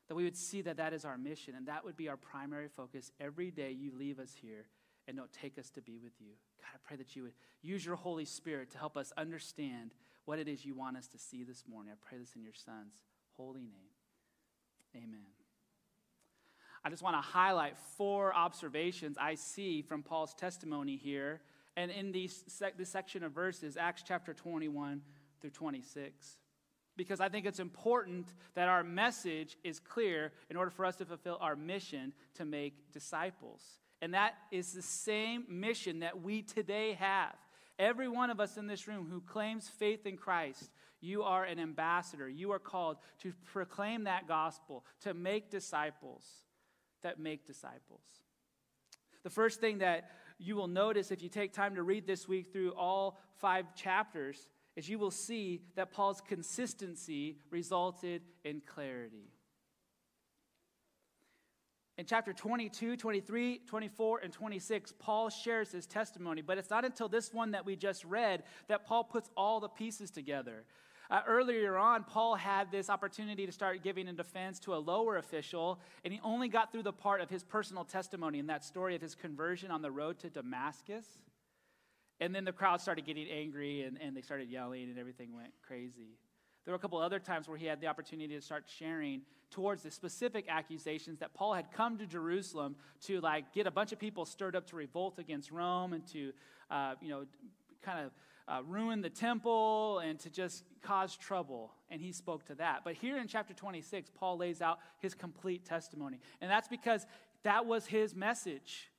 That 0.08 0.14
we 0.14 0.24
would 0.24 0.36
see 0.36 0.60
that 0.62 0.76
that 0.78 0.92
is 0.92 1.04
our 1.04 1.16
mission 1.16 1.54
and 1.54 1.68
that 1.68 1.84
would 1.84 1.96
be 1.96 2.08
our 2.08 2.16
primary 2.16 2.68
focus 2.68 3.12
every 3.20 3.50
day 3.50 3.70
you 3.70 3.92
leave 3.96 4.18
us 4.18 4.34
here 4.40 4.66
and 5.10 5.18
don't 5.18 5.32
take 5.32 5.58
us 5.58 5.70
to 5.70 5.82
be 5.82 5.98
with 5.98 6.12
you. 6.20 6.30
God, 6.60 6.68
I 6.72 6.78
pray 6.86 6.96
that 6.96 7.16
you 7.16 7.24
would 7.24 7.34
use 7.62 7.84
your 7.84 7.96
Holy 7.96 8.24
Spirit 8.24 8.70
to 8.70 8.78
help 8.78 8.96
us 8.96 9.12
understand 9.16 9.92
what 10.24 10.38
it 10.38 10.46
is 10.46 10.64
you 10.64 10.72
want 10.72 10.96
us 10.96 11.08
to 11.08 11.18
see 11.18 11.42
this 11.42 11.64
morning. 11.68 11.92
I 11.92 11.96
pray 12.08 12.16
this 12.16 12.36
in 12.36 12.44
your 12.44 12.54
Son's 12.54 13.02
holy 13.36 13.62
name. 13.62 13.90
Amen. 14.94 15.26
I 16.84 16.90
just 16.90 17.02
want 17.02 17.16
to 17.16 17.20
highlight 17.20 17.76
four 17.98 18.32
observations 18.32 19.18
I 19.20 19.34
see 19.34 19.82
from 19.82 20.04
Paul's 20.04 20.32
testimony 20.32 20.96
here 20.96 21.40
and 21.76 21.90
in 21.90 22.12
these 22.12 22.44
this 22.78 22.88
section 22.88 23.24
of 23.24 23.32
verses, 23.32 23.76
Acts 23.76 24.04
chapter 24.06 24.32
21 24.32 25.02
through 25.40 25.50
26. 25.50 26.38
Because 26.96 27.20
I 27.20 27.28
think 27.28 27.46
it's 27.46 27.58
important 27.58 28.32
that 28.54 28.68
our 28.68 28.84
message 28.84 29.56
is 29.64 29.80
clear 29.80 30.32
in 30.50 30.56
order 30.56 30.70
for 30.70 30.84
us 30.84 30.96
to 30.96 31.04
fulfill 31.04 31.38
our 31.40 31.56
mission 31.56 32.12
to 32.34 32.44
make 32.44 32.92
disciples. 32.92 33.80
And 34.02 34.14
that 34.14 34.34
is 34.50 34.72
the 34.72 34.82
same 34.82 35.44
mission 35.48 36.00
that 36.00 36.22
we 36.22 36.42
today 36.42 36.94
have. 36.94 37.34
Every 37.78 38.08
one 38.08 38.30
of 38.30 38.40
us 38.40 38.56
in 38.56 38.66
this 38.66 38.86
room 38.86 39.08
who 39.10 39.20
claims 39.20 39.68
faith 39.68 40.06
in 40.06 40.16
Christ, 40.16 40.70
you 41.00 41.22
are 41.22 41.44
an 41.44 41.58
ambassador. 41.58 42.28
You 42.28 42.52
are 42.52 42.58
called 42.58 42.98
to 43.22 43.32
proclaim 43.52 44.04
that 44.04 44.28
gospel, 44.28 44.84
to 45.00 45.14
make 45.14 45.50
disciples 45.50 46.24
that 47.02 47.18
make 47.18 47.46
disciples. 47.46 48.02
The 49.22 49.30
first 49.30 49.60
thing 49.60 49.78
that 49.78 50.10
you 50.38 50.56
will 50.56 50.68
notice 50.68 51.10
if 51.10 51.22
you 51.22 51.28
take 51.28 51.52
time 51.52 51.74
to 51.74 51.82
read 51.82 52.06
this 52.06 52.26
week 52.26 52.52
through 52.52 52.72
all 52.72 53.18
five 53.38 53.74
chapters 53.74 54.46
is 54.76 54.88
you 54.88 54.98
will 54.98 55.10
see 55.10 55.62
that 55.76 55.92
Paul's 55.92 56.20
consistency 56.20 57.38
resulted 57.50 58.22
in 58.44 58.62
clarity. 58.64 59.30
In 62.00 62.06
chapter 62.06 62.32
22, 62.32 62.96
23, 62.96 63.60
24, 63.66 64.20
and 64.20 64.32
26, 64.32 64.94
Paul 64.98 65.28
shares 65.28 65.70
his 65.70 65.84
testimony, 65.84 66.40
but 66.40 66.56
it's 66.56 66.70
not 66.70 66.82
until 66.82 67.10
this 67.10 67.30
one 67.30 67.50
that 67.50 67.66
we 67.66 67.76
just 67.76 68.06
read 68.06 68.42
that 68.68 68.86
Paul 68.86 69.04
puts 69.04 69.28
all 69.36 69.60
the 69.60 69.68
pieces 69.68 70.10
together. 70.10 70.64
Uh, 71.10 71.20
earlier 71.28 71.76
on, 71.76 72.04
Paul 72.04 72.36
had 72.36 72.72
this 72.72 72.88
opportunity 72.88 73.44
to 73.44 73.52
start 73.52 73.82
giving 73.82 74.08
a 74.08 74.14
defense 74.14 74.58
to 74.60 74.72
a 74.74 74.76
lower 74.76 75.18
official, 75.18 75.78
and 76.02 76.10
he 76.10 76.20
only 76.24 76.48
got 76.48 76.72
through 76.72 76.84
the 76.84 76.92
part 76.92 77.20
of 77.20 77.28
his 77.28 77.44
personal 77.44 77.84
testimony 77.84 78.38
in 78.38 78.46
that 78.46 78.64
story 78.64 78.94
of 78.96 79.02
his 79.02 79.14
conversion 79.14 79.70
on 79.70 79.82
the 79.82 79.90
road 79.90 80.18
to 80.20 80.30
Damascus. 80.30 81.06
And 82.18 82.34
then 82.34 82.46
the 82.46 82.52
crowd 82.52 82.80
started 82.80 83.04
getting 83.04 83.28
angry 83.28 83.82
and, 83.82 84.00
and 84.00 84.16
they 84.16 84.22
started 84.22 84.48
yelling, 84.48 84.84
and 84.84 84.98
everything 84.98 85.36
went 85.36 85.52
crazy. 85.68 86.16
There 86.64 86.72
were 86.72 86.76
a 86.76 86.80
couple 86.80 86.98
other 86.98 87.18
times 87.18 87.48
where 87.48 87.56
he 87.56 87.66
had 87.66 87.80
the 87.80 87.86
opportunity 87.86 88.34
to 88.34 88.40
start 88.40 88.64
sharing 88.66 89.22
towards 89.50 89.82
the 89.82 89.90
specific 89.90 90.46
accusations 90.48 91.18
that 91.18 91.34
Paul 91.34 91.54
had 91.54 91.72
come 91.72 91.98
to 91.98 92.06
Jerusalem 92.06 92.76
to 93.02 93.20
like 93.20 93.52
get 93.52 93.66
a 93.66 93.70
bunch 93.70 93.92
of 93.92 93.98
people 93.98 94.24
stirred 94.24 94.54
up 94.54 94.66
to 94.68 94.76
revolt 94.76 95.18
against 95.18 95.50
Rome 95.50 95.92
and 95.92 96.06
to, 96.08 96.32
uh, 96.70 96.94
you 97.00 97.08
know, 97.08 97.24
kind 97.82 98.06
of 98.06 98.12
uh, 98.46 98.62
ruin 98.66 99.00
the 99.00 99.10
temple 99.10 100.00
and 100.00 100.18
to 100.20 100.30
just 100.30 100.64
cause 100.82 101.16
trouble. 101.16 101.72
And 101.90 102.00
he 102.00 102.12
spoke 102.12 102.44
to 102.46 102.54
that. 102.56 102.82
But 102.84 102.94
here 102.94 103.18
in 103.18 103.26
chapter 103.26 103.54
26, 103.54 104.10
Paul 104.14 104.38
lays 104.38 104.60
out 104.60 104.78
his 104.98 105.14
complete 105.14 105.64
testimony. 105.64 106.20
And 106.40 106.50
that's 106.50 106.68
because 106.68 107.06
that 107.42 107.66
was 107.66 107.86
his 107.86 108.14
message. 108.14 108.89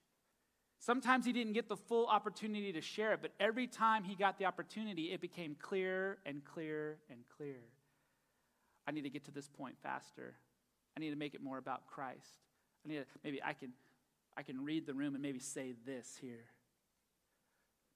Sometimes 0.82 1.28
he 1.28 1.32
didn't 1.32 1.54
get 1.54 1.70
the 1.70 1.78
full 1.78 2.08
opportunity 2.08 2.74
to 2.74 2.82
share 2.82 3.14
it, 3.14 3.20
but 3.22 3.32
every 3.40 3.68
time 3.68 4.04
he 4.04 4.16
got 4.16 4.40
the 4.40 4.46
opportunity, 4.46 5.14
it 5.14 5.22
became 5.22 5.56
clearer 5.62 6.18
and 6.26 6.44
clearer 6.44 6.98
and 7.12 7.20
clearer. 7.38 7.70
I 8.88 8.92
need 8.92 9.04
to 9.04 9.10
get 9.12 9.24
to 9.26 9.32
this 9.32 9.48
point 9.48 9.76
faster. 9.84 10.34
I 10.98 11.00
need 11.00 11.12
to 11.12 11.16
make 11.16 11.36
it 11.36 11.42
more 11.44 11.60
about 11.60 11.86
Christ. 11.86 12.40
I 12.84 12.90
need 12.90 12.96
to, 12.96 13.06
maybe 13.24 13.40
I 13.44 13.54
can, 13.54 13.74
I 14.36 14.42
can 14.42 14.66
read 14.66 14.88
the 14.88 14.96
room 14.96 15.14
and 15.14 15.22
maybe 15.22 15.38
say 15.38 15.76
this 15.86 16.18
here. 16.20 16.46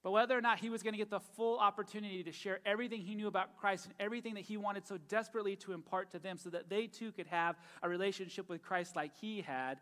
But 0.03 0.11
whether 0.11 0.38
or 0.38 0.41
not 0.41 0.59
he 0.59 0.69
was 0.69 0.83
going 0.83 0.93
to 0.93 0.99
get 0.99 1.09
the 1.09 1.19
full 1.19 1.57
opportunity 1.57 2.21
to 2.21 2.31
share 2.31 2.59
everything 2.67 3.01
he 3.01 3.15
knew 3.15 3.25
about 3.25 3.57
Christ 3.57 3.86
and 3.86 3.95
everything 3.99 4.36
that 4.36 4.43
he 4.43 4.57
wanted 4.57 4.86
so 4.86 4.99
desperately 5.09 5.55
to 5.55 5.73
impart 5.73 6.11
to 6.11 6.19
them 6.19 6.38
so 6.38 6.51
that 6.51 6.69
they 6.69 6.86
too 6.86 7.11
could 7.11 7.25
have 7.25 7.55
a 7.81 7.89
relationship 7.89 8.47
with 8.47 8.61
Christ 8.61 8.95
like 8.95 9.17
he 9.19 9.41
had, 9.41 9.79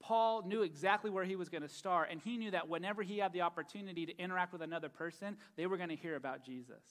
Paul 0.00 0.42
knew 0.46 0.62
exactly 0.62 1.10
where 1.10 1.24
he 1.24 1.36
was 1.36 1.48
going 1.48 1.62
to 1.62 1.68
start, 1.68 2.08
and 2.10 2.20
he 2.20 2.36
knew 2.36 2.52
that 2.52 2.68
whenever 2.68 3.02
he 3.02 3.18
had 3.18 3.32
the 3.32 3.40
opportunity 3.40 4.06
to 4.06 4.16
interact 4.16 4.52
with 4.52 4.62
another 4.62 4.88
person, 4.88 5.36
they 5.56 5.66
were 5.66 5.76
going 5.76 5.88
to 5.88 5.96
hear 5.96 6.16
about 6.16 6.44
Jesus. 6.44 6.82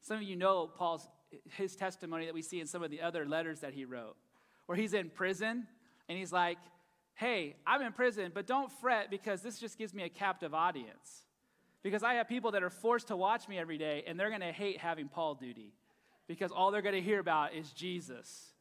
Some 0.00 0.18
of 0.18 0.22
you 0.22 0.36
know 0.36 0.66
Paul's 0.66 1.08
his 1.56 1.76
testimony 1.76 2.26
that 2.26 2.34
we 2.34 2.42
see 2.42 2.60
in 2.60 2.66
some 2.66 2.82
of 2.82 2.90
the 2.90 3.02
other 3.02 3.24
letters 3.24 3.60
that 3.60 3.72
he 3.72 3.84
wrote, 3.84 4.16
where 4.66 4.76
he's 4.76 4.94
in 4.94 5.10
prison 5.10 5.66
and 6.08 6.18
he's 6.18 6.32
like, 6.32 6.58
"Hey, 7.14 7.56
I'm 7.66 7.82
in 7.82 7.92
prison, 7.92 8.32
but 8.34 8.46
don't 8.46 8.70
fret 8.80 9.10
because 9.10 9.42
this 9.42 9.58
just 9.58 9.78
gives 9.78 9.94
me 9.94 10.02
a 10.02 10.08
captive 10.08 10.54
audience. 10.54 11.24
Because 11.82 12.02
I 12.02 12.14
have 12.14 12.28
people 12.28 12.50
that 12.50 12.62
are 12.62 12.70
forced 12.70 13.08
to 13.08 13.16
watch 13.16 13.48
me 13.48 13.58
every 13.58 13.78
day, 13.78 14.04
and 14.06 14.18
they're 14.18 14.28
going 14.28 14.40
to 14.40 14.52
hate 14.52 14.78
having 14.78 15.08
Paul 15.08 15.34
duty 15.34 15.72
because 16.26 16.50
all 16.50 16.70
they're 16.70 16.82
going 16.82 16.94
to 16.94 17.00
hear 17.00 17.20
about 17.20 17.54
is 17.54 17.72
Jesus." 17.72 18.52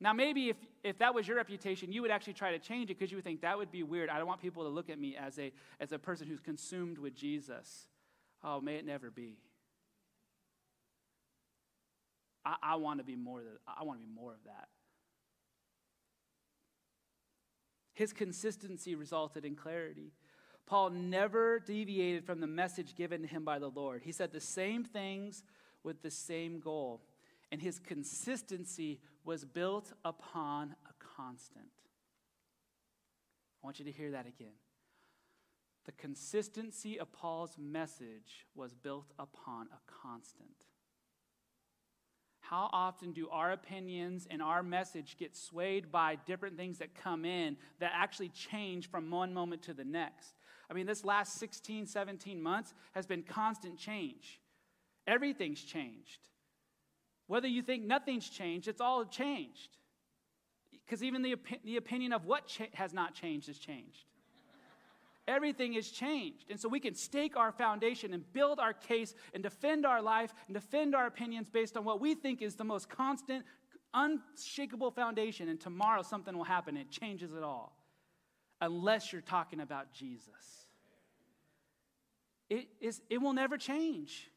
Now, 0.00 0.12
maybe 0.12 0.50
if, 0.50 0.56
if 0.84 0.98
that 0.98 1.14
was 1.14 1.26
your 1.26 1.36
reputation, 1.38 1.90
you 1.90 2.02
would 2.02 2.10
actually 2.10 2.34
try 2.34 2.52
to 2.52 2.58
change 2.58 2.90
it 2.90 2.98
because 2.98 3.10
you 3.10 3.16
would 3.16 3.24
think 3.24 3.40
that 3.40 3.56
would 3.56 3.70
be 3.70 3.82
weird. 3.82 4.10
I 4.10 4.18
don't 4.18 4.26
want 4.26 4.42
people 4.42 4.64
to 4.64 4.68
look 4.68 4.90
at 4.90 4.98
me 4.98 5.16
as 5.16 5.38
a, 5.38 5.52
as 5.80 5.92
a 5.92 5.98
person 5.98 6.26
who's 6.26 6.40
consumed 6.40 6.98
with 6.98 7.14
Jesus. 7.14 7.88
Oh, 8.44 8.60
may 8.60 8.76
it 8.76 8.84
never 8.84 9.10
be. 9.10 9.38
I, 12.44 12.56
I 12.62 12.76
want 12.76 13.00
to 13.00 13.04
be 13.04 13.16
more 13.16 13.42
I 13.66 13.82
want 13.82 14.00
to 14.00 14.06
be 14.06 14.12
more 14.12 14.32
of 14.32 14.44
that. 14.44 14.68
His 17.94 18.12
consistency 18.12 18.94
resulted 18.94 19.44
in 19.46 19.56
clarity. 19.56 20.12
Paul 20.66 20.90
never 20.90 21.60
deviated 21.60 22.24
from 22.24 22.40
the 22.40 22.46
message 22.46 22.94
given 22.94 23.22
to 23.22 23.26
him 23.26 23.44
by 23.44 23.58
the 23.58 23.70
Lord. 23.70 24.02
He 24.04 24.12
said 24.12 24.32
the 24.32 24.40
same 24.40 24.84
things 24.84 25.42
with 25.82 26.02
the 26.02 26.10
same 26.10 26.60
goal 26.60 27.00
and 27.50 27.60
his 27.60 27.78
consistency 27.78 29.00
was 29.24 29.44
built 29.44 29.92
upon 30.04 30.74
a 30.86 31.04
constant. 31.16 31.66
I 33.62 33.66
want 33.66 33.78
you 33.78 33.84
to 33.84 33.92
hear 33.92 34.12
that 34.12 34.26
again. 34.26 34.54
The 35.86 35.92
consistency 35.92 36.98
of 36.98 37.12
Paul's 37.12 37.56
message 37.58 38.46
was 38.54 38.74
built 38.74 39.12
upon 39.18 39.68
a 39.72 39.92
constant. 40.02 40.66
How 42.40 42.68
often 42.72 43.12
do 43.12 43.28
our 43.30 43.52
opinions 43.52 44.26
and 44.30 44.40
our 44.40 44.62
message 44.62 45.16
get 45.16 45.36
swayed 45.36 45.90
by 45.90 46.16
different 46.26 46.56
things 46.56 46.78
that 46.78 46.94
come 46.94 47.24
in 47.24 47.56
that 47.80 47.90
actually 47.94 48.28
change 48.28 48.88
from 48.88 49.10
one 49.10 49.34
moment 49.34 49.62
to 49.62 49.74
the 49.74 49.84
next? 49.84 50.34
I 50.70 50.74
mean, 50.74 50.86
this 50.86 51.04
last 51.04 51.38
16, 51.38 51.86
17 51.86 52.40
months 52.40 52.74
has 52.92 53.06
been 53.06 53.22
constant 53.22 53.78
change. 53.78 54.40
Everything's 55.06 55.62
changed. 55.62 56.28
Whether 57.26 57.48
you 57.48 57.62
think 57.62 57.84
nothing's 57.84 58.28
changed, 58.28 58.68
it's 58.68 58.80
all 58.80 59.04
changed. 59.04 59.76
Because 60.84 61.02
even 61.02 61.22
the, 61.22 61.36
the 61.64 61.76
opinion 61.76 62.12
of 62.12 62.24
what 62.24 62.46
cha- 62.46 62.66
has 62.74 62.92
not 62.92 63.14
changed 63.14 63.48
has 63.48 63.58
changed. 63.58 64.04
Everything 65.28 65.74
is 65.74 65.90
changed. 65.90 66.44
And 66.50 66.60
so 66.60 66.68
we 66.68 66.78
can 66.78 66.94
stake 66.94 67.36
our 67.36 67.50
foundation 67.50 68.14
and 68.14 68.32
build 68.32 68.60
our 68.60 68.72
case 68.72 69.12
and 69.34 69.42
defend 69.42 69.84
our 69.84 70.00
life 70.00 70.32
and 70.46 70.54
defend 70.54 70.94
our 70.94 71.06
opinions 71.06 71.50
based 71.50 71.76
on 71.76 71.84
what 71.84 72.00
we 72.00 72.14
think 72.14 72.42
is 72.42 72.54
the 72.54 72.64
most 72.64 72.88
constant, 72.88 73.44
unshakable 73.92 74.92
foundation. 74.92 75.48
And 75.48 75.60
tomorrow 75.60 76.02
something 76.02 76.36
will 76.36 76.44
happen. 76.44 76.76
It 76.76 76.90
changes 76.90 77.32
it 77.32 77.42
all. 77.42 77.76
Unless 78.60 79.12
you're 79.12 79.20
talking 79.20 79.60
about 79.60 79.92
Jesus. 79.92 80.66
It, 82.48 82.68
is, 82.80 83.02
it 83.10 83.18
will 83.18 83.32
never 83.32 83.58
change. 83.58 84.30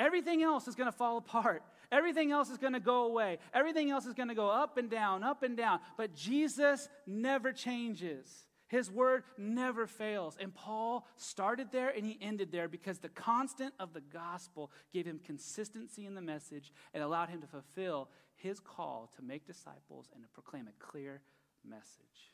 Everything 0.00 0.42
else 0.42 0.66
is 0.66 0.74
going 0.74 0.90
to 0.90 0.96
fall 0.96 1.18
apart. 1.18 1.62
Everything 1.92 2.32
else 2.32 2.48
is 2.48 2.56
going 2.56 2.72
to 2.72 2.80
go 2.80 3.04
away. 3.04 3.36
Everything 3.52 3.90
else 3.90 4.06
is 4.06 4.14
going 4.14 4.30
to 4.30 4.34
go 4.34 4.48
up 4.48 4.78
and 4.78 4.88
down, 4.88 5.22
up 5.22 5.42
and 5.42 5.58
down. 5.58 5.78
But 5.98 6.14
Jesus 6.14 6.88
never 7.06 7.52
changes. 7.52 8.46
His 8.68 8.90
word 8.90 9.24
never 9.36 9.86
fails. 9.86 10.38
And 10.40 10.54
Paul 10.54 11.06
started 11.16 11.70
there 11.70 11.90
and 11.90 12.06
he 12.06 12.16
ended 12.22 12.50
there 12.50 12.66
because 12.66 12.98
the 12.98 13.10
constant 13.10 13.74
of 13.78 13.92
the 13.92 14.00
gospel 14.00 14.70
gave 14.90 15.04
him 15.04 15.20
consistency 15.22 16.06
in 16.06 16.14
the 16.14 16.22
message 16.22 16.72
and 16.94 17.02
allowed 17.02 17.28
him 17.28 17.42
to 17.42 17.46
fulfill 17.46 18.08
his 18.36 18.58
call 18.58 19.12
to 19.16 19.22
make 19.22 19.46
disciples 19.46 20.08
and 20.14 20.22
to 20.22 20.28
proclaim 20.30 20.66
a 20.66 20.84
clear 20.84 21.20
message. 21.68 22.32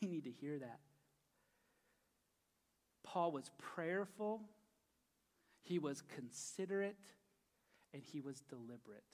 We 0.00 0.08
need 0.08 0.24
to 0.24 0.30
hear 0.30 0.58
that. 0.58 0.78
Paul 3.02 3.32
was 3.32 3.50
prayerful 3.58 4.42
he 5.62 5.78
was 5.78 6.02
considerate 6.02 6.96
and 7.92 8.02
he 8.02 8.20
was 8.20 8.40
deliberate. 8.40 9.04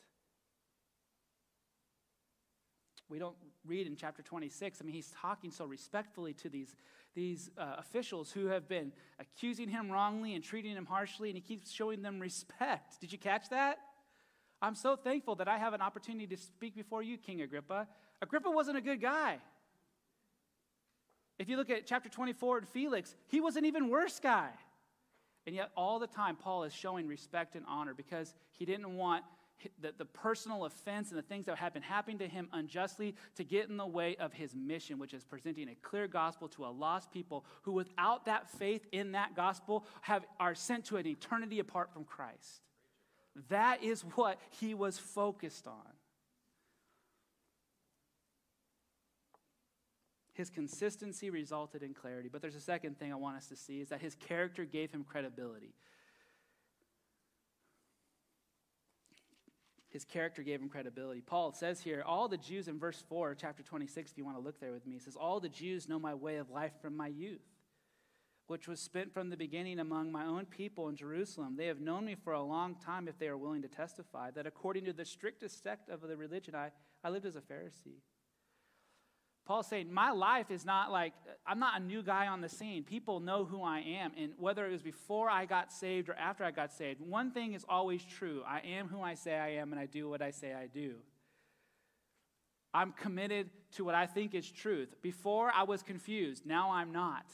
We 3.08 3.18
don't 3.18 3.36
read 3.66 3.86
in 3.86 3.96
chapter 3.96 4.22
26. 4.22 4.80
I 4.80 4.84
mean, 4.84 4.94
he's 4.94 5.12
talking 5.20 5.50
so 5.50 5.66
respectfully 5.66 6.32
to 6.34 6.48
these, 6.48 6.74
these 7.14 7.50
uh, 7.58 7.74
officials 7.78 8.32
who 8.32 8.46
have 8.46 8.66
been 8.66 8.92
accusing 9.20 9.68
him 9.68 9.90
wrongly 9.90 10.34
and 10.34 10.42
treating 10.42 10.72
him 10.72 10.86
harshly, 10.86 11.28
and 11.28 11.36
he 11.36 11.42
keeps 11.42 11.70
showing 11.70 12.02
them 12.02 12.18
respect. 12.18 13.00
Did 13.00 13.12
you 13.12 13.18
catch 13.18 13.50
that? 13.50 13.78
I'm 14.62 14.74
so 14.74 14.96
thankful 14.96 15.34
that 15.36 15.48
I 15.48 15.58
have 15.58 15.74
an 15.74 15.82
opportunity 15.82 16.26
to 16.28 16.36
speak 16.36 16.74
before 16.74 17.02
you, 17.02 17.18
King 17.18 17.42
Agrippa. 17.42 17.86
Agrippa 18.22 18.50
wasn't 18.50 18.78
a 18.78 18.80
good 18.80 19.00
guy. 19.00 19.38
If 21.38 21.48
you 21.48 21.56
look 21.56 21.68
at 21.68 21.86
chapter 21.86 22.08
24 22.08 22.58
and 22.58 22.68
Felix, 22.68 23.14
he 23.26 23.40
was 23.40 23.56
an 23.56 23.64
even 23.64 23.88
worse 23.90 24.18
guy. 24.20 24.50
And 25.46 25.54
yet, 25.54 25.70
all 25.76 25.98
the 25.98 26.06
time, 26.06 26.36
Paul 26.36 26.64
is 26.64 26.72
showing 26.72 27.06
respect 27.06 27.54
and 27.54 27.64
honor 27.68 27.94
because 27.94 28.34
he 28.52 28.64
didn't 28.64 28.96
want 28.96 29.24
the, 29.80 29.92
the 29.96 30.04
personal 30.04 30.64
offense 30.64 31.10
and 31.10 31.18
the 31.18 31.22
things 31.22 31.46
that 31.46 31.56
had 31.56 31.72
been 31.72 31.82
happening 31.82 32.18
to 32.18 32.28
him 32.28 32.48
unjustly 32.52 33.14
to 33.36 33.44
get 33.44 33.68
in 33.68 33.76
the 33.76 33.86
way 33.86 34.16
of 34.16 34.32
his 34.32 34.54
mission, 34.54 34.98
which 34.98 35.14
is 35.14 35.24
presenting 35.24 35.68
a 35.68 35.74
clear 35.76 36.06
gospel 36.06 36.48
to 36.48 36.64
a 36.64 36.68
lost 36.68 37.10
people 37.12 37.44
who, 37.62 37.72
without 37.72 38.26
that 38.26 38.50
faith 38.50 38.86
in 38.92 39.12
that 39.12 39.34
gospel, 39.34 39.84
have, 40.02 40.24
are 40.40 40.54
sent 40.54 40.84
to 40.86 40.96
an 40.96 41.06
eternity 41.06 41.58
apart 41.60 41.92
from 41.92 42.04
Christ. 42.04 42.62
That 43.48 43.82
is 43.82 44.02
what 44.14 44.38
he 44.50 44.74
was 44.74 44.98
focused 44.98 45.66
on. 45.66 45.93
His 50.34 50.50
consistency 50.50 51.30
resulted 51.30 51.82
in 51.84 51.94
clarity. 51.94 52.28
But 52.30 52.42
there's 52.42 52.56
a 52.56 52.60
second 52.60 52.98
thing 52.98 53.12
I 53.12 53.16
want 53.16 53.36
us 53.36 53.46
to 53.46 53.56
see 53.56 53.80
is 53.80 53.88
that 53.88 54.00
his 54.00 54.16
character 54.16 54.64
gave 54.64 54.90
him 54.90 55.04
credibility. 55.04 55.74
His 59.90 60.04
character 60.04 60.42
gave 60.42 60.60
him 60.60 60.68
credibility. 60.68 61.20
Paul 61.20 61.52
says 61.52 61.80
here, 61.80 62.02
all 62.04 62.26
the 62.26 62.36
Jews 62.36 62.66
in 62.66 62.80
verse 62.80 63.00
4, 63.08 63.36
chapter 63.36 63.62
26, 63.62 64.10
if 64.10 64.18
you 64.18 64.24
want 64.24 64.36
to 64.36 64.42
look 64.42 64.58
there 64.58 64.72
with 64.72 64.84
me, 64.88 64.98
says, 64.98 65.14
All 65.14 65.38
the 65.38 65.48
Jews 65.48 65.88
know 65.88 66.00
my 66.00 66.14
way 66.14 66.38
of 66.38 66.50
life 66.50 66.72
from 66.82 66.96
my 66.96 67.06
youth, 67.06 67.46
which 68.48 68.66
was 68.66 68.80
spent 68.80 69.14
from 69.14 69.30
the 69.30 69.36
beginning 69.36 69.78
among 69.78 70.10
my 70.10 70.26
own 70.26 70.46
people 70.46 70.88
in 70.88 70.96
Jerusalem. 70.96 71.54
They 71.56 71.66
have 71.66 71.80
known 71.80 72.06
me 72.06 72.16
for 72.16 72.32
a 72.32 72.42
long 72.42 72.74
time 72.74 73.06
if 73.06 73.20
they 73.20 73.28
are 73.28 73.38
willing 73.38 73.62
to 73.62 73.68
testify 73.68 74.32
that 74.32 74.48
according 74.48 74.84
to 74.86 74.92
the 74.92 75.04
strictest 75.04 75.62
sect 75.62 75.88
of 75.88 76.00
the 76.00 76.16
religion, 76.16 76.56
I, 76.56 76.72
I 77.04 77.10
lived 77.10 77.24
as 77.24 77.36
a 77.36 77.40
Pharisee 77.40 78.00
Paul's 79.46 79.66
saying, 79.66 79.92
My 79.92 80.10
life 80.10 80.50
is 80.50 80.64
not 80.64 80.90
like, 80.90 81.12
I'm 81.46 81.58
not 81.58 81.80
a 81.80 81.84
new 81.84 82.02
guy 82.02 82.26
on 82.28 82.40
the 82.40 82.48
scene. 82.48 82.82
People 82.82 83.20
know 83.20 83.44
who 83.44 83.62
I 83.62 83.80
am. 83.80 84.12
And 84.16 84.32
whether 84.38 84.66
it 84.66 84.72
was 84.72 84.82
before 84.82 85.28
I 85.28 85.44
got 85.44 85.72
saved 85.72 86.08
or 86.08 86.14
after 86.14 86.44
I 86.44 86.50
got 86.50 86.72
saved, 86.72 87.00
one 87.00 87.30
thing 87.30 87.52
is 87.52 87.64
always 87.68 88.02
true 88.02 88.42
I 88.46 88.60
am 88.60 88.88
who 88.88 89.02
I 89.02 89.14
say 89.14 89.36
I 89.36 89.50
am, 89.56 89.72
and 89.72 89.80
I 89.80 89.86
do 89.86 90.08
what 90.08 90.22
I 90.22 90.30
say 90.30 90.54
I 90.54 90.66
do. 90.66 90.94
I'm 92.72 92.92
committed 92.92 93.50
to 93.72 93.84
what 93.84 93.94
I 93.94 94.06
think 94.06 94.34
is 94.34 94.50
truth. 94.50 94.96
Before 95.02 95.52
I 95.54 95.62
was 95.62 95.82
confused, 95.82 96.44
now 96.46 96.72
I'm 96.72 96.90
not. 96.90 97.26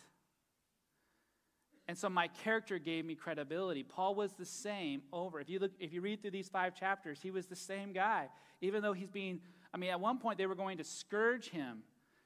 And 1.89 1.97
so 1.97 2.09
my 2.09 2.29
character 2.45 2.79
gave 2.79 3.05
me 3.05 3.15
credibility. 3.15 3.83
Paul 3.83 4.15
was 4.15 4.33
the 4.35 4.45
same 4.45 5.03
over. 5.13 5.41
If 5.41 5.49
you 5.49 5.59
look, 5.59 5.73
if 5.81 5.93
you 5.93 6.01
read 6.01 6.23
through 6.23 6.33
these 6.33 6.49
five 6.49 6.75
chapters, 6.75 7.21
he 7.23 7.31
was 7.31 7.47
the 7.47 7.57
same 7.57 7.93
guy. 7.93 8.29
Even 8.61 8.83
though 8.83 8.93
he's 8.93 9.11
being, 9.11 9.41
I 9.73 9.77
mean, 9.77 9.91
at 9.91 9.99
one 9.99 10.19
point 10.19 10.39
they 10.39 10.47
were 10.47 10.55
going 10.55 10.79
to 10.79 10.85
scourge 10.85 11.49
him 11.49 11.83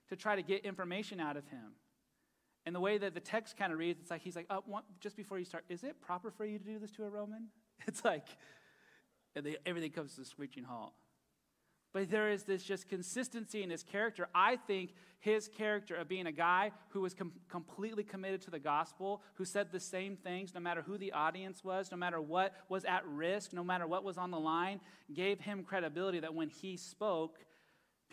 to 0.09 0.16
try 0.16 0.36
to 0.36 0.42
get 0.42 0.64
information 0.64 1.20
out 1.20 1.36
of 1.36 1.46
him. 1.46 1.72
And 2.66 2.74
the 2.74 2.80
way 2.80 2.96
that 2.98 3.14
the 3.14 3.20
text 3.20 3.57
kind 3.57 3.72
of 3.72 3.78
reads, 3.78 4.00
it's 4.00 4.11
like 4.11 4.22
he's 4.22 4.36
like, 4.36 4.46
oh, 4.48 4.62
one, 4.66 4.82
just 5.00 5.16
before 5.16 5.38
you 5.38 5.44
start, 5.44 5.64
is 5.68 5.84
it 5.84 6.00
proper 6.00 6.30
for 6.30 6.44
you 6.44 6.59
to 6.59 6.64
do 6.64 6.78
this 6.78 6.90
to 6.92 7.05
a 7.05 7.09
Roman? 7.09 7.48
It's 7.86 8.05
like, 8.05 8.28
and 9.34 9.44
they, 9.44 9.57
everything 9.66 9.90
comes 9.90 10.14
to 10.14 10.22
a 10.22 10.24
screeching 10.24 10.64
halt. 10.64 10.92
But 11.92 12.11
there 12.11 12.30
is 12.30 12.42
this 12.42 12.62
just 12.64 12.88
consistency 12.88 13.62
in 13.62 13.70
his 13.70 13.84
character. 13.84 14.28
I 14.34 14.57
think 14.57 14.94
his 15.20 15.48
character 15.48 15.94
of 15.94 16.09
being 16.09 16.26
a 16.26 16.32
guy 16.32 16.72
who 16.88 17.00
was 17.00 17.14
com- 17.14 17.32
completely 17.48 18.02
committed 18.02 18.42
to 18.42 18.50
the 18.50 18.59
gospel, 18.59 19.22
who 19.34 19.44
said 19.44 19.70
the 19.70 19.78
same 19.78 20.16
things 20.16 20.55
no 20.55 20.61
matter 20.61 20.82
who 20.82 20.98
the 20.98 21.12
audience 21.12 21.62
was, 21.62 21.92
no 21.92 21.96
matter 21.96 22.20
what 22.20 22.52
was 22.68 22.84
at 22.84 23.07
risk, 23.07 23.52
no 23.52 23.62
matter 23.62 23.86
what 23.86 24.02
was 24.02 24.18
on 24.18 24.32
the 24.32 24.38
line, 24.38 24.80
gave 25.12 25.40
him 25.40 25.62
credibility 25.62 26.18
that 26.18 26.34
when 26.34 26.48
he 26.48 26.76
spoke, 26.76 27.38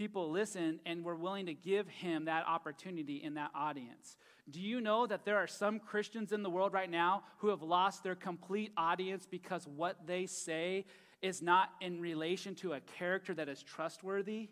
people 0.02 0.32
listened 0.32 0.80
and 0.88 1.06
were 1.06 1.16
willing 1.16 1.46
to 1.46 1.54
give 1.54 1.88
him 1.88 2.26
that 2.26 2.44
opportunity 2.48 3.18
in 3.18 3.36
that 3.36 3.52
audience. 3.54 4.18
Do 4.50 4.60
you 4.60 4.82
know 4.82 5.06
that 5.06 5.26
there 5.26 5.38
are 5.38 5.46
some 5.46 5.80
Christians 5.80 6.32
in 6.32 6.42
the 6.42 6.50
world 6.50 6.74
right 6.74 6.90
now 6.90 7.22
who 7.38 7.50
have 7.50 7.62
lost 7.62 8.04
their 8.04 8.16
complete 8.16 8.72
audience 8.76 9.28
because 9.30 9.68
what 9.68 10.08
they 10.08 10.26
say 10.26 10.88
is 11.22 11.44
not 11.44 11.70
in 11.82 12.02
relation 12.02 12.56
to 12.56 12.74
a 12.74 12.80
character 12.80 13.36
that 13.36 13.48
is 13.48 13.62
trustworthy? 13.62 14.50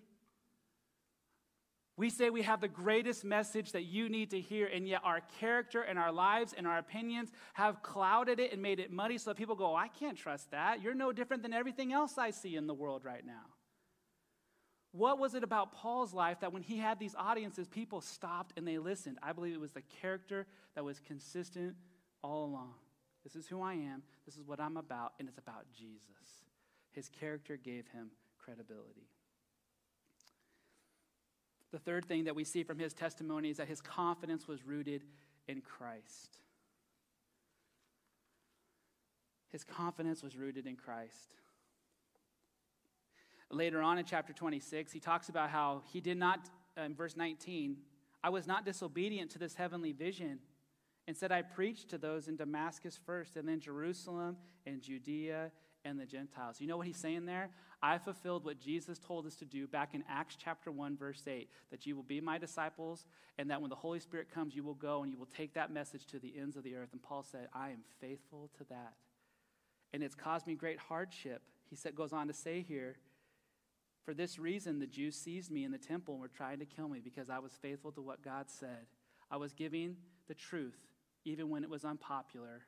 We 1.97 2.11
say 2.11 2.29
we 2.29 2.43
have 2.43 2.61
the 2.61 2.67
greatest 2.67 3.25
message 3.25 3.71
that 3.71 3.85
you 3.85 4.07
need 4.07 4.29
to 4.29 4.39
hear, 4.39 4.67
and 4.67 4.87
yet 4.87 5.01
our 5.03 5.21
character 5.39 5.81
and 5.81 5.97
our 5.97 6.11
lives 6.11 6.53
and 6.55 6.67
our 6.67 6.77
opinions 6.77 7.31
have 7.53 7.81
clouded 7.81 8.39
it 8.39 8.53
and 8.53 8.61
made 8.61 8.79
it 8.79 8.91
muddy 8.91 9.17
so 9.17 9.31
that 9.31 9.37
people 9.37 9.55
go, 9.55 9.71
oh, 9.71 9.75
I 9.75 9.87
can't 9.87 10.15
trust 10.15 10.51
that. 10.51 10.83
You're 10.83 10.93
no 10.93 11.11
different 11.11 11.41
than 11.41 11.53
everything 11.53 11.91
else 11.91 12.19
I 12.19 12.29
see 12.29 12.55
in 12.55 12.67
the 12.67 12.75
world 12.75 13.03
right 13.03 13.25
now. 13.25 13.47
What 14.91 15.19
was 15.19 15.35
it 15.35 15.43
about 15.43 15.71
Paul's 15.71 16.13
life 16.13 16.39
that 16.39 16.51
when 16.51 16.63
he 16.63 16.77
had 16.77 16.99
these 16.99 17.15
audiences, 17.15 17.67
people 17.67 18.01
stopped 18.01 18.53
and 18.57 18.67
they 18.67 18.79
listened? 18.79 19.19
I 19.21 19.33
believe 19.33 19.53
it 19.53 19.61
was 19.61 19.71
the 19.71 19.83
character 20.01 20.47
that 20.75 20.83
was 20.83 20.99
consistent 20.99 21.75
all 22.23 22.45
along. 22.45 22.73
This 23.23 23.35
is 23.35 23.47
who 23.47 23.61
I 23.61 23.73
am, 23.73 24.01
this 24.25 24.35
is 24.35 24.43
what 24.43 24.59
I'm 24.59 24.77
about, 24.77 25.13
and 25.19 25.27
it's 25.27 25.37
about 25.37 25.65
Jesus. 25.77 26.01
His 26.91 27.09
character 27.09 27.57
gave 27.57 27.87
him 27.89 28.09
credibility. 28.39 29.07
The 31.71 31.79
third 31.79 32.05
thing 32.05 32.23
that 32.23 32.35
we 32.35 32.43
see 32.43 32.63
from 32.63 32.79
his 32.79 32.93
testimony 32.93 33.51
is 33.51 33.57
that 33.57 33.67
his 33.67 33.81
confidence 33.81 34.47
was 34.47 34.65
rooted 34.65 35.03
in 35.47 35.61
Christ. 35.61 36.39
His 39.51 39.63
confidence 39.63 40.23
was 40.23 40.35
rooted 40.35 40.65
in 40.65 40.75
Christ. 40.75 41.35
Later 43.51 43.81
on 43.81 43.97
in 43.97 44.05
chapter 44.05 44.31
26, 44.31 44.91
he 44.91 44.99
talks 44.99 45.29
about 45.29 45.49
how 45.49 45.81
he 45.91 46.01
did 46.01 46.17
not, 46.17 46.49
uh, 46.77 46.81
in 46.81 46.93
verse 46.93 47.17
19, 47.17 47.77
I 48.23 48.29
was 48.29 48.45
not 48.45 48.65
disobedient 48.65 49.31
to 49.31 49.39
this 49.39 49.55
heavenly 49.55 49.91
vision. 49.91 50.39
Instead, 51.07 51.31
I 51.31 51.41
preached 51.41 51.89
to 51.89 51.97
those 51.97 52.27
in 52.27 52.35
Damascus 52.35 52.99
first, 53.03 53.37
and 53.37 53.47
then 53.47 53.59
Jerusalem 53.59 54.37
and 54.67 54.81
Judea 54.81 55.51
and 55.85 55.99
the 55.99 56.05
Gentiles. 56.05 56.61
You 56.61 56.67
know 56.67 56.77
what 56.77 56.85
he's 56.85 56.97
saying 56.97 57.25
there? 57.25 57.49
I 57.81 57.97
fulfilled 57.97 58.45
what 58.45 58.59
Jesus 58.59 58.99
told 58.99 59.25
us 59.25 59.35
to 59.37 59.45
do 59.45 59.65
back 59.65 59.95
in 59.95 60.03
Acts 60.09 60.35
chapter 60.37 60.71
1, 60.71 60.97
verse 60.97 61.23
8 61.25 61.49
that 61.71 61.85
you 61.85 61.95
will 61.95 62.03
be 62.03 62.21
my 62.21 62.37
disciples, 62.37 63.05
and 63.37 63.49
that 63.49 63.61
when 63.61 63.69
the 63.69 63.75
Holy 63.75 63.99
Spirit 63.99 64.29
comes, 64.31 64.55
you 64.55 64.63
will 64.63 64.75
go 64.75 65.01
and 65.01 65.11
you 65.11 65.17
will 65.17 65.25
take 65.25 65.53
that 65.53 65.71
message 65.71 66.05
to 66.07 66.19
the 66.19 66.33
ends 66.37 66.57
of 66.57 66.63
the 66.63 66.75
earth. 66.75 66.89
And 66.91 67.01
Paul 67.01 67.23
said, 67.23 67.47
I 67.53 67.69
am 67.69 67.79
faithful 67.99 68.49
to 68.57 68.65
that. 68.65 68.93
And 69.93 70.03
it's 70.03 70.15
caused 70.15 70.45
me 70.45 70.55
great 70.55 70.77
hardship. 70.77 71.41
He 71.69 71.75
said, 71.75 71.95
goes 71.95 72.13
on 72.13 72.27
to 72.27 72.33
say 72.33 72.65
here, 72.67 72.97
for 74.03 74.13
this 74.13 74.39
reason, 74.39 74.79
the 74.79 74.87
Jews 74.87 75.15
seized 75.15 75.51
me 75.51 75.63
in 75.63 75.71
the 75.71 75.77
temple 75.77 76.15
and 76.15 76.21
were 76.21 76.27
trying 76.27 76.59
to 76.59 76.65
kill 76.65 76.87
me 76.87 76.99
because 76.99 77.29
I 77.29 77.39
was 77.39 77.53
faithful 77.61 77.91
to 77.93 78.01
what 78.01 78.23
God 78.23 78.49
said. 78.49 78.87
I 79.29 79.37
was 79.37 79.53
giving 79.53 79.97
the 80.27 80.33
truth 80.33 80.77
even 81.25 81.49
when 81.49 81.63
it 81.63 81.69
was 81.69 81.85
unpopular. 81.85 82.61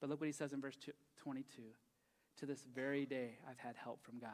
But 0.00 0.10
look 0.10 0.20
what 0.20 0.26
he 0.26 0.32
says 0.32 0.52
in 0.52 0.60
verse 0.60 0.76
22 1.22 1.62
To 2.38 2.46
this 2.46 2.64
very 2.74 3.06
day, 3.06 3.38
I've 3.48 3.58
had 3.58 3.76
help 3.76 4.02
from 4.02 4.18
God. 4.18 4.30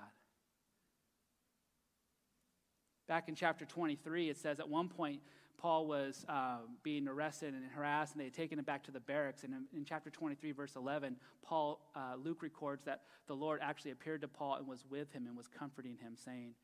Back 3.08 3.28
in 3.28 3.34
chapter 3.34 3.64
23, 3.64 4.30
it 4.30 4.36
says 4.36 4.58
at 4.58 4.68
one 4.68 4.88
point, 4.88 5.20
Paul 5.58 5.86
was 5.86 6.24
uh, 6.28 6.58
being 6.82 7.08
arrested 7.08 7.54
and 7.54 7.64
harassed, 7.74 8.12
and 8.12 8.20
they 8.20 8.26
had 8.26 8.34
taken 8.34 8.58
him 8.58 8.64
back 8.64 8.84
to 8.84 8.90
the 8.90 9.00
barracks. 9.00 9.42
And 9.42 9.54
in, 9.54 9.64
in 9.78 9.84
chapter 9.84 10.10
23, 10.10 10.52
verse 10.52 10.76
11, 10.76 11.16
Paul, 11.42 11.80
uh, 11.94 12.14
Luke 12.22 12.42
records 12.42 12.84
that 12.84 13.02
the 13.26 13.34
Lord 13.34 13.60
actually 13.62 13.92
appeared 13.92 14.20
to 14.20 14.28
Paul 14.28 14.56
and 14.56 14.66
was 14.66 14.84
with 14.88 15.12
him 15.12 15.26
and 15.26 15.36
was 15.36 15.48
comforting 15.48 15.96
him, 16.00 16.14
saying, 16.16 16.54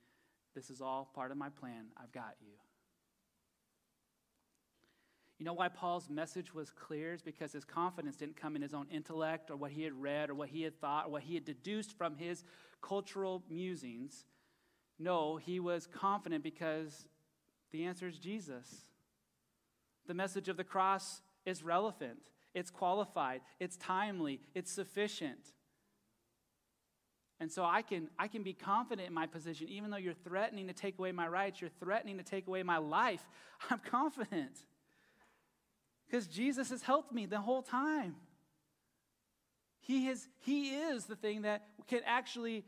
This 0.54 0.68
is 0.68 0.80
all 0.80 1.10
part 1.14 1.30
of 1.30 1.36
my 1.38 1.48
plan. 1.48 1.86
I've 1.96 2.12
got 2.12 2.34
you. 2.40 2.52
You 5.38 5.46
know 5.46 5.54
why 5.54 5.68
Paul's 5.68 6.08
message 6.08 6.54
was 6.54 6.70
clear? 6.70 7.14
Is 7.14 7.22
because 7.22 7.52
his 7.52 7.64
confidence 7.64 8.14
didn't 8.14 8.36
come 8.36 8.54
in 8.54 8.62
his 8.62 8.74
own 8.74 8.86
intellect 8.92 9.50
or 9.50 9.56
what 9.56 9.72
he 9.72 9.82
had 9.82 9.92
read 10.00 10.30
or 10.30 10.34
what 10.34 10.50
he 10.50 10.62
had 10.62 10.80
thought 10.80 11.06
or 11.06 11.10
what 11.10 11.22
he 11.22 11.34
had 11.34 11.44
deduced 11.44 11.98
from 11.98 12.14
his 12.16 12.44
cultural 12.80 13.42
musings. 13.50 14.24
No, 15.00 15.36
he 15.38 15.58
was 15.58 15.88
confident 15.88 16.44
because 16.44 17.08
the 17.72 17.84
answer 17.84 18.06
is 18.06 18.18
Jesus. 18.18 18.68
The 20.06 20.14
message 20.14 20.48
of 20.48 20.56
the 20.56 20.64
cross 20.64 21.22
is 21.44 21.62
relevant, 21.62 22.18
it's 22.54 22.70
qualified, 22.70 23.40
it's 23.58 23.76
timely, 23.76 24.40
it's 24.54 24.70
sufficient. 24.70 25.52
And 27.40 27.50
so 27.50 27.64
I 27.64 27.82
can, 27.82 28.08
I 28.20 28.28
can 28.28 28.44
be 28.44 28.52
confident 28.52 29.08
in 29.08 29.14
my 29.14 29.26
position, 29.26 29.68
even 29.68 29.90
though 29.90 29.96
you're 29.96 30.14
threatening 30.14 30.68
to 30.68 30.72
take 30.72 30.96
away 31.00 31.10
my 31.10 31.26
rights, 31.26 31.60
you're 31.60 31.70
threatening 31.80 32.18
to 32.18 32.22
take 32.22 32.46
away 32.46 32.62
my 32.62 32.78
life. 32.78 33.26
I'm 33.70 33.80
confident. 33.80 34.58
Because 36.06 36.28
Jesus 36.28 36.70
has 36.70 36.82
helped 36.82 37.12
me 37.12 37.26
the 37.26 37.40
whole 37.40 37.62
time. 37.62 38.14
He 39.80 40.06
is, 40.06 40.28
he 40.38 40.76
is 40.76 41.06
the 41.06 41.16
thing 41.16 41.42
that 41.42 41.64
can 41.88 42.02
actually 42.06 42.64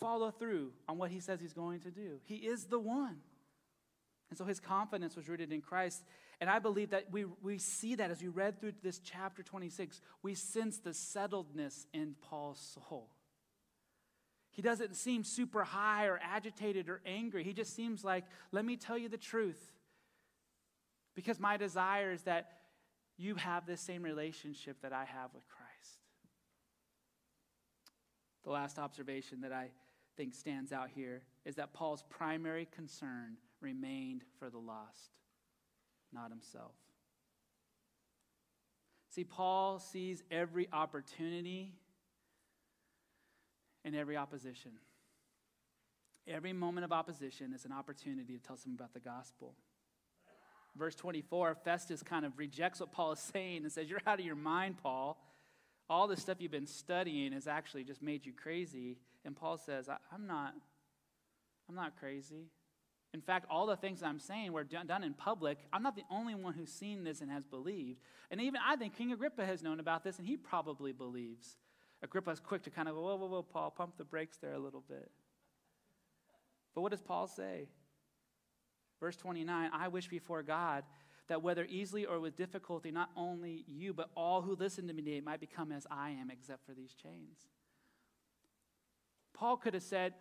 follow 0.00 0.32
through 0.32 0.72
on 0.88 0.98
what 0.98 1.12
he 1.12 1.20
says 1.20 1.40
he's 1.40 1.52
going 1.52 1.80
to 1.80 1.92
do. 1.92 2.18
He 2.24 2.36
is 2.36 2.64
the 2.64 2.80
one. 2.80 3.18
And 4.30 4.38
so 4.38 4.44
his 4.44 4.58
confidence 4.58 5.14
was 5.14 5.28
rooted 5.28 5.52
in 5.52 5.60
Christ. 5.60 6.04
And 6.40 6.50
I 6.50 6.58
believe 6.58 6.90
that 6.90 7.06
we, 7.10 7.24
we 7.42 7.58
see 7.58 7.94
that 7.94 8.10
as 8.10 8.20
we 8.20 8.28
read 8.28 8.60
through 8.60 8.72
this 8.82 8.98
chapter 8.98 9.42
26, 9.42 10.00
we 10.22 10.34
sense 10.34 10.78
the 10.78 10.90
settledness 10.90 11.86
in 11.92 12.16
Paul's 12.20 12.58
soul. 12.58 13.08
He 14.50 14.62
doesn't 14.62 14.96
seem 14.96 15.22
super 15.22 15.64
high 15.64 16.06
or 16.06 16.18
agitated 16.22 16.88
or 16.88 17.02
angry. 17.04 17.44
He 17.44 17.52
just 17.52 17.76
seems 17.76 18.02
like, 18.02 18.24
let 18.52 18.64
me 18.64 18.76
tell 18.76 18.96
you 18.96 19.08
the 19.08 19.18
truth. 19.18 19.72
Because 21.14 21.38
my 21.38 21.56
desire 21.56 22.10
is 22.10 22.22
that 22.22 22.52
you 23.18 23.34
have 23.36 23.66
this 23.66 23.80
same 23.80 24.02
relationship 24.02 24.80
that 24.82 24.92
I 24.92 25.04
have 25.04 25.32
with 25.34 25.46
Christ. 25.48 26.00
The 28.44 28.50
last 28.50 28.78
observation 28.78 29.40
that 29.42 29.52
I 29.52 29.68
think 30.16 30.34
stands 30.34 30.72
out 30.72 30.88
here 30.94 31.22
is 31.44 31.56
that 31.56 31.72
Paul's 31.72 32.04
primary 32.08 32.66
concern 32.74 33.36
remained 33.60 34.22
for 34.38 34.50
the 34.50 34.58
lost, 34.58 35.10
not 36.12 36.30
himself. 36.30 36.72
See, 39.10 39.24
Paul 39.24 39.78
sees 39.78 40.22
every 40.30 40.68
opportunity 40.72 41.72
and 43.84 43.96
every 43.96 44.16
opposition. 44.16 44.72
Every 46.28 46.52
moment 46.52 46.84
of 46.84 46.92
opposition 46.92 47.52
is 47.54 47.64
an 47.64 47.72
opportunity 47.72 48.36
to 48.36 48.42
tell 48.42 48.56
someone 48.56 48.76
about 48.78 48.92
the 48.92 49.00
gospel. 49.00 49.54
Verse 50.76 50.94
24, 50.94 51.54
Festus 51.64 52.02
kind 52.02 52.26
of 52.26 52.38
rejects 52.38 52.80
what 52.80 52.92
Paul 52.92 53.12
is 53.12 53.20
saying 53.20 53.62
and 53.62 53.72
says, 53.72 53.88
You're 53.88 54.02
out 54.06 54.18
of 54.20 54.26
your 54.26 54.34
mind, 54.34 54.76
Paul. 54.82 55.18
All 55.88 56.08
the 56.08 56.16
stuff 56.16 56.38
you've 56.40 56.50
been 56.50 56.66
studying 56.66 57.32
has 57.32 57.46
actually 57.46 57.84
just 57.84 58.02
made 58.02 58.26
you 58.26 58.32
crazy. 58.32 58.98
And 59.24 59.36
Paul 59.36 59.56
says, 59.56 59.88
I'm 59.88 60.26
not, 60.26 60.52
I'm 61.68 61.74
not 61.76 61.96
crazy. 61.98 62.50
In 63.14 63.20
fact, 63.20 63.46
all 63.48 63.66
the 63.66 63.76
things 63.76 64.02
I'm 64.02 64.18
saying 64.18 64.52
were 64.52 64.64
done 64.64 65.02
in 65.02 65.14
public. 65.14 65.58
I'm 65.72 65.82
not 65.82 65.96
the 65.96 66.04
only 66.10 66.34
one 66.34 66.52
who's 66.52 66.72
seen 66.72 67.04
this 67.04 67.20
and 67.20 67.30
has 67.30 67.46
believed. 67.46 68.00
And 68.30 68.40
even 68.40 68.60
I 68.66 68.76
think 68.76 68.96
King 68.96 69.12
Agrippa 69.12 69.46
has 69.46 69.62
known 69.62 69.80
about 69.80 70.04
this, 70.04 70.18
and 70.18 70.26
he 70.26 70.36
probably 70.36 70.92
believes. 70.92 71.56
Agrippa's 72.02 72.40
quick 72.40 72.62
to 72.64 72.70
kind 72.70 72.88
of 72.88 72.94
go, 72.94 73.02
whoa, 73.02 73.16
whoa, 73.16 73.28
whoa, 73.28 73.42
Paul, 73.42 73.70
pump 73.70 73.96
the 73.96 74.04
brakes 74.04 74.36
there 74.38 74.52
a 74.52 74.58
little 74.58 74.84
bit. 74.86 75.10
But 76.74 76.82
what 76.82 76.90
does 76.90 77.00
Paul 77.00 77.26
say? 77.26 77.68
Verse 79.00 79.16
29 79.16 79.70
I 79.72 79.88
wish 79.88 80.08
before 80.08 80.42
God 80.42 80.84
that 81.28 81.42
whether 81.42 81.64
easily 81.64 82.04
or 82.04 82.20
with 82.20 82.36
difficulty, 82.36 82.90
not 82.90 83.10
only 83.16 83.64
you, 83.66 83.92
but 83.92 84.10
all 84.14 84.42
who 84.42 84.54
listen 84.54 84.86
to 84.88 84.94
me 84.94 85.20
might 85.20 85.40
become 85.40 85.72
as 85.72 85.86
I 85.90 86.10
am, 86.10 86.30
except 86.30 86.64
for 86.64 86.72
these 86.72 86.94
chains. 86.94 87.38
Paul 89.34 89.56
could 89.56 89.74
have 89.74 89.82
said, 89.82 90.14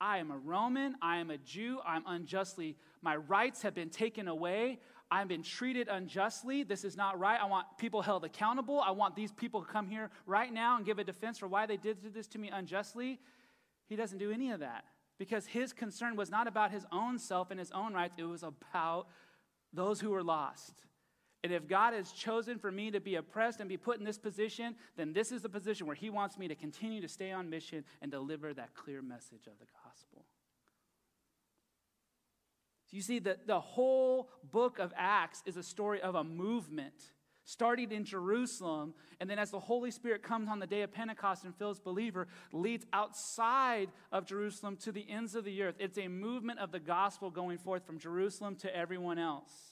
I 0.00 0.18
am 0.18 0.30
a 0.30 0.38
Roman. 0.38 0.96
I 1.02 1.18
am 1.18 1.30
a 1.30 1.38
Jew. 1.38 1.80
I'm 1.86 2.04
unjustly, 2.06 2.76
my 3.02 3.16
rights 3.16 3.62
have 3.62 3.74
been 3.74 3.90
taken 3.90 4.28
away. 4.28 4.78
I've 5.10 5.28
been 5.28 5.42
treated 5.42 5.88
unjustly. 5.88 6.62
This 6.62 6.84
is 6.84 6.96
not 6.96 7.18
right. 7.18 7.40
I 7.40 7.46
want 7.46 7.66
people 7.78 8.00
held 8.00 8.24
accountable. 8.24 8.80
I 8.80 8.92
want 8.92 9.16
these 9.16 9.32
people 9.32 9.60
to 9.60 9.66
come 9.66 9.88
here 9.88 10.10
right 10.24 10.52
now 10.52 10.76
and 10.76 10.86
give 10.86 11.00
a 11.00 11.04
defense 11.04 11.38
for 11.38 11.48
why 11.48 11.66
they 11.66 11.76
did 11.76 12.14
this 12.14 12.28
to 12.28 12.38
me 12.38 12.48
unjustly. 12.48 13.18
He 13.88 13.96
doesn't 13.96 14.18
do 14.18 14.30
any 14.30 14.52
of 14.52 14.60
that 14.60 14.84
because 15.18 15.46
his 15.46 15.72
concern 15.72 16.14
was 16.14 16.30
not 16.30 16.46
about 16.46 16.70
his 16.70 16.86
own 16.92 17.18
self 17.18 17.50
and 17.50 17.58
his 17.58 17.72
own 17.72 17.92
rights, 17.92 18.14
it 18.18 18.22
was 18.22 18.44
about 18.44 19.08
those 19.72 20.00
who 20.00 20.10
were 20.10 20.22
lost. 20.22 20.82
And 21.42 21.52
if 21.52 21.66
God 21.66 21.94
has 21.94 22.12
chosen 22.12 22.58
for 22.58 22.70
me 22.70 22.90
to 22.90 23.00
be 23.00 23.14
oppressed 23.14 23.60
and 23.60 23.68
be 23.68 23.78
put 23.78 23.98
in 23.98 24.04
this 24.04 24.18
position, 24.18 24.74
then 24.96 25.12
this 25.12 25.32
is 25.32 25.40
the 25.40 25.48
position 25.48 25.86
where 25.86 25.96
He 25.96 26.10
wants 26.10 26.36
me 26.36 26.48
to 26.48 26.54
continue 26.54 27.00
to 27.00 27.08
stay 27.08 27.32
on 27.32 27.48
mission 27.48 27.84
and 28.02 28.10
deliver 28.10 28.52
that 28.52 28.74
clear 28.74 29.00
message 29.00 29.46
of 29.46 29.58
the 29.58 29.66
gospel. 29.84 30.26
So 32.90 32.96
you 32.96 33.02
see, 33.02 33.20
that 33.20 33.46
the 33.46 33.60
whole 33.60 34.28
book 34.50 34.78
of 34.78 34.92
Acts 34.96 35.42
is 35.46 35.56
a 35.56 35.62
story 35.62 36.02
of 36.02 36.14
a 36.14 36.24
movement 36.24 36.94
starting 37.44 37.90
in 37.90 38.04
Jerusalem, 38.04 38.94
and 39.18 39.28
then 39.28 39.38
as 39.38 39.50
the 39.50 39.58
Holy 39.58 39.90
Spirit 39.90 40.22
comes 40.22 40.48
on 40.48 40.58
the 40.58 40.66
day 40.66 40.82
of 40.82 40.92
Pentecost 40.92 41.44
and 41.44 41.54
fills 41.56 41.80
believer, 41.80 42.28
leads 42.52 42.84
outside 42.92 43.88
of 44.12 44.26
Jerusalem 44.26 44.76
to 44.78 44.92
the 44.92 45.06
ends 45.08 45.34
of 45.34 45.44
the 45.44 45.62
earth. 45.62 45.76
It's 45.78 45.98
a 45.98 46.08
movement 46.08 46.58
of 46.58 46.70
the 46.70 46.78
gospel 46.78 47.30
going 47.30 47.58
forth 47.58 47.86
from 47.86 47.98
Jerusalem 47.98 48.56
to 48.56 48.76
everyone 48.76 49.18
else. 49.18 49.69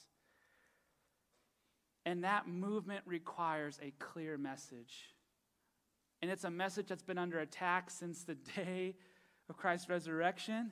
And 2.09 2.23
that 2.23 2.47
movement 2.47 3.01
requires 3.05 3.79
a 3.83 3.91
clear 3.99 4.35
message. 4.35 5.13
And 6.23 6.31
it's 6.31 6.43
a 6.43 6.49
message 6.49 6.87
that's 6.87 7.03
been 7.03 7.19
under 7.19 7.37
attack 7.37 7.91
since 7.91 8.23
the 8.23 8.33
day 8.55 8.95
of 9.47 9.57
Christ's 9.57 9.89
resurrection. 9.89 10.71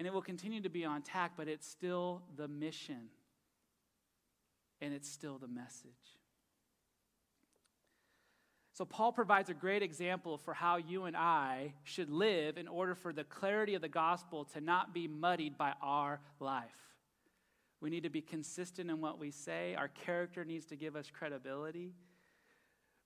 And 0.00 0.08
it 0.08 0.12
will 0.12 0.20
continue 0.20 0.60
to 0.62 0.68
be 0.68 0.84
on 0.84 0.96
attack, 0.96 1.34
but 1.36 1.46
it's 1.46 1.64
still 1.64 2.22
the 2.36 2.48
mission. 2.48 3.10
And 4.80 4.92
it's 4.92 5.08
still 5.08 5.38
the 5.38 5.46
message. 5.46 5.92
So, 8.72 8.84
Paul 8.84 9.12
provides 9.12 9.50
a 9.50 9.54
great 9.54 9.84
example 9.84 10.38
for 10.38 10.54
how 10.54 10.78
you 10.78 11.04
and 11.04 11.16
I 11.16 11.74
should 11.84 12.10
live 12.10 12.58
in 12.58 12.66
order 12.66 12.96
for 12.96 13.12
the 13.12 13.22
clarity 13.22 13.76
of 13.76 13.82
the 13.82 13.88
gospel 13.88 14.44
to 14.54 14.60
not 14.60 14.92
be 14.92 15.06
muddied 15.06 15.56
by 15.56 15.74
our 15.80 16.18
life. 16.40 16.97
We 17.80 17.90
need 17.90 18.02
to 18.02 18.10
be 18.10 18.20
consistent 18.20 18.90
in 18.90 19.00
what 19.00 19.18
we 19.18 19.30
say. 19.30 19.74
Our 19.74 19.88
character 19.88 20.44
needs 20.44 20.66
to 20.66 20.76
give 20.76 20.96
us 20.96 21.10
credibility. 21.12 21.92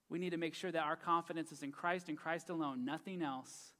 We 0.09 0.19
need 0.19 0.31
to 0.31 0.37
make 0.37 0.55
sure 0.55 0.71
that 0.71 0.83
our 0.83 0.95
confidence 0.95 1.51
is 1.51 1.63
in 1.63 1.71
Christ 1.71 2.09
and 2.09 2.17
Christ 2.17 2.49
alone, 2.49 2.85
nothing 2.85 3.21
else. 3.21 3.73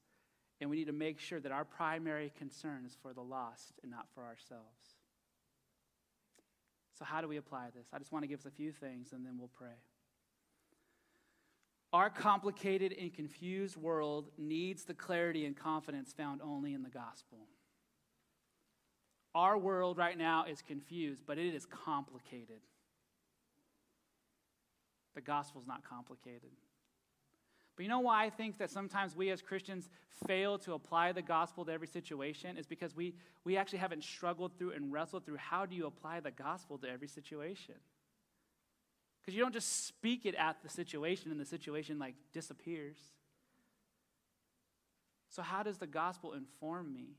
And 0.60 0.70
we 0.70 0.76
need 0.76 0.86
to 0.86 0.92
make 0.92 1.18
sure 1.18 1.40
that 1.40 1.52
our 1.52 1.64
primary 1.64 2.32
concern 2.38 2.84
is 2.86 2.96
for 3.02 3.12
the 3.12 3.20
lost 3.20 3.72
and 3.82 3.90
not 3.90 4.06
for 4.14 4.22
ourselves. 4.22 4.94
So, 6.96 7.04
how 7.04 7.20
do 7.20 7.28
we 7.28 7.38
apply 7.38 7.70
this? 7.74 7.88
I 7.92 7.98
just 7.98 8.12
want 8.12 8.22
to 8.22 8.28
give 8.28 8.40
us 8.40 8.46
a 8.46 8.50
few 8.50 8.70
things 8.70 9.12
and 9.12 9.26
then 9.26 9.36
we'll 9.36 9.48
pray. 9.48 9.76
Our 11.92 12.10
complicated 12.10 12.94
and 13.00 13.12
confused 13.12 13.76
world 13.76 14.30
needs 14.38 14.84
the 14.84 14.94
clarity 14.94 15.44
and 15.44 15.56
confidence 15.56 16.12
found 16.12 16.40
only 16.42 16.72
in 16.72 16.82
the 16.82 16.90
gospel. 16.90 17.46
Our 19.34 19.58
world 19.58 19.98
right 19.98 20.16
now 20.16 20.44
is 20.44 20.62
confused, 20.62 21.24
but 21.26 21.38
it 21.38 21.54
is 21.54 21.66
complicated. 21.66 22.60
The 25.14 25.20
gospel 25.20 25.60
is 25.60 25.66
not 25.66 25.82
complicated. 25.88 26.50
But 27.76 27.82
you 27.82 27.88
know 27.88 28.00
why 28.00 28.24
I 28.24 28.30
think 28.30 28.58
that 28.58 28.70
sometimes 28.70 29.16
we 29.16 29.30
as 29.30 29.42
Christians 29.42 29.88
fail 30.26 30.58
to 30.58 30.74
apply 30.74 31.12
the 31.12 31.22
gospel 31.22 31.64
to 31.64 31.72
every 31.72 31.88
situation 31.88 32.56
is 32.56 32.66
because 32.66 32.94
we, 32.94 33.14
we 33.44 33.56
actually 33.56 33.80
haven't 33.80 34.04
struggled 34.04 34.56
through 34.56 34.72
and 34.72 34.92
wrestled 34.92 35.26
through 35.26 35.38
how 35.38 35.66
do 35.66 35.74
you 35.74 35.86
apply 35.86 36.20
the 36.20 36.30
gospel 36.30 36.78
to 36.78 36.88
every 36.88 37.08
situation? 37.08 37.74
Because 39.20 39.34
you 39.34 39.42
don't 39.42 39.54
just 39.54 39.86
speak 39.86 40.26
it 40.26 40.34
at 40.36 40.62
the 40.62 40.68
situation 40.68 41.32
and 41.32 41.40
the 41.40 41.44
situation 41.44 41.98
like 41.98 42.14
disappears. 42.32 42.98
So, 45.30 45.42
how 45.42 45.64
does 45.64 45.78
the 45.78 45.86
gospel 45.86 46.34
inform 46.34 46.92
me? 46.92 47.16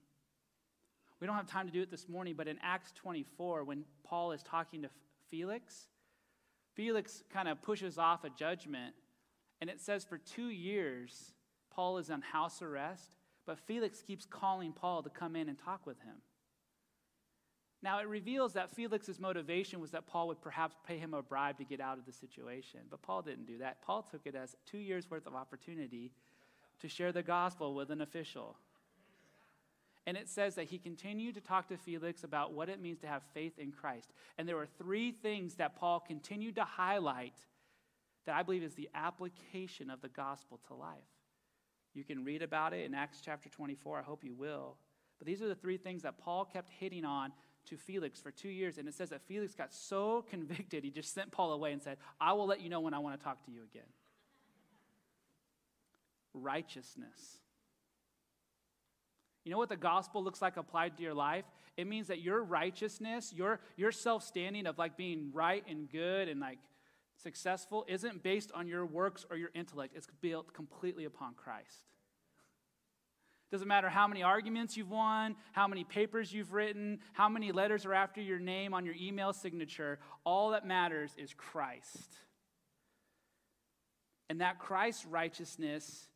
We 1.20 1.28
don't 1.28 1.36
have 1.36 1.48
time 1.48 1.66
to 1.68 1.72
do 1.72 1.82
it 1.82 1.90
this 1.90 2.10
morning, 2.10 2.36
but 2.38 2.48
in 2.48 2.58
Acts 2.62 2.92
24, 2.94 3.64
when 3.64 3.86
Paul 4.04 4.32
is 4.34 4.44
talking 4.44 4.82
to 4.82 4.90
Felix, 5.30 5.88
Felix 6.74 7.24
kind 7.32 7.48
of 7.48 7.62
pushes 7.62 7.98
off 7.98 8.24
a 8.26 8.30
judgment, 8.30 8.94
and 9.62 9.70
it 9.70 9.80
says 9.80 10.04
for 10.04 10.18
two 10.18 10.50
years, 10.50 11.34
Paul 11.72 11.98
is 11.98 12.10
on 12.10 12.22
house 12.22 12.62
arrest, 12.62 13.12
but 13.46 13.60
Felix 13.60 14.02
keeps 14.02 14.26
calling 14.26 14.74
Paul 14.74 15.04
to 15.04 15.10
come 15.10 15.36
in 15.36 15.48
and 15.48 15.58
talk 15.58 15.86
with 15.86 16.00
him. 16.02 16.16
Now, 17.82 18.00
it 18.00 18.08
reveals 18.08 18.54
that 18.54 18.72
Felix's 18.72 19.20
motivation 19.20 19.80
was 19.80 19.92
that 19.92 20.08
Paul 20.08 20.28
would 20.30 20.42
perhaps 20.42 20.76
pay 20.88 20.98
him 20.98 21.14
a 21.14 21.22
bribe 21.22 21.60
to 21.60 21.64
get 21.64 21.80
out 21.80 22.00
of 22.00 22.06
the 22.06 22.12
situation. 22.12 22.80
But 22.90 23.04
Paul 23.04 23.22
didn't 23.22 23.46
do 23.46 23.60
that. 23.60 23.82
Paul 23.84 24.02
took 24.02 24.22
it 24.26 24.34
as 24.34 24.56
two 24.66 24.80
years' 24.80 25.10
worth 25.10 25.28
of 25.28 25.36
opportunity 25.36 26.12
to 26.80 26.90
share 26.90 27.12
the 27.12 27.22
gospel 27.22 27.76
with 27.76 27.92
an 27.92 28.02
official. 28.02 28.58
And 30.08 30.16
it 30.16 30.30
says 30.30 30.56
that 30.56 30.66
he 30.66 30.78
continued 30.78 31.36
to 31.36 31.42
talk 31.42 31.68
to 31.70 31.78
Felix 31.78 32.24
about 32.24 32.54
what 32.54 32.70
it 32.70 32.80
means 32.80 33.00
to 33.00 33.08
have 33.08 33.24
faith 33.34 33.58
in 33.58 33.72
Christ. 33.72 34.14
And 34.38 34.48
there 34.48 34.56
were 34.56 34.68
three 34.68 35.12
things 35.12 35.56
that 35.56 35.76
Paul 35.76 36.00
continued 36.00 36.56
to 36.56 36.64
highlight 36.64 37.36
that 38.26 38.36
I 38.36 38.44
believe 38.44 38.64
is 38.64 38.76
the 38.76 38.90
application 38.94 39.90
of 39.90 40.02
the 40.02 40.10
gospel 40.10 40.60
to 40.68 40.76
life. 40.76 40.98
You 41.94 42.04
can 42.04 42.24
read 42.24 42.42
about 42.42 42.74
it 42.74 42.86
in 42.86 42.94
Acts 42.94 43.22
chapter 43.24 43.50
24. 43.50 44.00
I 44.00 44.04
hope 44.04 44.24
you 44.24 44.36
will. 44.36 44.78
But 45.18 45.28
these 45.28 45.42
are 45.42 45.48
the 45.48 45.56
three 45.56 45.78
things 45.78 46.04
that 46.04 46.18
Paul 46.18 46.46
kept 46.46 46.70
hitting 46.70 47.06
on 47.06 47.32
to 47.70 47.78
Felix 47.78 48.20
for 48.20 48.32
two 48.32 48.50
years. 48.50 48.78
And 48.78 48.88
it 48.88 48.94
says 48.94 49.10
that 49.10 49.22
Felix 49.22 49.56
got 49.56 49.74
so 49.74 50.24
convicted, 50.30 50.84
he 50.84 50.92
just 50.92 51.14
sent 51.14 51.32
Paul 51.32 51.54
away 51.54 51.72
and 51.72 51.82
said, 51.82 51.98
I 52.20 52.34
will 52.34 52.46
let 52.46 52.62
you 52.62 52.70
know 52.70 52.82
when 52.82 52.94
I 52.94 53.00
want 53.00 53.18
to 53.18 53.24
talk 53.24 53.44
to 53.46 53.52
you 53.52 53.62
again. 53.64 53.88
Righteousness. 56.34 57.40
You 59.46 59.52
know 59.52 59.60
what 59.60 59.70
the 59.70 59.78
gospel 59.78 60.24
looks 60.24 60.42
like 60.42 60.58
applied 60.58 60.98
to 60.98 61.04
your 61.04 61.14
life? 61.14 61.46
It 61.78 61.86
means 61.86 62.08
that 62.08 62.20
your 62.20 62.44
righteousness, 62.44 63.32
your, 63.34 63.60
your 63.78 63.92
self 63.92 64.24
standing 64.24 64.66
of 64.66 64.80
like 64.80 64.98
being 64.98 65.30
right 65.32 65.64
and 65.70 65.90
good 65.90 66.28
and 66.28 66.40
like 66.42 66.58
successful, 67.22 67.86
isn't 67.88 68.24
based 68.24 68.52
on 68.54 68.68
your 68.68 68.86
works 68.86 69.24
or 69.30 69.38
your 69.38 69.52
intellect. 69.54 69.94
It's 69.96 70.08
built 70.20 70.52
completely 70.52 71.06
upon 71.06 71.36
Christ. 71.36 71.84
Doesn't 73.52 73.68
matter 73.68 73.88
how 73.88 74.08
many 74.08 74.24
arguments 74.24 74.76
you've 74.76 74.90
won, 74.90 75.36
how 75.52 75.68
many 75.68 75.84
papers 75.84 76.34
you've 76.34 76.52
written, 76.52 77.00
how 77.14 77.30
many 77.30 77.52
letters 77.52 77.86
are 77.86 77.94
after 77.94 78.20
your 78.20 78.40
name 78.40 78.74
on 78.74 78.84
your 78.84 78.96
email 79.00 79.32
signature. 79.32 80.00
All 80.24 80.50
that 80.52 80.66
matters 80.66 81.12
is 81.18 81.34
Christ. 81.36 82.18
And 84.28 84.42
that 84.42 84.58
Christ's 84.58 85.06
righteousness 85.06 86.08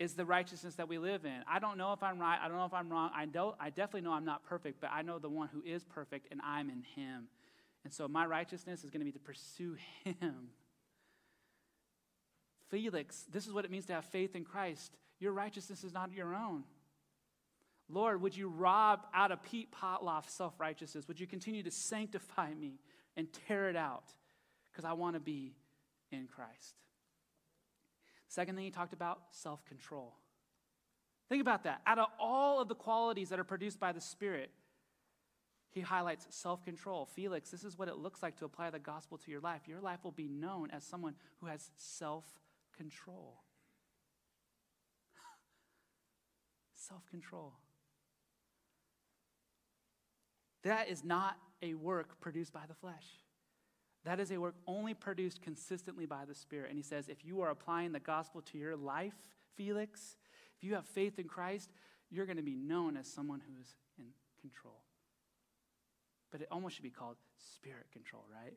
is 0.00 0.14
the 0.14 0.24
righteousness 0.24 0.76
that 0.76 0.88
we 0.88 0.98
live 0.98 1.26
in. 1.26 1.44
I 1.46 1.58
don't 1.58 1.76
know 1.76 1.92
if 1.92 2.02
I'm 2.02 2.18
right. 2.18 2.38
I 2.42 2.48
don't 2.48 2.56
know 2.56 2.64
if 2.64 2.72
I'm 2.72 2.88
wrong. 2.88 3.10
I, 3.14 3.26
don't, 3.26 3.54
I 3.60 3.68
definitely 3.68 4.00
know 4.00 4.12
I'm 4.12 4.24
not 4.24 4.42
perfect, 4.42 4.80
but 4.80 4.90
I 4.92 5.02
know 5.02 5.18
the 5.18 5.28
one 5.28 5.48
who 5.52 5.62
is 5.62 5.84
perfect, 5.84 6.28
and 6.30 6.40
I'm 6.42 6.70
in 6.70 6.82
him. 6.96 7.28
And 7.84 7.92
so 7.92 8.08
my 8.08 8.24
righteousness 8.24 8.82
is 8.82 8.88
going 8.88 9.00
to 9.00 9.04
be 9.04 9.12
to 9.12 9.18
pursue 9.18 9.76
him. 10.04 10.48
Felix, 12.70 13.26
this 13.30 13.46
is 13.46 13.52
what 13.52 13.66
it 13.66 13.70
means 13.70 13.84
to 13.86 13.92
have 13.92 14.06
faith 14.06 14.34
in 14.34 14.44
Christ. 14.44 14.96
Your 15.18 15.32
righteousness 15.32 15.84
is 15.84 15.92
not 15.92 16.12
your 16.12 16.34
own. 16.34 16.64
Lord, 17.90 18.22
would 18.22 18.34
you 18.34 18.48
rob 18.48 19.00
out 19.12 19.32
of 19.32 19.42
Pete 19.42 19.68
Potloff's 19.70 20.32
self 20.32 20.58
righteousness? 20.58 21.06
Would 21.08 21.20
you 21.20 21.26
continue 21.26 21.62
to 21.62 21.70
sanctify 21.70 22.54
me 22.54 22.78
and 23.16 23.28
tear 23.46 23.68
it 23.68 23.76
out? 23.76 24.14
Because 24.72 24.84
I 24.84 24.94
want 24.94 25.14
to 25.16 25.20
be 25.20 25.52
in 26.10 26.26
Christ. 26.26 26.76
Second 28.30 28.54
thing 28.54 28.64
he 28.64 28.70
talked 28.70 28.92
about 28.92 29.22
self 29.32 29.64
control. 29.66 30.14
Think 31.28 31.42
about 31.42 31.64
that. 31.64 31.82
Out 31.84 31.98
of 31.98 32.06
all 32.18 32.60
of 32.60 32.68
the 32.68 32.76
qualities 32.76 33.28
that 33.28 33.40
are 33.40 33.44
produced 33.44 33.80
by 33.80 33.90
the 33.90 34.00
Spirit, 34.00 34.50
he 35.72 35.80
highlights 35.80 36.28
self 36.30 36.64
control. 36.64 37.06
Felix, 37.06 37.50
this 37.50 37.64
is 37.64 37.76
what 37.76 37.88
it 37.88 37.96
looks 37.98 38.22
like 38.22 38.36
to 38.38 38.44
apply 38.44 38.70
the 38.70 38.78
gospel 38.78 39.18
to 39.18 39.30
your 39.32 39.40
life. 39.40 39.62
Your 39.66 39.80
life 39.80 40.04
will 40.04 40.12
be 40.12 40.28
known 40.28 40.70
as 40.70 40.84
someone 40.84 41.16
who 41.40 41.48
has 41.48 41.70
self 41.76 42.24
control. 42.76 43.42
self 46.72 47.04
control. 47.10 47.54
That 50.62 50.88
is 50.88 51.02
not 51.02 51.36
a 51.62 51.74
work 51.74 52.20
produced 52.20 52.52
by 52.52 52.62
the 52.68 52.74
flesh. 52.74 53.06
That 54.04 54.20
is 54.20 54.30
a 54.30 54.38
work 54.38 54.54
only 54.66 54.94
produced 54.94 55.42
consistently 55.42 56.06
by 56.06 56.24
the 56.24 56.34
Spirit. 56.34 56.70
And 56.70 56.78
he 56.78 56.82
says, 56.82 57.08
if 57.08 57.24
you 57.24 57.42
are 57.42 57.50
applying 57.50 57.92
the 57.92 58.00
gospel 58.00 58.40
to 58.42 58.58
your 58.58 58.76
life, 58.76 59.14
Felix, 59.56 60.16
if 60.56 60.64
you 60.64 60.74
have 60.74 60.86
faith 60.86 61.18
in 61.18 61.26
Christ, 61.26 61.70
you're 62.10 62.26
going 62.26 62.38
to 62.38 62.42
be 62.42 62.56
known 62.56 62.96
as 62.96 63.06
someone 63.06 63.40
who 63.40 63.60
is 63.60 63.74
in 63.98 64.06
control. 64.40 64.80
But 66.30 66.40
it 66.40 66.48
almost 66.50 66.76
should 66.76 66.84
be 66.84 66.90
called 66.90 67.16
spirit 67.56 67.86
control, 67.92 68.24
right? 68.32 68.56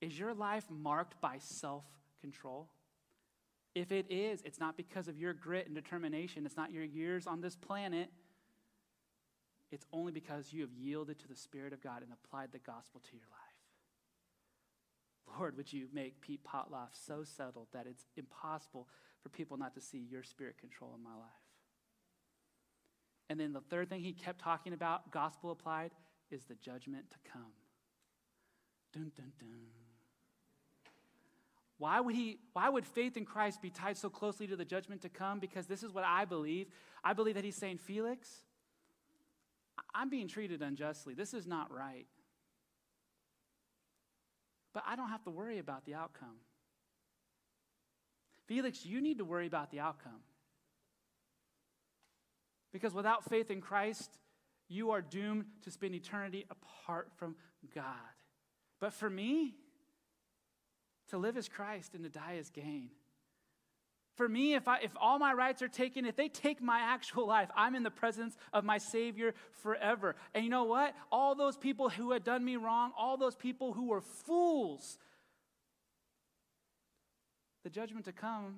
Is 0.00 0.18
your 0.18 0.34
life 0.34 0.64
marked 0.68 1.20
by 1.20 1.36
self 1.38 1.84
control? 2.20 2.68
If 3.74 3.90
it 3.90 4.06
is, 4.10 4.42
it's 4.44 4.60
not 4.60 4.76
because 4.76 5.08
of 5.08 5.16
your 5.16 5.32
grit 5.32 5.66
and 5.66 5.74
determination, 5.74 6.44
it's 6.44 6.56
not 6.56 6.72
your 6.72 6.84
years 6.84 7.26
on 7.26 7.40
this 7.40 7.56
planet. 7.56 8.10
It's 9.70 9.86
only 9.92 10.12
because 10.12 10.52
you 10.52 10.60
have 10.60 10.72
yielded 10.72 11.18
to 11.20 11.28
the 11.28 11.36
Spirit 11.36 11.72
of 11.72 11.82
God 11.82 12.02
and 12.02 12.12
applied 12.12 12.52
the 12.52 12.58
gospel 12.58 13.00
to 13.00 13.16
your 13.16 13.26
life. 13.30 13.41
Lord, 15.38 15.56
would 15.56 15.72
you 15.72 15.88
make 15.92 16.20
Pete 16.20 16.40
Potloff 16.44 16.90
so 16.92 17.24
settled 17.24 17.68
that 17.72 17.86
it's 17.86 18.04
impossible 18.16 18.88
for 19.22 19.28
people 19.28 19.56
not 19.56 19.74
to 19.74 19.80
see 19.80 19.98
your 20.10 20.22
spirit 20.22 20.58
control 20.58 20.92
in 20.96 21.02
my 21.02 21.14
life? 21.14 21.30
And 23.30 23.40
then 23.40 23.52
the 23.52 23.60
third 23.60 23.88
thing 23.88 24.00
he 24.00 24.12
kept 24.12 24.40
talking 24.40 24.72
about, 24.72 25.10
gospel 25.10 25.50
applied, 25.50 25.92
is 26.30 26.44
the 26.44 26.54
judgment 26.56 27.10
to 27.10 27.16
come. 27.32 27.52
Dun, 28.92 29.10
dun, 29.16 29.32
dun. 29.38 29.48
Why 31.78 31.98
would, 32.00 32.14
he, 32.14 32.38
why 32.52 32.68
would 32.68 32.86
faith 32.86 33.16
in 33.16 33.24
Christ 33.24 33.60
be 33.60 33.70
tied 33.70 33.96
so 33.96 34.08
closely 34.08 34.46
to 34.46 34.54
the 34.54 34.64
judgment 34.64 35.02
to 35.02 35.08
come? 35.08 35.40
Because 35.40 35.66
this 35.66 35.82
is 35.82 35.92
what 35.92 36.04
I 36.04 36.24
believe. 36.24 36.68
I 37.02 37.12
believe 37.12 37.34
that 37.34 37.44
he's 37.44 37.56
saying, 37.56 37.78
Felix, 37.78 38.28
I'm 39.94 40.08
being 40.08 40.28
treated 40.28 40.62
unjustly. 40.62 41.14
This 41.14 41.34
is 41.34 41.46
not 41.46 41.72
right. 41.72 42.06
But 44.72 44.84
I 44.86 44.96
don't 44.96 45.08
have 45.08 45.22
to 45.24 45.30
worry 45.30 45.58
about 45.58 45.84
the 45.84 45.94
outcome. 45.94 46.36
Felix, 48.46 48.84
you 48.84 49.00
need 49.00 49.18
to 49.18 49.24
worry 49.24 49.46
about 49.46 49.70
the 49.70 49.80
outcome. 49.80 50.20
Because 52.72 52.94
without 52.94 53.24
faith 53.24 53.50
in 53.50 53.60
Christ, 53.60 54.10
you 54.68 54.90
are 54.90 55.02
doomed 55.02 55.44
to 55.64 55.70
spend 55.70 55.94
eternity 55.94 56.46
apart 56.50 57.10
from 57.16 57.36
God. 57.74 57.84
But 58.80 58.92
for 58.94 59.10
me, 59.10 59.54
to 61.10 61.18
live 61.18 61.36
as 61.36 61.48
Christ 61.48 61.94
and 61.94 62.04
to 62.04 62.10
die 62.10 62.36
as 62.38 62.48
gain. 62.48 62.90
For 64.14 64.28
me, 64.28 64.54
if, 64.54 64.68
I, 64.68 64.80
if 64.80 64.90
all 65.00 65.18
my 65.18 65.32
rights 65.32 65.62
are 65.62 65.68
taken, 65.68 66.04
if 66.04 66.16
they 66.16 66.28
take 66.28 66.60
my 66.60 66.80
actual 66.80 67.26
life, 67.26 67.48
I'm 67.56 67.74
in 67.74 67.82
the 67.82 67.90
presence 67.90 68.36
of 68.52 68.62
my 68.62 68.78
Savior 68.78 69.34
forever. 69.62 70.16
And 70.34 70.44
you 70.44 70.50
know 70.50 70.64
what? 70.64 70.94
All 71.10 71.34
those 71.34 71.56
people 71.56 71.88
who 71.88 72.12
had 72.12 72.22
done 72.22 72.44
me 72.44 72.56
wrong, 72.56 72.92
all 72.98 73.16
those 73.16 73.34
people 73.34 73.72
who 73.72 73.88
were 73.88 74.02
fools, 74.02 74.98
the 77.64 77.70
judgment 77.70 78.04
to 78.04 78.12
come, 78.12 78.56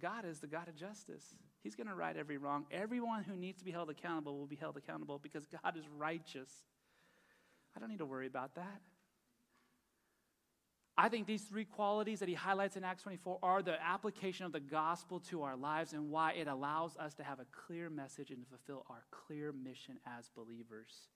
God 0.00 0.24
is 0.24 0.40
the 0.40 0.46
God 0.46 0.68
of 0.68 0.76
justice. 0.76 1.24
He's 1.62 1.74
going 1.74 1.86
to 1.86 1.94
right 1.94 2.16
every 2.16 2.38
wrong. 2.38 2.66
Everyone 2.70 3.22
who 3.22 3.36
needs 3.36 3.58
to 3.58 3.64
be 3.64 3.70
held 3.70 3.90
accountable 3.90 4.38
will 4.38 4.46
be 4.46 4.56
held 4.56 4.76
accountable 4.76 5.18
because 5.18 5.46
God 5.46 5.76
is 5.76 5.84
righteous. 5.96 6.50
I 7.76 7.80
don't 7.80 7.90
need 7.90 7.98
to 7.98 8.06
worry 8.06 8.26
about 8.26 8.54
that. 8.54 8.80
I 10.96 11.08
think 11.08 11.26
these 11.26 11.42
three 11.42 11.64
qualities 11.64 12.20
that 12.20 12.28
he 12.28 12.34
highlights 12.34 12.76
in 12.76 12.84
Acts 12.84 13.02
24 13.02 13.40
are 13.42 13.62
the 13.62 13.82
application 13.82 14.46
of 14.46 14.52
the 14.52 14.60
gospel 14.60 15.18
to 15.30 15.42
our 15.42 15.56
lives 15.56 15.92
and 15.92 16.10
why 16.10 16.32
it 16.32 16.46
allows 16.46 16.96
us 16.96 17.14
to 17.14 17.24
have 17.24 17.40
a 17.40 17.46
clear 17.66 17.90
message 17.90 18.30
and 18.30 18.40
to 18.40 18.48
fulfill 18.48 18.86
our 18.88 19.04
clear 19.10 19.52
mission 19.52 19.98
as 20.06 20.30
believers. 20.36 21.08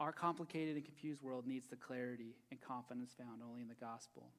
Our 0.00 0.12
complicated 0.12 0.76
and 0.76 0.84
confused 0.84 1.22
world 1.22 1.46
needs 1.46 1.68
the 1.68 1.76
clarity 1.76 2.34
and 2.50 2.60
confidence 2.60 3.14
found 3.16 3.42
only 3.46 3.60
in 3.60 3.68
the 3.68 3.74
gospel. 3.74 4.30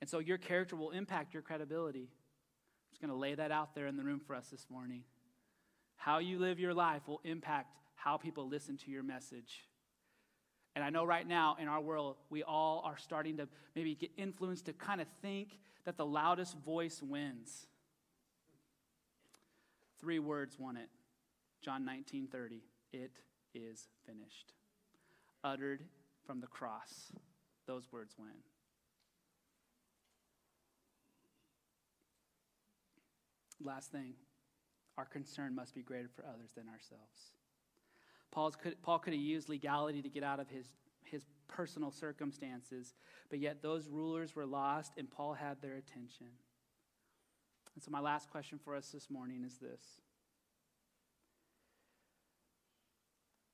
And 0.00 0.08
so 0.08 0.20
your 0.20 0.38
character 0.38 0.76
will 0.76 0.90
impact 0.90 1.34
your 1.34 1.42
credibility. 1.42 2.10
I'm 2.10 2.90
just 2.92 3.00
going 3.00 3.12
to 3.12 3.16
lay 3.16 3.34
that 3.34 3.50
out 3.50 3.74
there 3.74 3.86
in 3.88 3.96
the 3.96 4.04
room 4.04 4.20
for 4.20 4.36
us 4.36 4.48
this 4.48 4.66
morning. 4.70 5.02
How 5.96 6.18
you 6.18 6.38
live 6.38 6.60
your 6.60 6.74
life 6.74 7.06
will 7.08 7.20
impact 7.24 7.74
how 7.94 8.16
people 8.16 8.48
listen 8.48 8.76
to 8.78 8.90
your 8.90 9.02
message. 9.02 9.64
And 10.74 10.84
I 10.84 10.90
know 10.90 11.04
right 11.04 11.26
now 11.26 11.56
in 11.60 11.68
our 11.68 11.80
world, 11.80 12.16
we 12.30 12.42
all 12.42 12.82
are 12.84 12.96
starting 12.96 13.36
to 13.38 13.48
maybe 13.74 13.94
get 13.94 14.10
influenced 14.16 14.66
to 14.66 14.72
kind 14.72 15.00
of 15.00 15.08
think 15.20 15.58
that 15.84 15.96
the 15.96 16.06
loudest 16.06 16.56
voice 16.58 17.02
wins. 17.02 17.66
Three 20.00 20.18
words 20.18 20.58
won 20.58 20.76
it. 20.76 20.88
John 21.62 21.84
19 21.84 22.28
30. 22.28 22.62
It 22.92 23.10
is 23.54 23.88
finished. 24.06 24.52
Uttered 25.42 25.84
from 26.26 26.40
the 26.40 26.46
cross. 26.46 27.12
Those 27.66 27.90
words 27.92 28.14
win. 28.18 28.28
Last 33.62 33.92
thing, 33.92 34.14
our 34.96 35.04
concern 35.04 35.54
must 35.54 35.74
be 35.74 35.82
greater 35.82 36.08
for 36.08 36.24
others 36.24 36.52
than 36.56 36.66
ourselves. 36.68 37.32
Paul's 38.30 38.56
could, 38.56 38.80
Paul 38.82 38.98
could 38.98 39.12
have 39.12 39.22
used 39.22 39.48
legality 39.48 40.02
to 40.02 40.08
get 40.08 40.22
out 40.22 40.40
of 40.40 40.48
his, 40.48 40.66
his 41.04 41.24
personal 41.48 41.90
circumstances, 41.90 42.94
but 43.28 43.38
yet 43.38 43.62
those 43.62 43.88
rulers 43.88 44.36
were 44.36 44.46
lost 44.46 44.92
and 44.96 45.10
Paul 45.10 45.34
had 45.34 45.60
their 45.60 45.74
attention. 45.74 46.28
And 47.74 47.82
so, 47.82 47.90
my 47.90 48.00
last 48.00 48.30
question 48.30 48.58
for 48.58 48.74
us 48.74 48.90
this 48.90 49.10
morning 49.10 49.44
is 49.44 49.58
this 49.58 50.00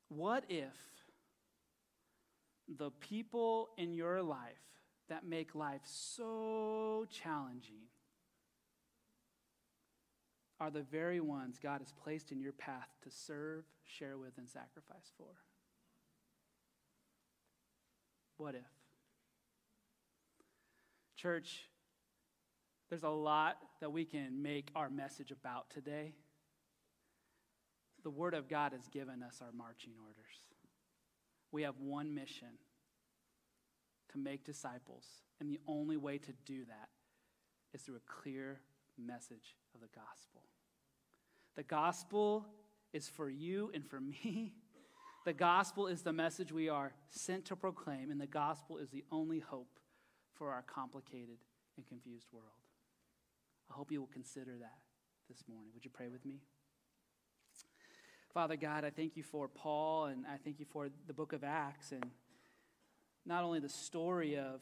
What 0.09 0.45
if 0.49 0.77
the 2.69 2.91
people 2.91 3.71
in 3.77 3.93
your 3.93 4.23
life 4.23 4.41
that 5.09 5.25
make 5.25 5.55
life 5.55 5.83
so 5.85 7.07
challenging 7.11 7.87
are 10.59 10.71
the 10.71 10.83
very 10.83 11.21
ones 11.21 11.59
God 11.63 11.81
has 11.81 11.93
placed 11.93 12.33
in 12.33 12.41
your 12.41 12.53
path 12.53 12.89
to 13.03 13.11
serve, 13.11 13.65
share 13.85 14.17
with, 14.17 14.39
and 14.39 14.49
sacrifice 14.49 15.13
for. 15.17 15.27
What 18.39 18.55
if? 18.55 18.63
Church, 21.17 21.69
there's 22.89 23.03
a 23.03 23.09
lot 23.09 23.57
that 23.81 23.91
we 23.91 24.05
can 24.05 24.43
make 24.43 24.71
our 24.75 24.89
message 24.89 25.31
about 25.31 25.71
today. 25.71 26.15
The 28.03 28.11
Word 28.11 28.35
of 28.35 28.49
God 28.49 28.73
has 28.73 28.87
given 28.89 29.23
us 29.23 29.41
our 29.43 29.53
marching 29.53 29.95
orders. 30.01 30.37
We 31.53 31.63
have 31.63 31.75
one 31.81 32.15
mission 32.15 32.59
to 34.13 34.19
make 34.19 34.45
disciples, 34.45 35.05
and 35.41 35.51
the 35.51 35.61
only 35.67 35.97
way 35.97 36.19
to 36.19 36.33
do 36.45 36.65
that 36.67 36.89
is 37.75 37.83
through 37.83 37.97
a 37.97 38.23
clear 38.23 38.61
message 38.99 39.57
of 39.75 39.81
the 39.81 39.89
gospel. 39.89 40.43
The 41.57 41.63
gospel 41.63 42.47
is 42.93 43.09
for 43.09 43.29
you 43.29 43.71
and 43.75 43.85
for 43.87 44.01
me. 44.25 44.55
The 45.25 45.33
gospel 45.33 45.89
is 45.89 46.03
the 46.03 46.13
message 46.13 46.53
we 46.53 46.69
are 46.69 46.93
sent 47.11 47.47
to 47.47 47.57
proclaim, 47.57 48.11
and 48.11 48.21
the 48.21 48.29
gospel 48.29 48.79
is 48.79 48.91
the 48.91 49.05
only 49.11 49.41
hope 49.41 49.81
for 50.35 50.53
our 50.53 50.63
complicated 50.63 51.39
and 51.77 51.87
confused 51.87 52.29
world. 52.33 52.47
I 53.69 53.75
hope 53.75 53.91
you 53.91 54.01
will 54.01 54.07
consider 54.07 54.53
that 54.61 54.79
this 55.29 55.43
morning. 55.49 55.73
Would 55.75 55.85
you 55.85 55.91
pray 55.91 56.09
with 56.09 56.25
me? 56.25 56.43
Father 58.33 58.57
God, 58.57 58.85
I 58.85 58.91
thank 58.91 59.17
you 59.17 59.23
for 59.23 59.49
Paul, 59.49 60.05
and 60.05 60.25
I 60.27 60.37
thank 60.37 60.61
you 60.61 60.67
for 60.67 60.89
the 61.07 61.13
book 61.13 61.33
of 61.33 61.43
Acts, 61.43 61.91
and 61.91 62.05
not 63.25 63.43
only 63.43 63.59
the 63.59 63.69
story 63.69 64.37
of 64.37 64.61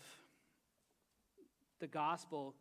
the 1.81 1.87
gospel 1.87 2.55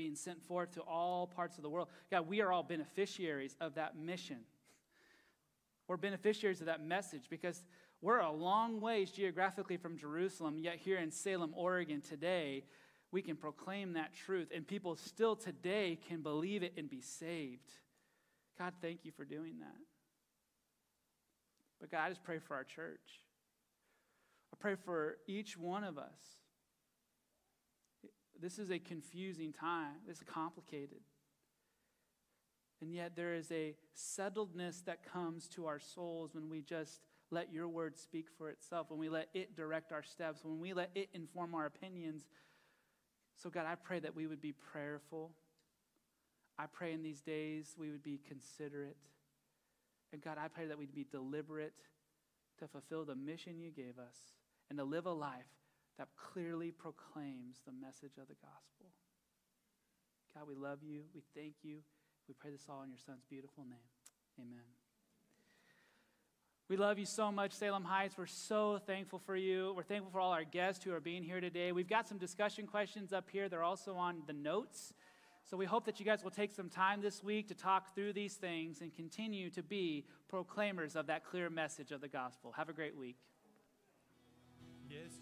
being 0.00 0.16
sent 0.16 0.42
forth 0.42 0.72
to 0.72 0.80
all 0.80 1.26
parts 1.26 1.58
of 1.58 1.62
the 1.62 1.68
world. 1.68 1.88
God, 2.10 2.26
we 2.26 2.40
are 2.40 2.50
all 2.50 2.62
beneficiaries 2.62 3.54
of 3.60 3.74
that 3.74 3.98
mission. 3.98 4.38
We're 5.86 5.98
beneficiaries 5.98 6.60
of 6.60 6.66
that 6.68 6.82
message 6.82 7.24
because 7.28 7.62
we're 8.00 8.20
a 8.20 8.32
long 8.32 8.80
ways 8.80 9.10
geographically 9.10 9.76
from 9.76 9.98
Jerusalem, 9.98 10.58
yet 10.58 10.76
here 10.76 10.96
in 10.96 11.10
Salem, 11.10 11.52
Oregon 11.54 12.00
today, 12.00 12.64
we 13.12 13.20
can 13.20 13.36
proclaim 13.36 13.92
that 13.92 14.14
truth, 14.14 14.48
and 14.54 14.66
people 14.66 14.96
still 14.96 15.36
today 15.36 15.98
can 16.08 16.22
believe 16.22 16.62
it 16.62 16.72
and 16.78 16.88
be 16.88 17.02
saved. 17.02 17.70
God, 18.58 18.72
thank 18.80 19.04
you 19.04 19.12
for 19.14 19.26
doing 19.26 19.58
that. 19.58 19.76
But 21.78 21.90
God, 21.90 22.06
I 22.06 22.08
just 22.08 22.24
pray 22.24 22.38
for 22.38 22.54
our 22.54 22.64
church. 22.64 23.20
I 24.54 24.56
pray 24.58 24.76
for 24.82 25.18
each 25.26 25.58
one 25.58 25.84
of 25.84 25.98
us 25.98 26.39
this 28.40 28.58
is 28.58 28.70
a 28.70 28.78
confusing 28.78 29.52
time, 29.52 29.96
it's 30.08 30.22
complicated. 30.22 31.00
And 32.80 32.94
yet, 32.94 33.14
there 33.14 33.34
is 33.34 33.52
a 33.52 33.74
settledness 33.94 34.84
that 34.86 35.04
comes 35.04 35.48
to 35.48 35.66
our 35.66 35.78
souls 35.78 36.34
when 36.34 36.48
we 36.48 36.62
just 36.62 37.00
let 37.30 37.52
your 37.52 37.68
word 37.68 37.98
speak 37.98 38.28
for 38.38 38.48
itself, 38.48 38.90
when 38.90 38.98
we 38.98 39.08
let 39.10 39.28
it 39.34 39.54
direct 39.54 39.92
our 39.92 40.02
steps, 40.02 40.44
when 40.44 40.58
we 40.58 40.72
let 40.72 40.90
it 40.94 41.10
inform 41.12 41.54
our 41.54 41.66
opinions. 41.66 42.24
So, 43.36 43.50
God, 43.50 43.66
I 43.66 43.74
pray 43.74 44.00
that 44.00 44.16
we 44.16 44.26
would 44.26 44.40
be 44.40 44.52
prayerful. 44.52 45.32
I 46.58 46.64
pray 46.72 46.92
in 46.92 47.02
these 47.02 47.20
days 47.20 47.74
we 47.78 47.90
would 47.90 48.02
be 48.02 48.18
considerate. 48.26 48.96
And 50.12 50.22
God, 50.22 50.38
I 50.38 50.48
pray 50.48 50.66
that 50.66 50.78
we'd 50.78 50.94
be 50.94 51.06
deliberate 51.10 51.74
to 52.58 52.66
fulfill 52.66 53.04
the 53.04 53.14
mission 53.14 53.60
you 53.60 53.70
gave 53.70 53.98
us 53.98 54.16
and 54.68 54.78
to 54.78 54.84
live 54.84 55.06
a 55.06 55.12
life 55.12 55.59
that 56.00 56.08
clearly 56.16 56.70
proclaims 56.70 57.60
the 57.66 57.72
message 57.72 58.16
of 58.16 58.26
the 58.26 58.34
gospel. 58.40 58.88
God, 60.34 60.48
we 60.48 60.54
love 60.54 60.78
you. 60.82 61.02
We 61.14 61.20
thank 61.36 61.56
you. 61.62 61.80
We 62.26 62.32
pray 62.32 62.50
this 62.50 62.64
all 62.70 62.82
in 62.82 62.88
your 62.88 62.98
son's 63.04 63.22
beautiful 63.28 63.64
name. 63.64 63.90
Amen. 64.40 64.64
We 66.70 66.78
love 66.78 66.98
you 66.98 67.04
so 67.04 67.30
much, 67.30 67.52
Salem 67.52 67.84
Heights. 67.84 68.16
We're 68.16 68.24
so 68.24 68.80
thankful 68.86 69.18
for 69.18 69.36
you. 69.36 69.74
We're 69.76 69.82
thankful 69.82 70.10
for 70.10 70.20
all 70.20 70.32
our 70.32 70.44
guests 70.44 70.82
who 70.82 70.94
are 70.94 71.00
being 71.00 71.22
here 71.22 71.38
today. 71.38 71.70
We've 71.70 71.88
got 71.88 72.08
some 72.08 72.16
discussion 72.16 72.66
questions 72.66 73.12
up 73.12 73.28
here. 73.28 73.50
They're 73.50 73.62
also 73.62 73.94
on 73.96 74.22
the 74.26 74.32
notes. 74.32 74.94
So 75.50 75.58
we 75.58 75.66
hope 75.66 75.84
that 75.84 76.00
you 76.00 76.06
guys 76.06 76.24
will 76.24 76.30
take 76.30 76.52
some 76.52 76.70
time 76.70 77.02
this 77.02 77.22
week 77.22 77.48
to 77.48 77.54
talk 77.54 77.94
through 77.94 78.14
these 78.14 78.36
things 78.36 78.80
and 78.80 78.94
continue 78.94 79.50
to 79.50 79.62
be 79.62 80.06
proclaimers 80.30 80.96
of 80.96 81.08
that 81.08 81.26
clear 81.26 81.50
message 81.50 81.90
of 81.90 82.00
the 82.00 82.08
gospel. 82.08 82.52
Have 82.56 82.70
a 82.70 82.72
great 82.72 82.96
week. 82.96 83.16
Yes, 84.88 85.18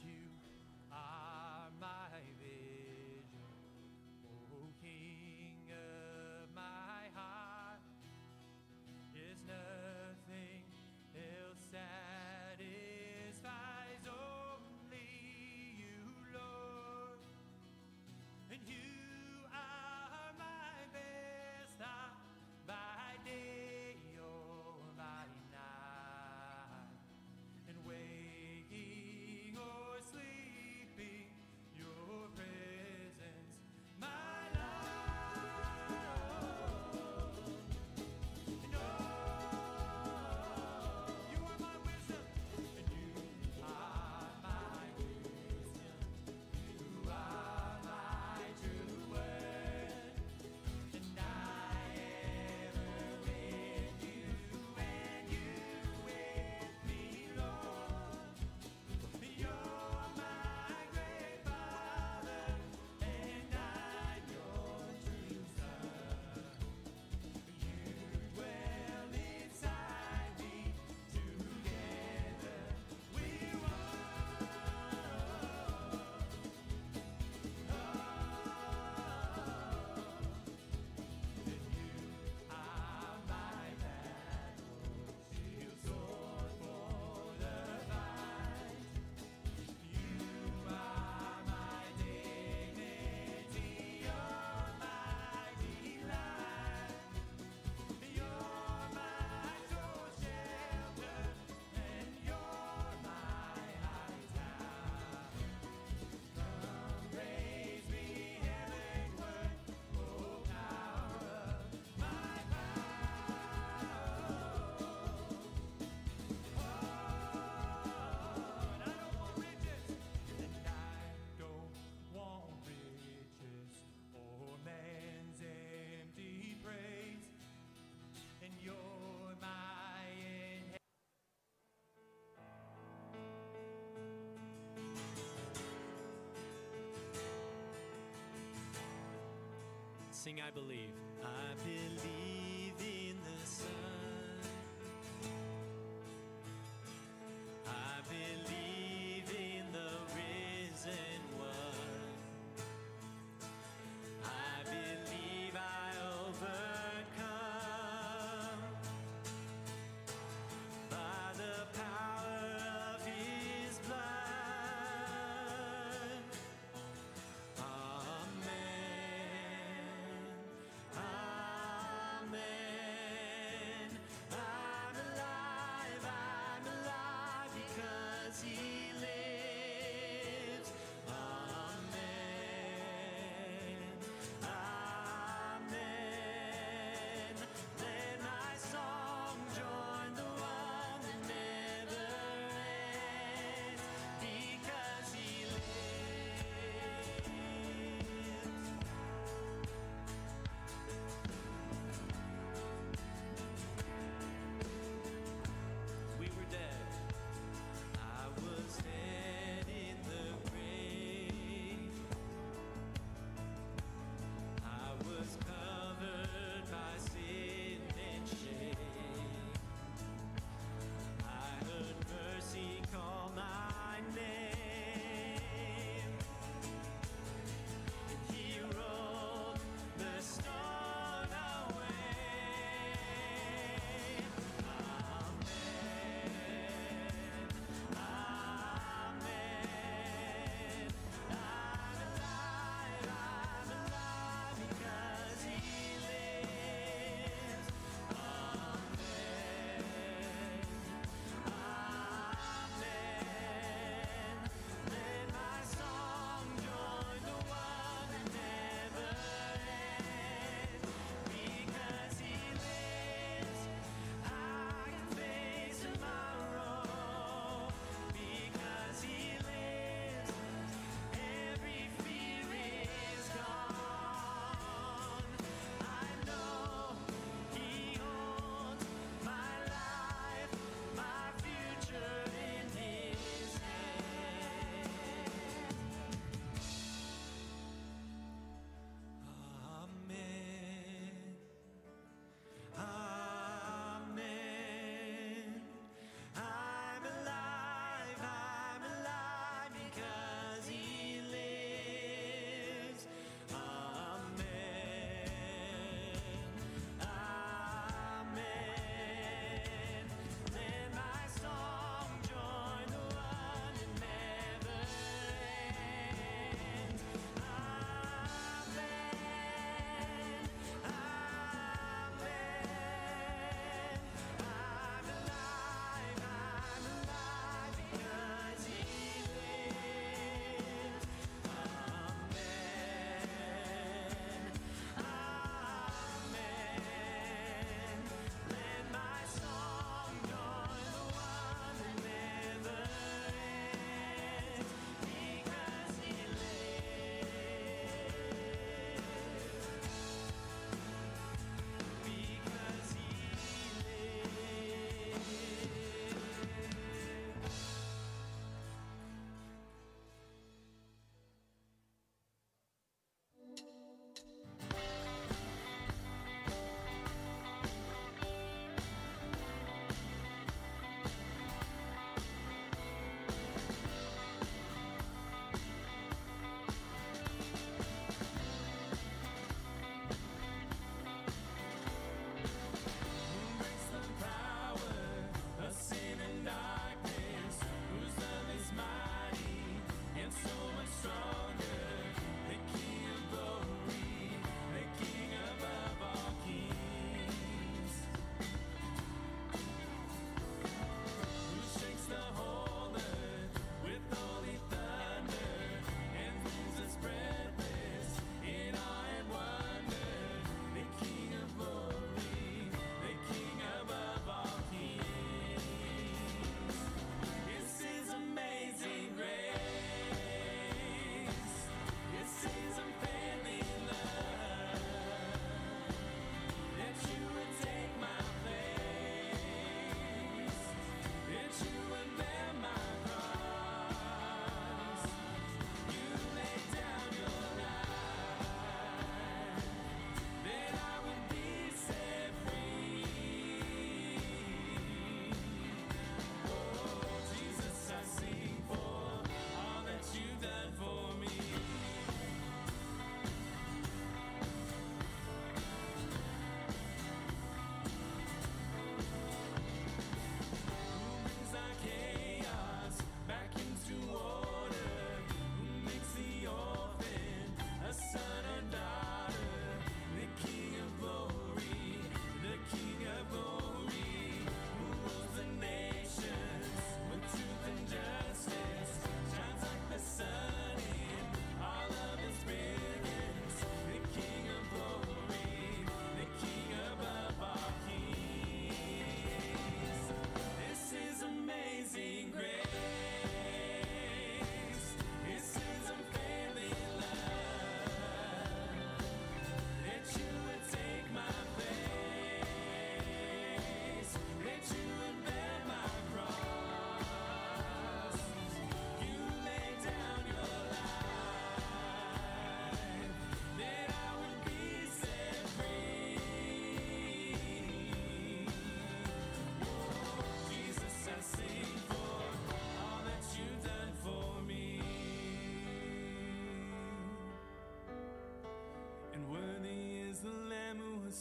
Sing, 140.18 140.40
I 140.44 140.50
believe. 140.50 140.90
I 141.22 141.54
believe 141.62 142.37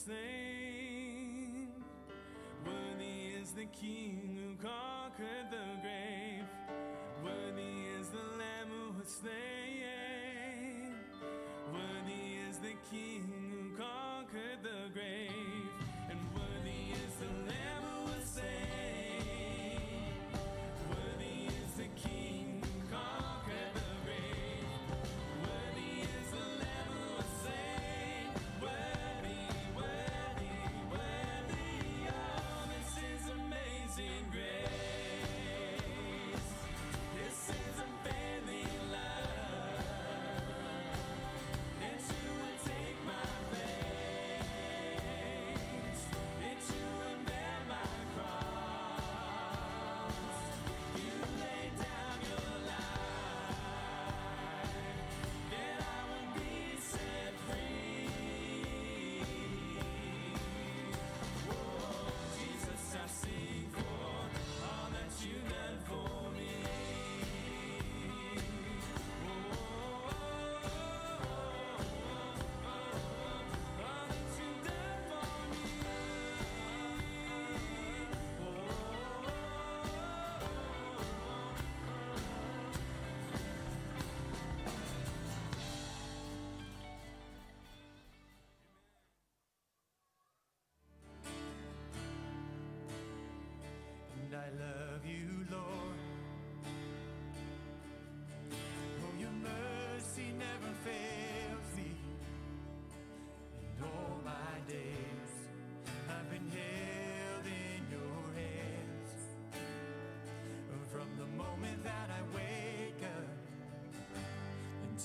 slain. 0.08 1.68
Worthy 2.66 3.42
is 3.42 3.52
the 3.52 3.66
King. 3.66 4.27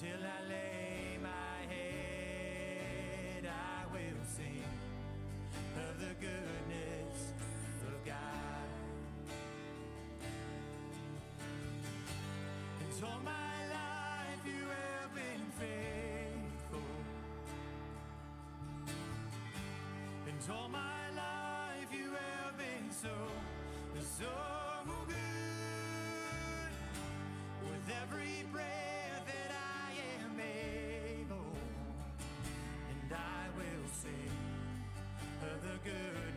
Till 0.03 0.11
I 0.11 0.49
lay 0.49 1.17
my 1.23 1.73
head, 1.73 3.47
I 3.47 3.87
will 3.93 4.25
sing 4.37 4.65
of 5.77 6.01
the 6.01 6.15
goodness 6.21 7.33
of 7.87 8.05
God. 8.05 8.69
And 12.81 13.05
all 13.05 13.21
my 13.25 13.57
life 13.71 14.45
you 14.45 14.67
have 14.75 15.15
been 15.15 15.45
faithful. 15.61 16.91
And 20.27 20.51
all 20.51 20.69
my 20.69 20.92
good. 35.85 36.32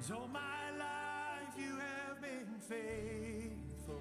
Cause 0.00 0.12
all 0.12 0.28
my 0.32 0.78
life 0.78 1.52
you 1.58 1.76
have 1.76 2.22
been 2.22 2.58
faithful. 2.60 4.00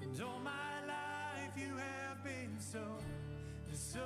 And 0.00 0.22
all 0.22 0.40
my 0.42 0.86
life 0.88 1.52
you 1.54 1.76
have 1.76 2.24
been 2.24 2.56
so, 2.58 2.80
so 3.74 4.00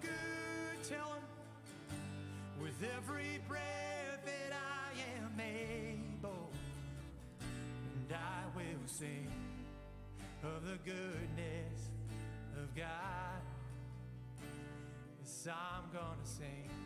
good. 0.00 0.88
Tell 0.88 1.16
them 1.16 2.00
with 2.62 2.82
every 2.96 3.40
breath 3.46 4.24
that 4.24 4.54
I 4.54 5.20
am 5.20 5.38
able, 5.38 6.50
and 7.40 8.14
I 8.14 8.56
will 8.56 8.86
sing 8.86 9.30
of 10.42 10.64
the 10.64 10.78
goodness 10.82 11.90
of 12.56 12.74
God. 12.74 13.42
Yes, 15.20 15.48
I'm 15.50 15.92
gonna 15.92 16.24
sing 16.24 16.85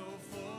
so 0.00 0.06
full. 0.32 0.49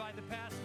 by 0.00 0.12
the 0.16 0.22
past 0.22 0.59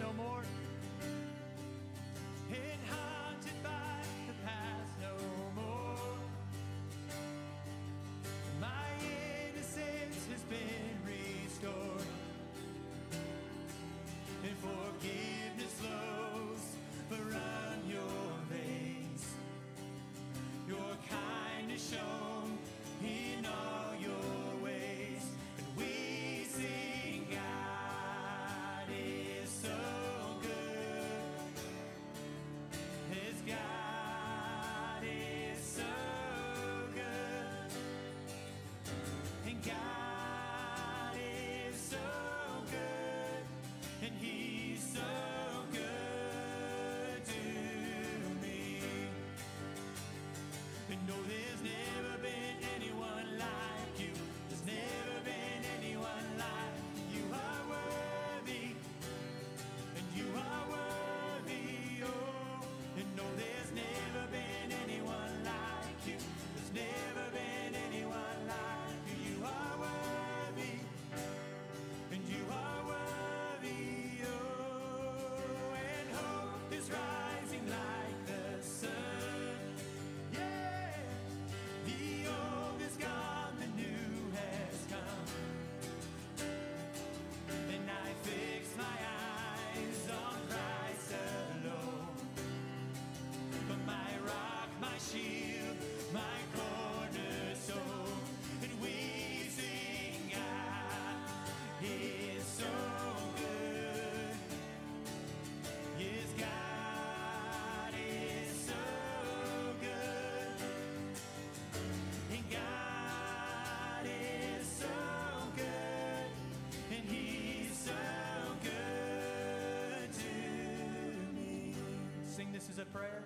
is 122.76 122.82
a 122.82 122.84
prayer. 122.86 123.24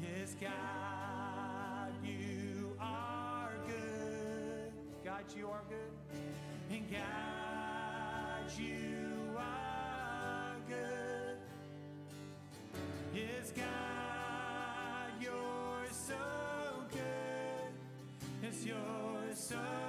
Yes, 0.00 0.34
God, 0.40 1.92
you 2.02 2.74
are 2.80 3.52
good. 3.66 4.72
God, 5.04 5.24
you 5.36 5.48
are 5.48 5.62
good. 5.68 5.92
And 6.70 6.90
God, 6.90 8.50
you 8.58 9.36
are 9.36 10.56
good. 10.68 11.36
Yes, 13.14 13.52
God, 13.54 15.10
you're 15.20 15.86
so 15.90 16.14
good. 16.90 17.72
Yes, 18.42 18.64
you're 18.64 19.34
so 19.34 19.83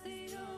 Jesus, 0.00 0.51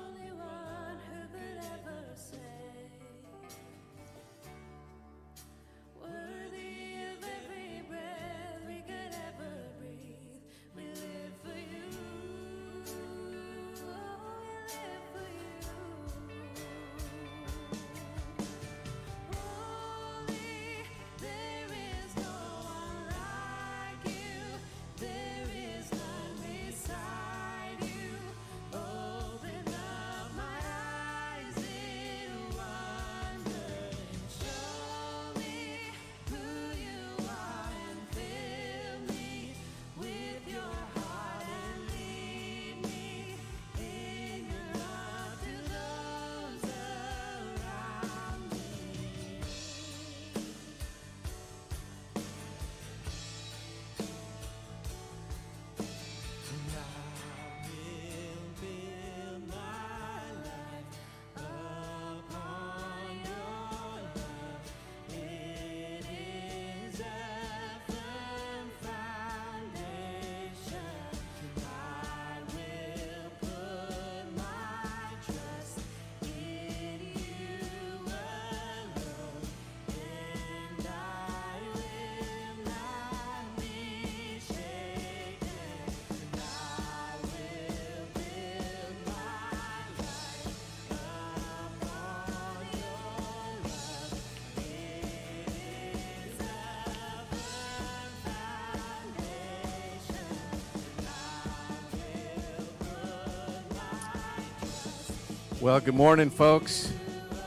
Well, 105.65 105.81
good 105.81 105.95
morning, 105.95 106.29
folks. 106.29 106.93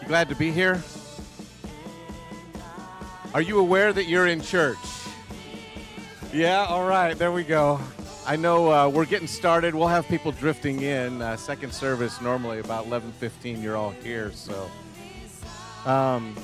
You 0.02 0.08
glad 0.08 0.28
to 0.30 0.36
be 0.36 0.50
here? 0.50 0.82
Are 3.32 3.44
you 3.44 3.60
aware 3.60 3.94
that 3.94 4.06
you're 4.06 4.26
in 4.26 4.42
church? 4.42 4.80
Yeah, 6.34 6.66
all 6.66 6.88
right, 6.88 7.16
there 7.16 7.32
we 7.32 7.44
go. 7.44 7.80
I 8.26 8.36
know 8.36 8.72
uh, 8.72 8.90
we're 8.90 9.06
getting 9.06 9.28
started. 9.28 9.76
We'll 9.76 9.88
have 9.88 10.08
people 10.08 10.32
drifting 10.32 10.82
in. 10.82 11.22
Uh, 11.22 11.38
second 11.38 11.72
service 11.72 12.20
normally 12.20 12.58
about 12.58 12.88
11:15. 12.88 13.62
You're 13.62 13.78
all 13.78 13.92
here, 13.92 14.32
so. 14.32 14.68
Um, 15.86 16.36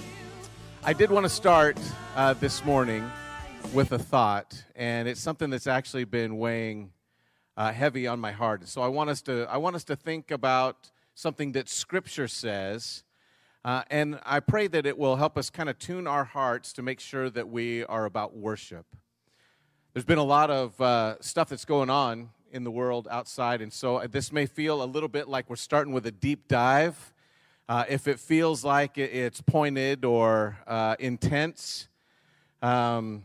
I 0.83 0.93
did 0.93 1.09
want 1.09 1.23
to 1.23 1.29
start 1.29 1.79
uh, 2.15 2.35
this 2.35 2.63
morning 2.63 3.03
with 3.73 3.93
a 3.93 3.99
thought, 3.99 4.63
and 4.75 5.07
it's 5.07 5.21
something 5.21 5.49
that's 5.49 5.65
actually 5.65 6.05
been 6.05 6.37
weighing 6.37 6.91
uh, 7.57 7.71
heavy 7.71 8.05
on 8.05 8.19
my 8.19 8.31
heart. 8.31 8.67
So 8.67 8.83
I 8.83 8.89
want 8.89 9.09
us 9.09 9.23
to 9.23 9.47
I 9.49 9.57
want 9.57 9.75
us 9.75 9.83
to 9.85 9.95
think 9.95 10.29
about 10.29 10.91
something 11.15 11.51
that 11.53 11.69
Scripture 11.69 12.27
says, 12.27 13.03
uh, 13.65 13.83
and 13.89 14.19
I 14.25 14.39
pray 14.39 14.67
that 14.67 14.85
it 14.85 14.97
will 14.97 15.15
help 15.15 15.37
us 15.37 15.49
kind 15.49 15.69
of 15.69 15.79
tune 15.79 16.07
our 16.07 16.25
hearts 16.25 16.73
to 16.73 16.81
make 16.81 16.99
sure 16.99 17.29
that 17.29 17.47
we 17.47 17.85
are 17.85 18.05
about 18.05 18.35
worship. 18.35 18.85
There's 19.93 20.05
been 20.05 20.17
a 20.17 20.23
lot 20.23 20.49
of 20.49 20.79
uh, 20.81 21.15
stuff 21.21 21.49
that's 21.49 21.65
going 21.65 21.89
on 21.89 22.29
in 22.51 22.63
the 22.63 22.71
world 22.71 23.07
outside, 23.09 23.61
and 23.61 23.71
so 23.71 24.05
this 24.09 24.31
may 24.31 24.45
feel 24.45 24.83
a 24.83 24.85
little 24.85 25.09
bit 25.09 25.27
like 25.27 25.49
we're 25.49 25.55
starting 25.55 25.93
with 25.93 26.05
a 26.05 26.11
deep 26.11 26.47
dive. 26.47 27.13
Uh, 27.69 27.85
if 27.87 28.07
it 28.07 28.19
feels 28.19 28.65
like 28.65 28.97
it's 28.97 29.39
pointed 29.39 30.03
or 30.03 30.57
uh, 30.67 30.95
intense, 30.99 31.87
um, 32.61 33.23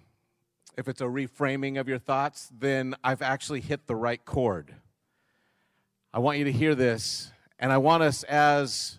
if 0.76 0.86
it's 0.86 1.00
a 1.00 1.04
reframing 1.04 1.80
of 1.80 1.88
your 1.88 1.98
thoughts, 1.98 2.50
then 2.56 2.94
I've 3.02 3.22
actually 3.22 3.60
hit 3.60 3.88
the 3.88 3.96
right 3.96 4.24
chord. 4.24 4.74
I 6.14 6.20
want 6.20 6.38
you 6.38 6.44
to 6.44 6.52
hear 6.52 6.74
this, 6.76 7.32
and 7.58 7.72
I 7.72 7.78
want 7.78 8.02
us 8.02 8.22
as 8.24 8.97